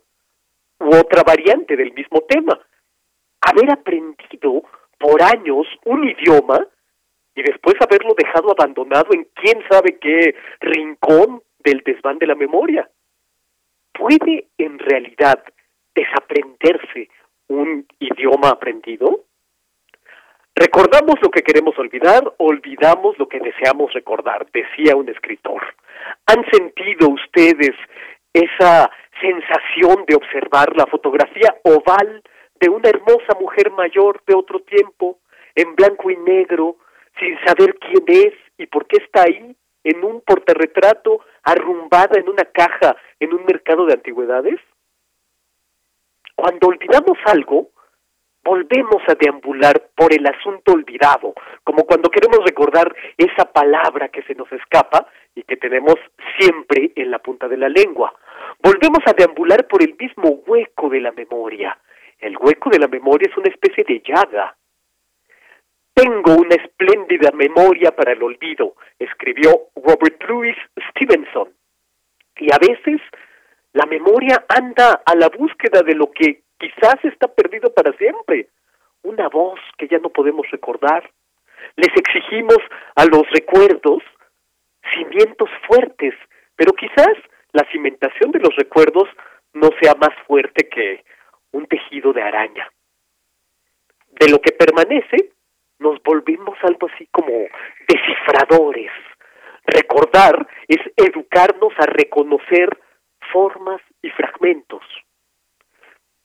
[0.80, 2.58] ¿U otra variante del mismo tema?
[3.40, 4.62] Haber aprendido
[4.98, 6.66] por años un idioma
[7.34, 12.88] y después haberlo dejado abandonado en quién sabe qué rincón del desván de la memoria.
[13.92, 15.42] ¿Puede en realidad
[15.96, 17.08] desaprenderse
[17.48, 19.24] un idioma aprendido?
[20.54, 25.62] Recordamos lo que queremos olvidar, olvidamos lo que deseamos recordar, decía un escritor.
[26.26, 27.74] ¿Han sentido ustedes
[28.32, 28.90] esa
[29.20, 32.22] sensación de observar la fotografía oval
[32.60, 35.18] de una hermosa mujer mayor de otro tiempo,
[35.54, 36.76] en blanco y negro,
[37.18, 42.44] sin saber quién es y por qué está ahí, en un portarretrato, arrumbada en una
[42.44, 44.60] caja en un mercado de antigüedades?
[46.36, 47.70] Cuando olvidamos algo,
[48.44, 51.34] volvemos a deambular por el asunto olvidado,
[51.64, 55.96] como cuando queremos recordar esa palabra que se nos escapa y que tenemos
[56.38, 58.14] siempre en la punta de la lengua.
[58.62, 61.76] Volvemos a deambular por el mismo hueco de la memoria.
[62.18, 64.54] El hueco de la memoria es una especie de llaga.
[65.94, 70.56] Tengo una espléndida memoria para el olvido, escribió Robert Louis
[70.90, 71.48] Stevenson.
[72.36, 73.00] Y a veces
[73.76, 78.48] la memoria anda a la búsqueda de lo que quizás está perdido para siempre.
[79.02, 81.10] Una voz que ya no podemos recordar.
[81.76, 82.56] Les exigimos
[82.94, 84.02] a los recuerdos
[84.94, 86.14] cimientos fuertes,
[86.56, 87.16] pero quizás
[87.52, 89.10] la cimentación de los recuerdos
[89.52, 91.04] no sea más fuerte que
[91.52, 92.72] un tejido de araña.
[94.08, 95.32] De lo que permanece,
[95.80, 97.30] nos volvemos algo así como
[97.86, 98.90] descifradores.
[99.66, 102.70] Recordar es educarnos a reconocer
[103.32, 104.82] formas y fragmentos.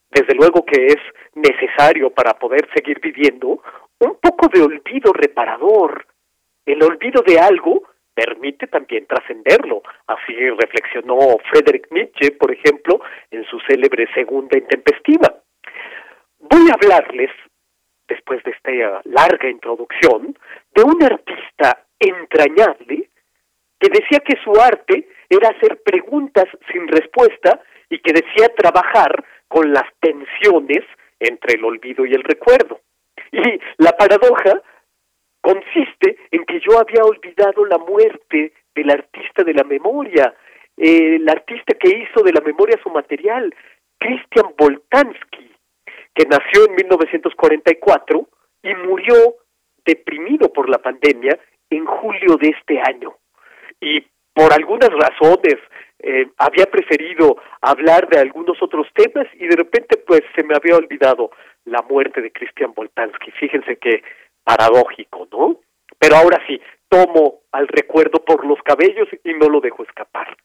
[0.10, 0.98] Desde luego que es
[1.36, 3.62] necesario para poder seguir viviendo
[4.00, 6.06] un poco de olvido reparador.
[6.66, 7.84] El olvido de algo
[8.14, 9.82] permite también trascenderlo.
[10.08, 15.42] Así reflexionó Friedrich Nietzsche, por ejemplo, en su célebre Segunda Intempestiva.
[16.40, 17.32] Voy a hablarles,
[18.08, 20.38] después de esta larga introducción,
[20.76, 23.10] de un artista entrañable
[23.80, 29.72] que decía que su arte era hacer preguntas sin respuesta y que decía trabajar con
[29.74, 30.84] las tensiones
[31.20, 32.82] entre el olvido y el recuerdo.
[33.32, 34.62] Y la paradoja
[35.42, 40.34] consiste en que yo había olvidado la muerte del artista de la memoria,
[40.78, 43.54] el artista que hizo de la memoria su material,
[44.00, 45.52] Christian Boltanski,
[46.14, 48.30] que nació en 1944
[48.64, 49.36] y murió
[49.86, 51.40] deprimido por la pandemia
[51.70, 53.16] en julio de este año.
[53.80, 55.58] Y por algunas razones
[56.00, 60.76] eh, había preferido hablar de algunos otros temas y de repente pues se me había
[60.76, 61.32] olvidado
[61.66, 63.32] la muerte de Christian Boltanski.
[63.32, 64.04] Fíjense que
[64.44, 65.60] paradójico, ¿no?
[66.00, 66.60] Pero ahora sí,
[66.90, 70.36] tomo al recuerdo por los cabellos y no lo dejo escapar.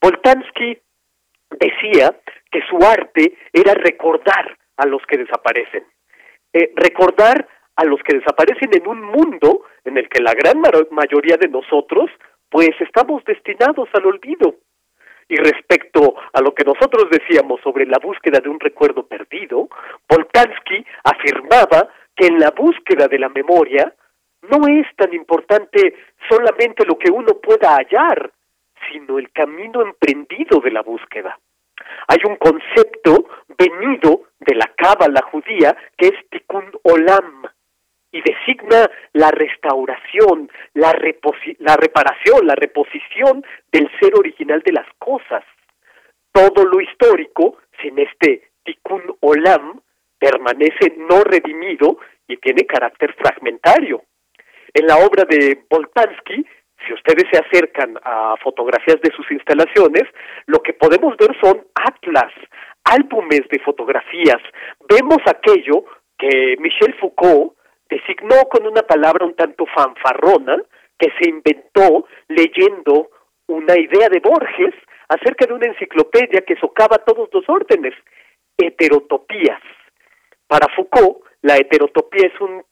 [0.00, 0.78] Boltanski
[1.50, 2.18] decía
[2.50, 5.84] que su arte era recordar a los que desaparecen,
[6.52, 7.46] eh, recordar
[7.76, 12.10] a los que desaparecen en un mundo en el que la gran mayoría de nosotros
[12.56, 14.54] pues estamos destinados al olvido.
[15.28, 19.68] Y respecto a lo que nosotros decíamos sobre la búsqueda de un recuerdo perdido,
[20.08, 23.92] Boltanski afirmaba que en la búsqueda de la memoria
[24.48, 25.96] no es tan importante
[26.30, 28.32] solamente lo que uno pueda hallar,
[28.90, 31.38] sino el camino emprendido de la búsqueda.
[32.08, 33.28] Hay un concepto
[33.58, 37.48] venido de la cábala judía que es tikkun olam
[38.12, 40.92] y designa la restauración, la,
[41.58, 45.44] la reparación, la reposición del ser original de las cosas.
[46.32, 49.80] Todo lo histórico, sin este tikkun olam,
[50.18, 54.02] permanece no redimido y tiene carácter fragmentario.
[54.72, 56.44] En la obra de Boltanski,
[56.86, 60.04] si ustedes se acercan a fotografías de sus instalaciones,
[60.46, 62.32] lo que podemos ver son atlas,
[62.84, 64.40] álbumes de fotografías,
[64.88, 65.84] vemos aquello
[66.18, 67.55] que Michel Foucault
[67.88, 70.62] designó con una palabra un tanto fanfarrona,
[70.98, 73.10] que se inventó leyendo
[73.48, 74.74] una idea de Borges
[75.08, 77.94] acerca de una enciclopedia que socava todos los órdenes,
[78.56, 79.60] heterotopías.
[80.46, 82.64] Para Foucault, la heterotopía es un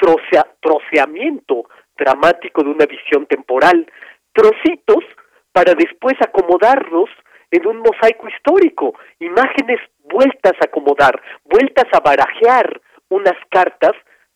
[0.61, 3.87] troceamiento dramático de una visión temporal,
[4.33, 5.05] trocitos
[5.53, 7.09] para después acomodarlos
[7.51, 12.81] en un mosaico histórico, imágenes vueltas a acomodar, vueltas a barajear
[13.11, 13.93] unas cartas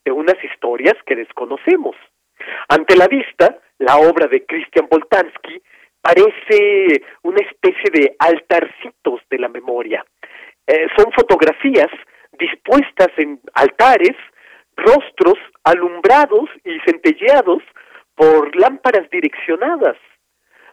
[0.09, 1.95] de unas historias que desconocemos.
[2.69, 5.61] Ante la vista, la obra de Christian Boltanski
[6.01, 10.03] parece una especie de altarcitos de la memoria.
[10.67, 11.91] Eh, son fotografías
[12.39, 14.17] dispuestas en altares,
[14.77, 17.63] rostros alumbrados y centelleados
[18.15, 19.99] por lámparas direccionadas.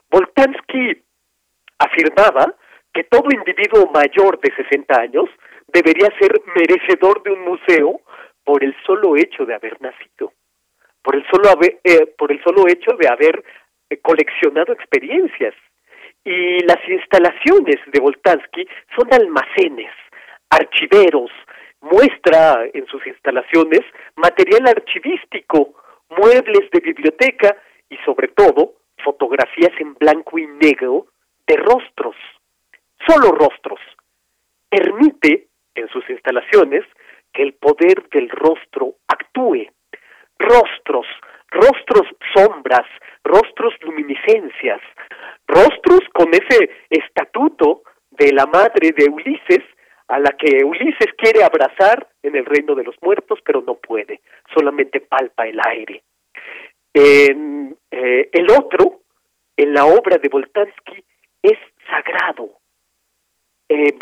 [0.09, 1.03] Voltansky
[1.79, 2.55] afirmaba
[2.93, 5.25] que todo individuo mayor de 60 años
[5.73, 7.99] debería ser merecedor de un museo
[8.45, 10.31] por el solo hecho de haber nacido,
[11.01, 13.43] por el solo, eh, por el solo hecho de haber
[13.89, 15.53] eh, coleccionado experiencias.
[16.23, 19.91] Y las instalaciones de Voltansky son almacenes,
[20.49, 21.31] archiveros,
[21.81, 23.81] muestra en sus instalaciones
[24.15, 25.75] material archivístico,
[26.09, 27.55] muebles de biblioteca
[27.89, 28.73] y sobre todo
[29.03, 31.07] fotografías en blanco y negro
[31.47, 32.15] de rostros,
[33.07, 33.79] solo rostros.
[34.69, 36.83] Permite en sus instalaciones
[37.35, 39.67] que el poder del rostro actúe.
[40.39, 41.05] Rostros,
[41.51, 42.87] rostros sombras,
[43.23, 44.81] rostros luminiscencias,
[45.47, 49.63] rostros con ese estatuto de la madre de Ulises
[50.07, 54.21] a la que Ulises quiere abrazar en el reino de los muertos, pero no puede,
[54.53, 56.03] solamente palpa el aire.
[56.93, 59.01] En, eh, el otro,
[59.57, 61.03] en la obra de Voltansky,
[61.41, 61.57] es
[61.89, 62.54] sagrado.
[63.67, 63.97] Eh,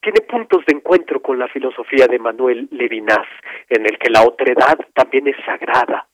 [0.00, 3.26] tiene puntos de encuentro con la filosofía de Manuel Levinas,
[3.68, 6.08] en el que la otredad también es sagrada.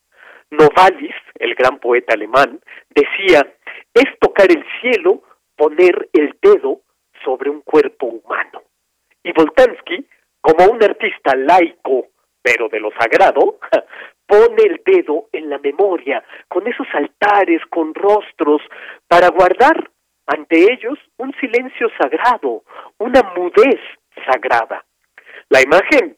[0.50, 2.60] Novalis, el gran poeta alemán,
[2.90, 3.46] decía,
[3.94, 5.22] es tocar el cielo,
[5.56, 6.80] poner el dedo
[7.24, 8.62] sobre un cuerpo humano.
[9.22, 10.06] Y Voltansky,
[10.40, 12.08] como un artista laico,
[12.42, 13.58] pero de lo sagrado,
[14.26, 18.60] pone el dedo en la memoria, con esos altares, con rostros,
[19.08, 19.90] para guardar
[20.32, 22.62] ante ellos un silencio sagrado,
[22.98, 23.80] una mudez
[24.26, 24.82] sagrada.
[25.50, 26.16] La imagen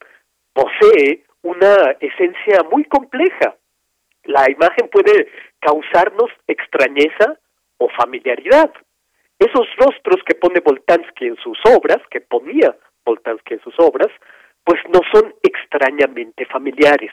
[0.53, 3.55] posee una esencia muy compleja.
[4.23, 5.27] La imagen puede
[5.59, 7.37] causarnos extrañeza
[7.77, 8.71] o familiaridad.
[9.37, 12.73] Esos rostros que pone Voltansky en sus obras, que ponía
[13.05, 14.11] Voltansky en sus obras,
[14.63, 17.11] pues no son extrañamente familiares.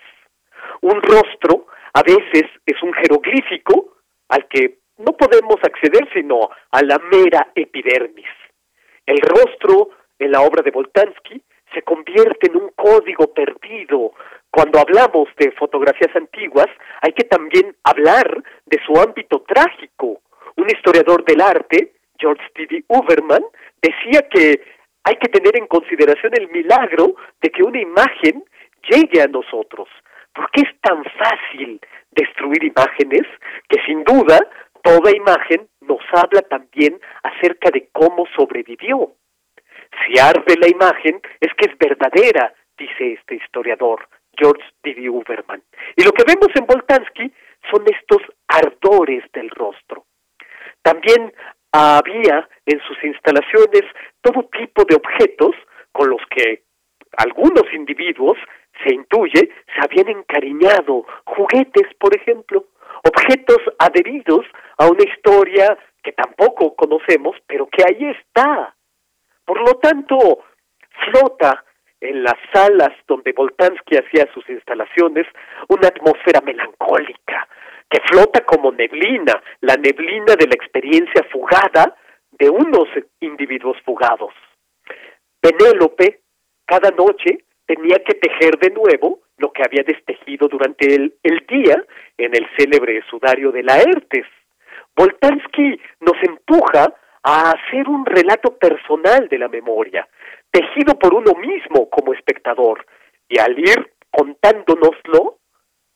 [0.82, 3.96] Un rostro a veces es un jeroglífico
[4.28, 8.26] al que no podemos acceder sino a la mera epidermis.
[9.06, 11.42] El rostro en la obra de Voltansky
[11.74, 14.12] se convierte en un código perdido.
[14.50, 16.68] Cuando hablamos de fotografías antiguas,
[17.00, 20.20] hay que también hablar de su ámbito trágico.
[20.56, 22.84] Un historiador del arte, George T.D.
[22.88, 23.42] Uberman,
[23.80, 24.60] decía que
[25.04, 28.44] hay que tener en consideración el milagro de que una imagen
[28.88, 29.88] llegue a nosotros.
[30.34, 31.80] ¿Por qué es tan fácil
[32.12, 33.22] destruir imágenes
[33.68, 34.38] que sin duda
[34.82, 39.12] toda imagen nos habla también acerca de cómo sobrevivió?
[40.06, 45.08] Si arde la imagen es que es verdadera, dice este historiador, George D.
[45.08, 45.62] Uberman.
[45.96, 47.32] Y lo que vemos en Voltansky
[47.70, 50.06] son estos ardores del rostro.
[50.82, 51.32] También
[51.72, 53.82] había en sus instalaciones
[54.20, 55.54] todo tipo de objetos
[55.92, 56.64] con los que
[57.16, 58.38] algunos individuos,
[58.84, 62.64] se intuye, se habían encariñado, juguetes, por ejemplo,
[63.02, 64.46] objetos adheridos
[64.78, 68.74] a una historia que tampoco conocemos, pero que ahí está.
[69.44, 70.44] Por lo tanto,
[71.04, 71.64] flota
[72.00, 75.26] en las salas donde Voltansky hacía sus instalaciones
[75.68, 77.48] una atmósfera melancólica,
[77.88, 81.96] que flota como neblina, la neblina de la experiencia fugada
[82.32, 82.88] de unos
[83.20, 84.34] individuos fugados.
[85.40, 86.20] Penélope,
[86.66, 91.82] cada noche, tenía que tejer de nuevo lo que había destejido durante el, el día
[92.18, 94.26] en el célebre sudario de Laertes.
[94.94, 100.06] Voltansky nos empuja a hacer un relato personal de la memoria,
[100.50, 102.84] tejido por uno mismo como espectador,
[103.28, 105.38] y al ir contándonoslo,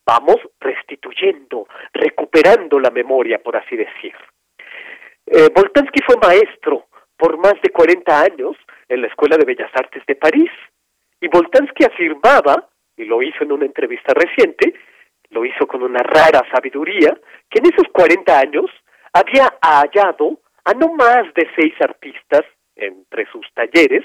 [0.06, 4.14] vamos restituyendo, recuperando la memoria, por así decir.
[5.26, 5.48] Eh,
[6.06, 6.86] fue maestro
[7.16, 8.56] por más de 40 años
[8.88, 10.50] en la Escuela de Bellas Artes de París,
[11.20, 14.74] y Voltansky afirmaba, y lo hizo en una entrevista reciente,
[15.30, 17.16] lo hizo con una rara sabiduría,
[17.50, 18.70] que en esos 40 años
[19.12, 22.42] había hallado a no más de seis artistas
[22.74, 24.04] entre sus talleres,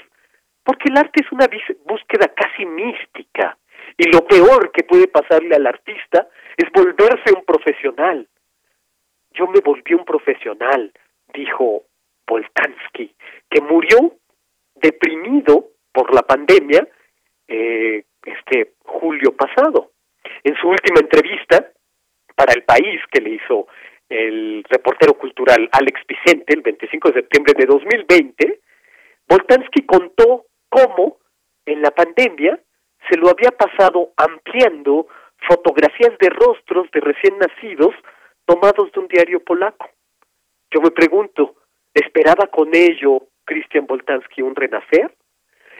[0.64, 1.46] porque el arte es una
[1.84, 3.56] búsqueda casi mística
[3.96, 8.28] y lo peor que puede pasarle al artista es volverse un profesional.
[9.32, 10.92] Yo me volví un profesional,
[11.34, 11.82] dijo
[12.26, 13.14] Voltansky,
[13.50, 14.16] que murió
[14.76, 16.86] deprimido por la pandemia
[17.48, 19.92] eh, este julio pasado.
[20.44, 21.70] En su última entrevista
[22.34, 23.66] para el país que le hizo
[24.08, 28.60] el reportero cultural Alex Vicente el 25 de septiembre de 2020,
[29.28, 31.18] Voltansky contó cómo
[31.66, 32.58] en la pandemia
[33.08, 35.06] se lo había pasado ampliando
[35.48, 37.94] fotografías de rostros de recién nacidos
[38.44, 39.88] tomados de un diario polaco.
[40.70, 41.54] Yo me pregunto,
[41.94, 45.14] ¿esperaba con ello Christian Voltansky un renacer?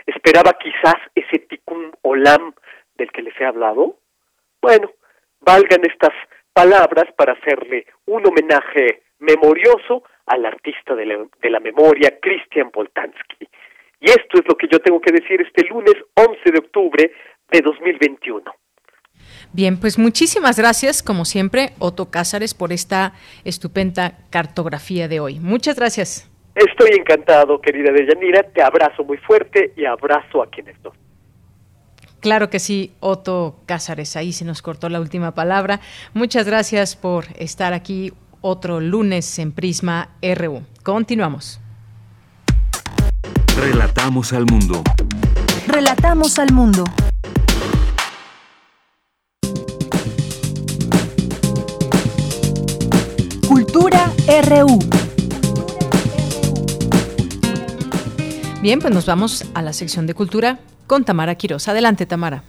[0.07, 2.55] ¿Esperaba quizás ese tikkun olam
[2.97, 3.99] del que les he hablado?
[4.61, 4.91] Bueno,
[5.41, 6.15] valgan estas
[6.53, 13.49] palabras para hacerle un homenaje memorioso al artista de la, de la memoria, Christian Voltansky.
[14.01, 17.13] Y esto es lo que yo tengo que decir este lunes 11 de octubre
[17.51, 18.53] de 2021.
[19.53, 23.13] Bien, pues muchísimas gracias, como siempre, Otto Cázares, por esta
[23.45, 25.39] estupenda cartografía de hoy.
[25.39, 26.32] Muchas gracias.
[26.55, 28.43] Estoy encantado, querida Deyanira.
[28.43, 30.93] Te abrazo muy fuerte y abrazo a quienes no.
[32.21, 34.17] Claro que sí, Otto Cázares.
[34.17, 35.81] Ahí se nos cortó la última palabra.
[36.15, 40.63] Muchas gracias por estar aquí otro lunes en Prisma RU.
[40.83, 41.61] Continuamos.
[43.59, 44.83] Relatamos al mundo.
[45.67, 46.85] Relatamos al mundo.
[53.49, 54.13] Cultura
[54.49, 55.02] RU.
[58.63, 61.67] Bien, pues nos vamos a la sección de cultura con Tamara Quiroz.
[61.67, 62.45] Adelante, Tamara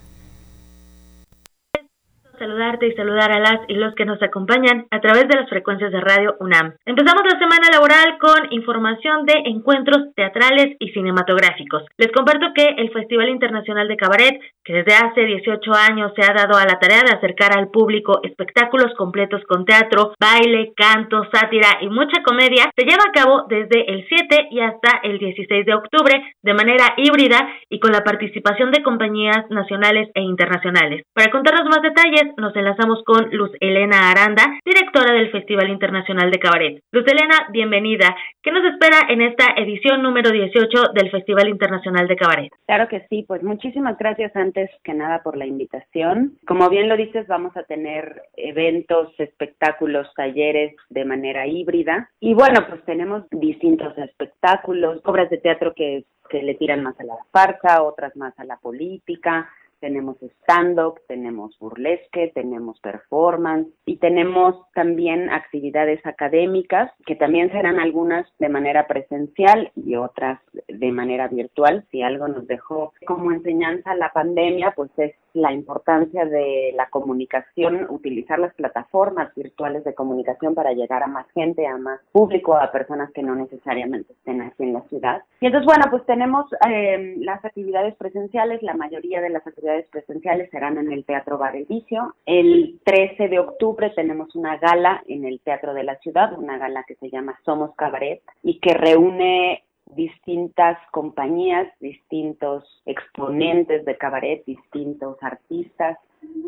[2.44, 5.92] saludarte y saludar a las y los que nos acompañan a través de las frecuencias
[5.92, 6.74] de Radio UNAM.
[6.86, 11.84] Empezamos la semana laboral con información de encuentros teatrales y cinematográficos.
[11.98, 16.34] Les comparto que el Festival Internacional de Cabaret, que desde hace 18 años se ha
[16.34, 21.80] dado a la tarea de acercar al público espectáculos completos con teatro, baile, canto, sátira
[21.82, 25.74] y mucha comedia, se lleva a cabo desde el 7 y hasta el 16 de
[25.74, 31.06] octubre de manera híbrida y con la participación de compañías nacionales e internacionales.
[31.14, 36.40] Para contarnos más detalles, nos enlazamos con Luz Elena Aranda, directora del Festival Internacional de
[36.40, 36.82] Cabaret.
[36.92, 38.16] Luz Elena, bienvenida.
[38.42, 42.52] ¿Qué nos espera en esta edición número 18 del Festival Internacional de Cabaret?
[42.66, 46.38] Claro que sí, pues muchísimas gracias antes que nada por la invitación.
[46.46, 52.10] Como bien lo dices, vamos a tener eventos, espectáculos, talleres de manera híbrida.
[52.20, 57.04] Y bueno, pues tenemos distintos espectáculos, obras de teatro que, que le tiran más a
[57.04, 59.50] la farsa, otras más a la política,
[59.84, 68.26] tenemos stand-up, tenemos burlesque, tenemos performance y tenemos también actividades académicas que también serán algunas
[68.40, 70.40] de manera presencial y otras
[70.70, 71.86] de manera virtual.
[71.92, 77.88] Si algo nos dejó como enseñanza la pandemia, pues es la importancia de la comunicación,
[77.90, 82.72] utilizar las plataformas virtuales de comunicación para llegar a más gente, a más público, a
[82.72, 85.24] personas que no necesariamente estén aquí en la ciudad.
[85.42, 90.50] Y entonces, bueno, pues tenemos eh, las actividades presenciales, la mayoría de las actividades presenciales
[90.52, 92.16] serán en el Teatro Bar El Vicio.
[92.26, 96.84] El 13 de octubre tenemos una gala en el Teatro de la Ciudad, una gala
[96.88, 105.18] que se llama Somos Cabaret y que reúne distintas compañías, distintos exponentes de cabaret, distintos
[105.22, 105.98] artistas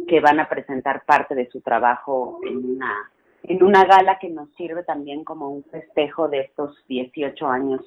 [0.07, 3.11] que van a presentar parte de su trabajo en una
[3.47, 7.81] en una gala que nos sirve también como un festejo de estos 18 años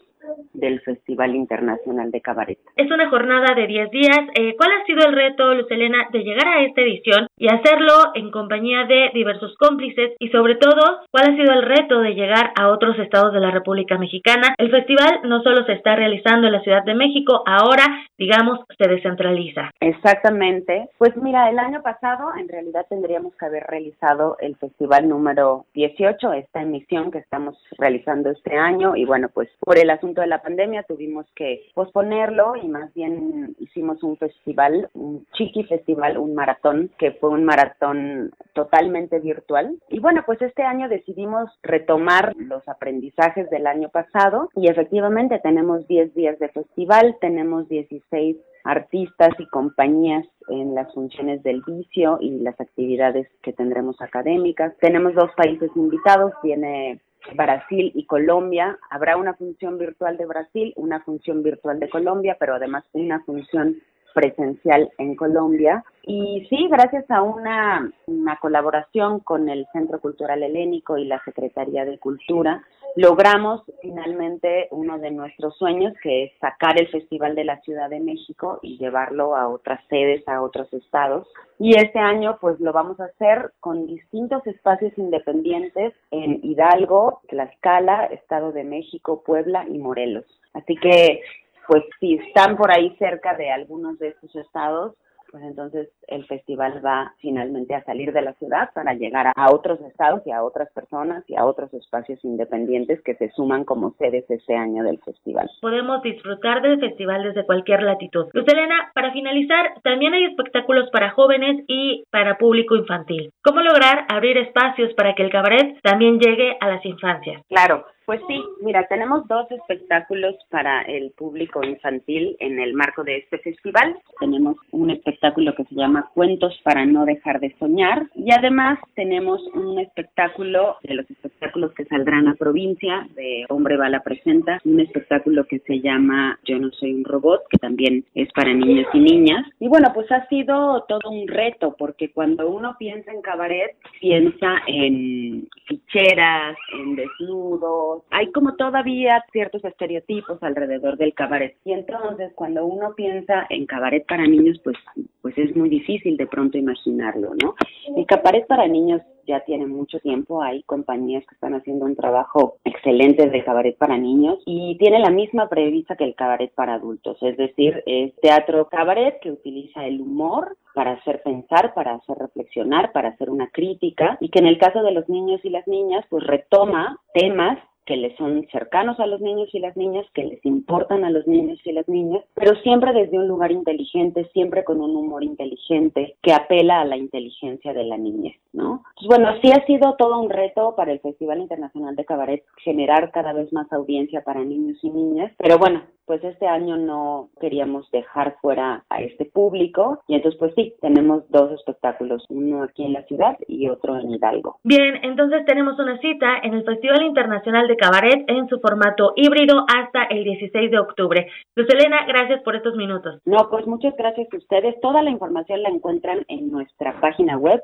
[0.53, 2.59] del Festival Internacional de Cabaret.
[2.77, 4.21] Es una jornada de 10 días.
[4.35, 8.13] Eh, ¿Cuál ha sido el reto, Luz Elena, de llegar a esta edición y hacerlo
[8.15, 10.13] en compañía de diversos cómplices?
[10.19, 13.51] Y sobre todo, ¿cuál ha sido el reto de llegar a otros estados de la
[13.51, 14.55] República Mexicana?
[14.59, 17.85] El festival no solo se está realizando en la Ciudad de México, ahora,
[18.17, 19.71] digamos, se descentraliza.
[19.81, 20.89] Exactamente.
[20.99, 26.33] Pues mira, el año pasado en realidad tendríamos que haber realizado el festival número 18,
[26.33, 30.43] esta emisión que estamos realizando este año y bueno, pues por el asunto de la
[30.43, 36.91] pandemia tuvimos que posponerlo y más bien hicimos un festival, un chiqui festival, un maratón,
[36.99, 39.79] que fue un maratón totalmente virtual.
[39.89, 45.87] Y bueno, pues este año decidimos retomar los aprendizajes del año pasado y efectivamente tenemos
[45.87, 52.41] 10 días de festival, tenemos 16 artistas y compañías en las funciones del vicio y
[52.41, 54.77] las actividades que tendremos académicas.
[54.81, 57.01] Tenemos dos países invitados, tiene
[57.35, 58.79] Brasil y Colombia.
[58.91, 63.77] Habrá una función virtual de Brasil, una función virtual de Colombia, pero además una función
[64.15, 65.85] presencial en Colombia.
[66.03, 71.85] Y sí, gracias a una, una colaboración con el Centro Cultural Helénico y la Secretaría
[71.85, 72.63] de Cultura,
[72.97, 78.01] logramos finalmente uno de nuestros sueños, que es sacar el Festival de la Ciudad de
[78.01, 81.29] México y llevarlo a otras sedes, a otros estados.
[81.59, 88.07] Y este año pues lo vamos a hacer con distintos espacios independientes en Hidalgo, Tlaxcala,
[88.07, 90.25] Estado de México, Puebla y Morelos.
[90.55, 91.21] Así que
[91.69, 94.95] pues si están por ahí cerca de algunos de estos estados,
[95.31, 99.81] pues entonces el festival va finalmente a salir de la ciudad para llegar a otros
[99.83, 104.25] estados y a otras personas y a otros espacios independientes que se suman como sedes
[104.31, 105.51] este año del festival.
[105.61, 108.27] Podemos disfrutar del festival desde cualquier latitud.
[108.33, 113.31] Luz Elena, para finalizar, también hay espectáculos para jóvenes y para público infantil.
[113.43, 117.43] ¿Cómo lograr abrir espacios para que el cabaret también llegue a las infancias?
[117.49, 123.19] Claro, pues sí, mira, tenemos dos espectáculos para el público infantil en el marco de
[123.19, 123.99] este festival.
[124.19, 129.43] Tenemos un espectáculo que se llama Cuentos para no dejar de soñar y además tenemos
[129.53, 135.45] un espectáculo de los espectáculos que saldrán a provincia de Hombre Bala Presenta, un espectáculo
[135.45, 139.45] que se llama Yo no soy un robot, que también es para niños y niñas.
[139.61, 144.63] Y bueno, pues ha sido todo un reto porque cuando uno piensa en cabaret, piensa
[144.67, 151.57] en ficheras, en desnudos, hay como todavía ciertos estereotipos alrededor del cabaret.
[151.65, 154.77] Y entonces cuando uno piensa en cabaret para niños, pues,
[155.23, 157.55] pues es muy difícil de pronto imaginarlo, ¿no?
[157.97, 162.57] El cabaret para niños ya tiene mucho tiempo, hay compañías que están haciendo un trabajo
[162.65, 167.19] excelente de cabaret para niños y tiene la misma premisa que el cabaret para adultos,
[167.23, 172.93] es decir, es teatro cabaret que utiliza el humor para hacer pensar, para hacer reflexionar,
[172.93, 176.05] para hacer una crítica y que en el caso de los niños y las niñas
[176.09, 180.45] pues retoma temas que les son cercanos a los niños y las niñas, que les
[180.45, 184.83] importan a los niños y las niñas, pero siempre desde un lugar inteligente, siempre con
[184.83, 188.83] un humor inteligente que apela a la inteligencia de la niñez, ¿no?
[188.95, 193.11] Pues bueno, sí ha sido todo un reto para el Festival Internacional de Cabaret generar
[193.11, 197.89] cada vez más audiencia para niños y niñas, pero bueno, pues este año no queríamos
[197.91, 202.95] dejar fuera a este público y entonces pues sí, tenemos dos espectáculos, uno aquí en
[202.95, 204.57] la ciudad y otro en Hidalgo.
[204.65, 209.67] Bien, entonces tenemos una cita en el Festival Internacional de Cabaret en su formato híbrido
[209.69, 211.27] hasta el 16 de octubre.
[211.55, 213.21] Luz Elena, gracias por estos minutos.
[213.27, 214.81] No, pues muchas gracias a ustedes.
[214.81, 217.63] Toda la información la encuentran en nuestra página web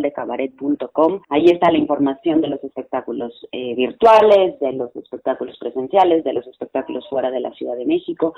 [0.00, 1.20] www.festivaldecabaret.com.
[1.28, 6.46] Ahí está la información de los espectáculos eh, virtuales, de los espectáculos presenciales, de los
[6.46, 8.34] espectáculos fuera de la Ciudad de México,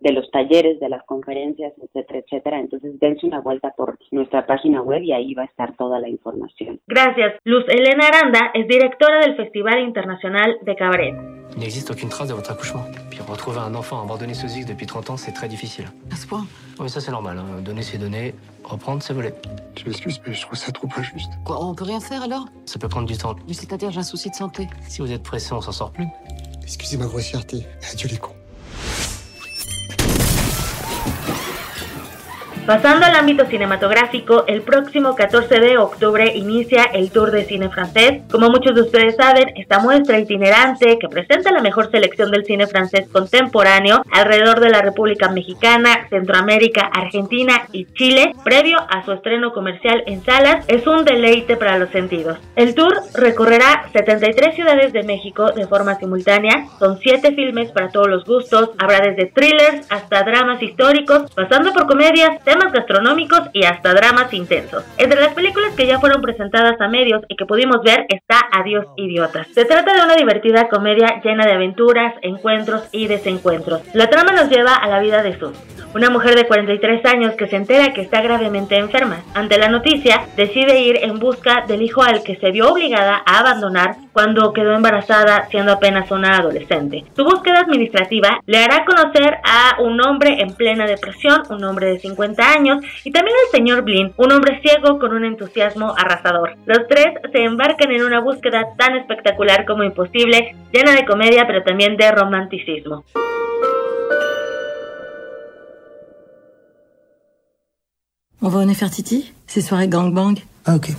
[0.00, 2.60] de los talleres, de las conferencias, etcétera, etcétera.
[2.60, 6.08] Entonces dense una vuelta por nuestra página web y ahí va a estar toda la
[6.08, 6.80] información.
[6.86, 7.34] Gracias.
[7.44, 11.35] Luz Elena Aranda es directora del Festival Internacional de Cabaret.
[11.54, 12.84] Il n'existe aucune trace de votre accouchement.
[13.10, 15.90] Puis retrouver un enfant abandonné sous X depuis 30 ans, c'est très difficile.
[16.10, 16.46] À ce point
[16.78, 17.38] Oui, ça c'est normal.
[17.38, 17.60] Hein.
[17.62, 19.32] Donner c'est donner, reprendre c'est voler.
[19.78, 21.30] Je m'excuse, mais je trouve ça trop injuste.
[21.44, 22.46] Quoi, on peut rien faire alors?
[22.66, 23.36] Ça peut prendre du temps.
[23.48, 24.68] Mais c'est-à-dire, j'ai un souci de santé.
[24.88, 26.06] Si vous êtes pressé, on s'en sort plus.
[26.62, 27.66] Excusez ma grossièreté.
[27.92, 28.34] Adieu les cons.
[32.66, 38.22] Pasando al ámbito cinematográfico, el próximo 14 de octubre inicia el Tour de Cine Francés.
[38.28, 42.66] Como muchos de ustedes saben, esta muestra itinerante que presenta la mejor selección del cine
[42.66, 49.52] francés contemporáneo alrededor de la República Mexicana, Centroamérica, Argentina y Chile, previo a su estreno
[49.52, 52.36] comercial en salas, es un deleite para los sentidos.
[52.56, 58.08] El tour recorrerá 73 ciudades de México de forma simultánea, son 7 filmes para todos
[58.08, 63.94] los gustos, habrá desde thrillers hasta dramas históricos, pasando por comedias, temas gastronómicos y hasta
[63.94, 64.84] dramas intensos.
[64.98, 68.86] Entre las películas que ya fueron presentadas a medios y que pudimos ver está Adiós
[68.96, 69.46] Idiotas.
[69.48, 73.82] Se trata de una divertida comedia llena de aventuras, encuentros y desencuentros.
[73.94, 75.56] La trama nos lleva a la vida de Sus,
[75.94, 79.22] una mujer de 43 años que se entera que está gravemente enferma.
[79.34, 83.38] Ante la noticia, decide ir en busca del hijo al que se vio obligada a
[83.38, 87.04] abandonar cuando quedó embarazada siendo apenas una adolescente.
[87.14, 91.98] Su búsqueda administrativa le hará conocer a un hombre en plena depresión, un hombre de
[91.98, 96.56] 50 años, y también al señor Blin, un hombre ciego con un entusiasmo arrasador.
[96.66, 101.62] Los tres se embarcan en una búsqueda tan espectacular como imposible, llena de comedia pero
[101.62, 103.04] también de romanticismo.
[108.42, 110.36] On va au Nefertiti C'est soirée gangbang
[110.66, 110.90] Ah, ok.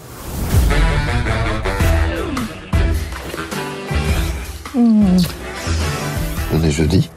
[4.73, 5.17] Mmh.
[6.53, 7.09] On est jeudi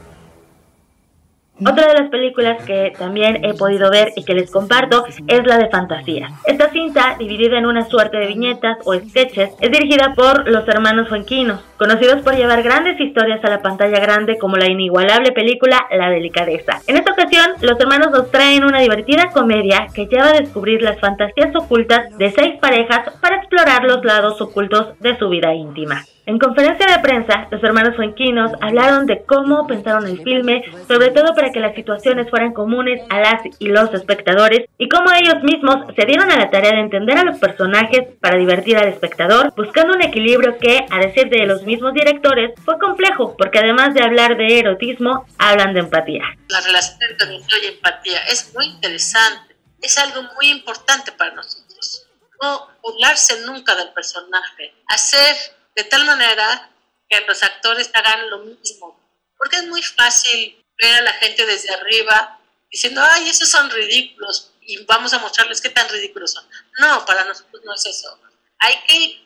[1.61, 5.59] Otra de las películas que también he podido ver y que les comparto es la
[5.59, 6.29] de Fantasía.
[6.45, 11.07] Esta cinta, dividida en una suerte de viñetas o sketches, es dirigida por los hermanos
[11.07, 16.09] Fuenquinos, conocidos por llevar grandes historias a la pantalla grande como la inigualable película La
[16.09, 16.81] Delicadeza.
[16.87, 20.99] En esta ocasión, los hermanos nos traen una divertida comedia que lleva a descubrir las
[20.99, 26.05] fantasías ocultas de seis parejas para explorar los lados ocultos de su vida íntima.
[26.31, 31.35] En conferencia de prensa, los hermanos Fuenquinos hablaron de cómo pensaron el filme, sobre todo
[31.35, 35.93] para que las situaciones fueran comunes a las y los espectadores, y cómo ellos mismos
[35.93, 39.93] se dieron a la tarea de entender a los personajes para divertir al espectador, buscando
[39.93, 44.37] un equilibrio que, a decir de los mismos directores, fue complejo, porque además de hablar
[44.37, 46.23] de erotismo, hablan de empatía.
[46.47, 47.27] La relación entre
[47.61, 52.07] y empatía es muy interesante, es algo muy importante para nosotros.
[52.41, 55.35] No burlarse nunca del personaje, hacer
[55.75, 56.69] de tal manera
[57.09, 58.99] que los actores hagan lo mismo.
[59.37, 62.39] Porque es muy fácil ver a la gente desde arriba
[62.71, 66.47] diciendo, ay, esos son ridículos y vamos a mostrarles qué tan ridículos son.
[66.79, 68.19] No, para nosotros no es eso.
[68.59, 69.21] Hay que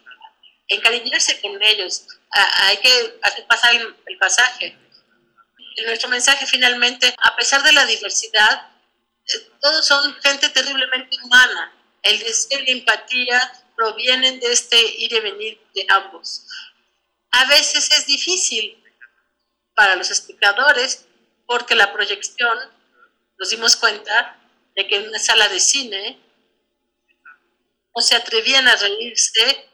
[0.67, 4.77] encariñarse con ellos, hay que hacer pasar el, pasaje.
[5.85, 8.69] nuestro mensaje finalmente, a pesar de la diversidad,
[9.27, 11.73] eh, todos son gente terriblemente humana.
[12.01, 16.45] El deseo la empatía provienen de este ir y venir de ambos.
[17.31, 18.81] A veces es difícil
[19.75, 21.05] para los espectadores
[21.45, 22.57] porque la proyección,
[23.37, 24.39] nos dimos cuenta
[24.75, 26.19] de que en una sala de cine
[27.95, 29.69] no se atrevían a reírse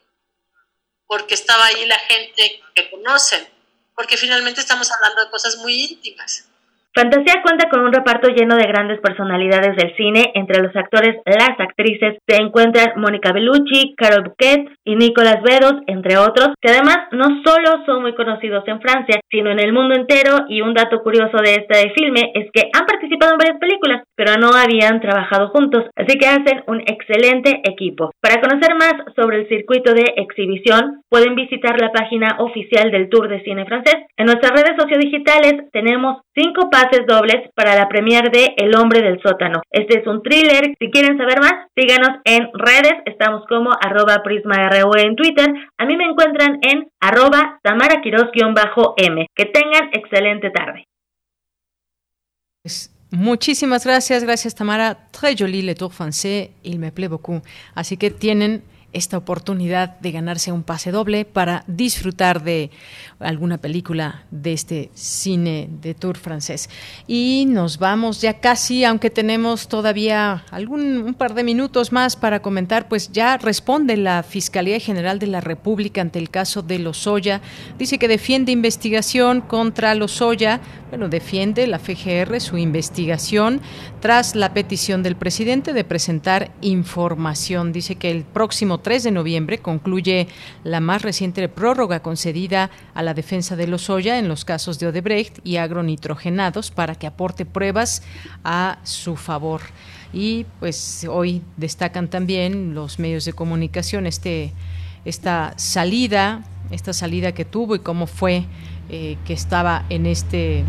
[1.08, 3.48] porque estaba ahí la gente que conocen,
[3.96, 6.46] porque finalmente estamos hablando de cosas muy íntimas.
[6.94, 10.32] Fantasía cuenta con un reparto lleno de grandes personalidades del cine.
[10.36, 16.18] Entre los actores, las actrices, se encuentran Mónica Bellucci, Carol Bouquet y Nicolas Bedos, entre
[16.18, 20.46] otros, que además no solo son muy conocidos en Francia, sino en el mundo entero.
[20.50, 24.34] Y un dato curioso de este filme es que han participado en varias películas, pero
[24.36, 28.12] no habían trabajado juntos, así que hacen un excelente equipo.
[28.22, 33.30] Para conocer más sobre el circuito de exhibición, pueden visitar la página oficial del Tour
[33.30, 33.96] de Cine Francés.
[34.18, 39.22] En nuestras redes sociodigitales tenemos cinco pases dobles para la premier de El hombre del
[39.22, 39.62] sótano.
[39.70, 40.76] Este es un thriller.
[40.80, 42.94] Si quieren saber más, síganos en redes.
[43.06, 45.48] Estamos como arroba prisma.ru en Twitter.
[45.78, 49.28] A mí me encuentran en arroba tamaraquiros-m.
[49.36, 50.86] Que tengan excelente tarde.
[53.12, 54.98] Muchísimas gracias, gracias Tamara.
[55.12, 57.42] Très joli le tour français, il me plaît beaucoup.
[57.76, 58.64] Así que tienen
[58.94, 62.72] esta oportunidad de ganarse un pase doble para disfrutar de
[63.22, 66.70] alguna película de este cine de tour francés.
[67.08, 72.42] Y nos vamos ya casi, aunque tenemos todavía algún un par de minutos más para
[72.42, 77.42] comentar, pues ya responde la Fiscalía General de la República ante el caso de Lozoya.
[77.78, 83.62] Dice que defiende investigación contra Lozoya, bueno, defiende la FGR su investigación
[84.02, 87.72] tras la petición del presidente de presentar información.
[87.72, 90.28] Dice que el próximo 3 de noviembre concluye
[90.64, 95.40] la más reciente prórroga concedida a la defensa de Lozoya en los casos de Odebrecht
[95.44, 98.04] y agronitrogenados para que aporte pruebas
[98.44, 99.62] a su favor.
[100.14, 104.54] Y pues hoy destacan también los medios de comunicación este
[105.06, 108.46] esta salida, esta salida que tuvo y cómo fue
[108.90, 110.64] eh, que estaba en este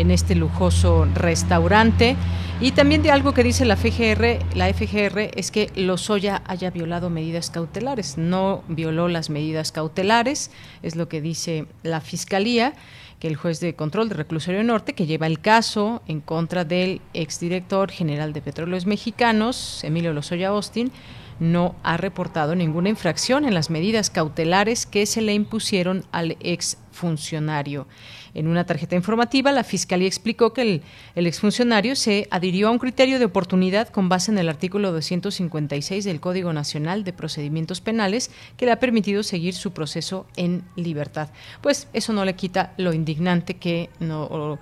[0.00, 2.16] en este lujoso restaurante.
[2.60, 7.08] Y también de algo que dice la FGR, la FGR es que Lozoya haya violado
[7.08, 8.18] medidas cautelares.
[8.18, 10.50] No violó las medidas cautelares,
[10.82, 12.74] es lo que dice la Fiscalía,
[13.18, 17.00] que el juez de control de Reclusorio Norte, que lleva el caso en contra del
[17.14, 20.90] exdirector general de Petróleos Mexicanos, Emilio Lozoya Austin,
[21.38, 27.86] no ha reportado ninguna infracción en las medidas cautelares que se le impusieron al exfuncionario.
[28.34, 30.82] En una tarjeta informativa, la Fiscalía explicó que
[31.14, 36.04] el, exfuncionario se adhirió a un criterio de oportunidad con base en el artículo 256
[36.04, 41.28] del Código Nacional de Procedimientos Penales que le ha permitido seguir su proceso en libertad.
[41.60, 44.58] Pues eso no le quita lo indignante que, no,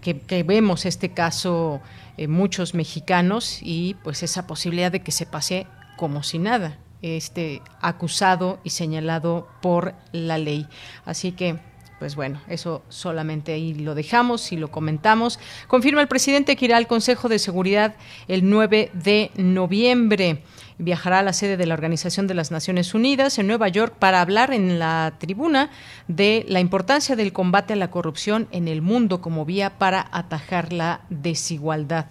[0.00, 1.80] que, vemos este caso
[2.16, 5.66] eh, muchos mexicanos y pues esa posibilidad de que se pase
[5.96, 10.66] como si nada este acusado y señalado por la ley.
[11.04, 11.58] Así que
[11.98, 15.38] pues bueno, eso solamente ahí lo dejamos y lo comentamos.
[15.66, 17.96] Confirma el presidente que irá al Consejo de Seguridad
[18.28, 20.42] el 9 de noviembre.
[20.80, 24.20] viajará a la sede de la Organización de las Naciones Unidas en Nueva York para
[24.20, 25.70] hablar en la tribuna
[26.06, 30.72] de la importancia del combate a la corrupción en el mundo como vía para atajar
[30.72, 32.06] la desigualdad.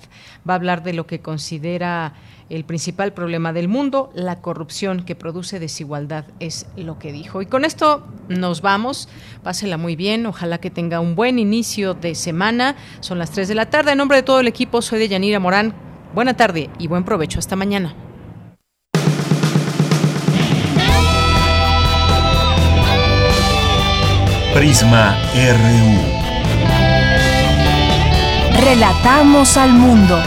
[0.47, 2.13] Va a hablar de lo que considera
[2.49, 7.41] el principal problema del mundo, la corrupción que produce desigualdad, es lo que dijo.
[7.41, 9.09] Y con esto nos vamos.
[9.43, 10.25] Pásela muy bien.
[10.25, 12.75] Ojalá que tenga un buen inicio de semana.
[12.99, 13.91] Son las 3 de la tarde.
[13.91, 15.73] En nombre de todo el equipo, soy de Yanira Morán.
[16.13, 17.39] Buena tarde y buen provecho.
[17.39, 17.95] Hasta mañana.
[24.53, 26.17] Prisma RU.
[28.59, 30.19] Relatamos al mundo.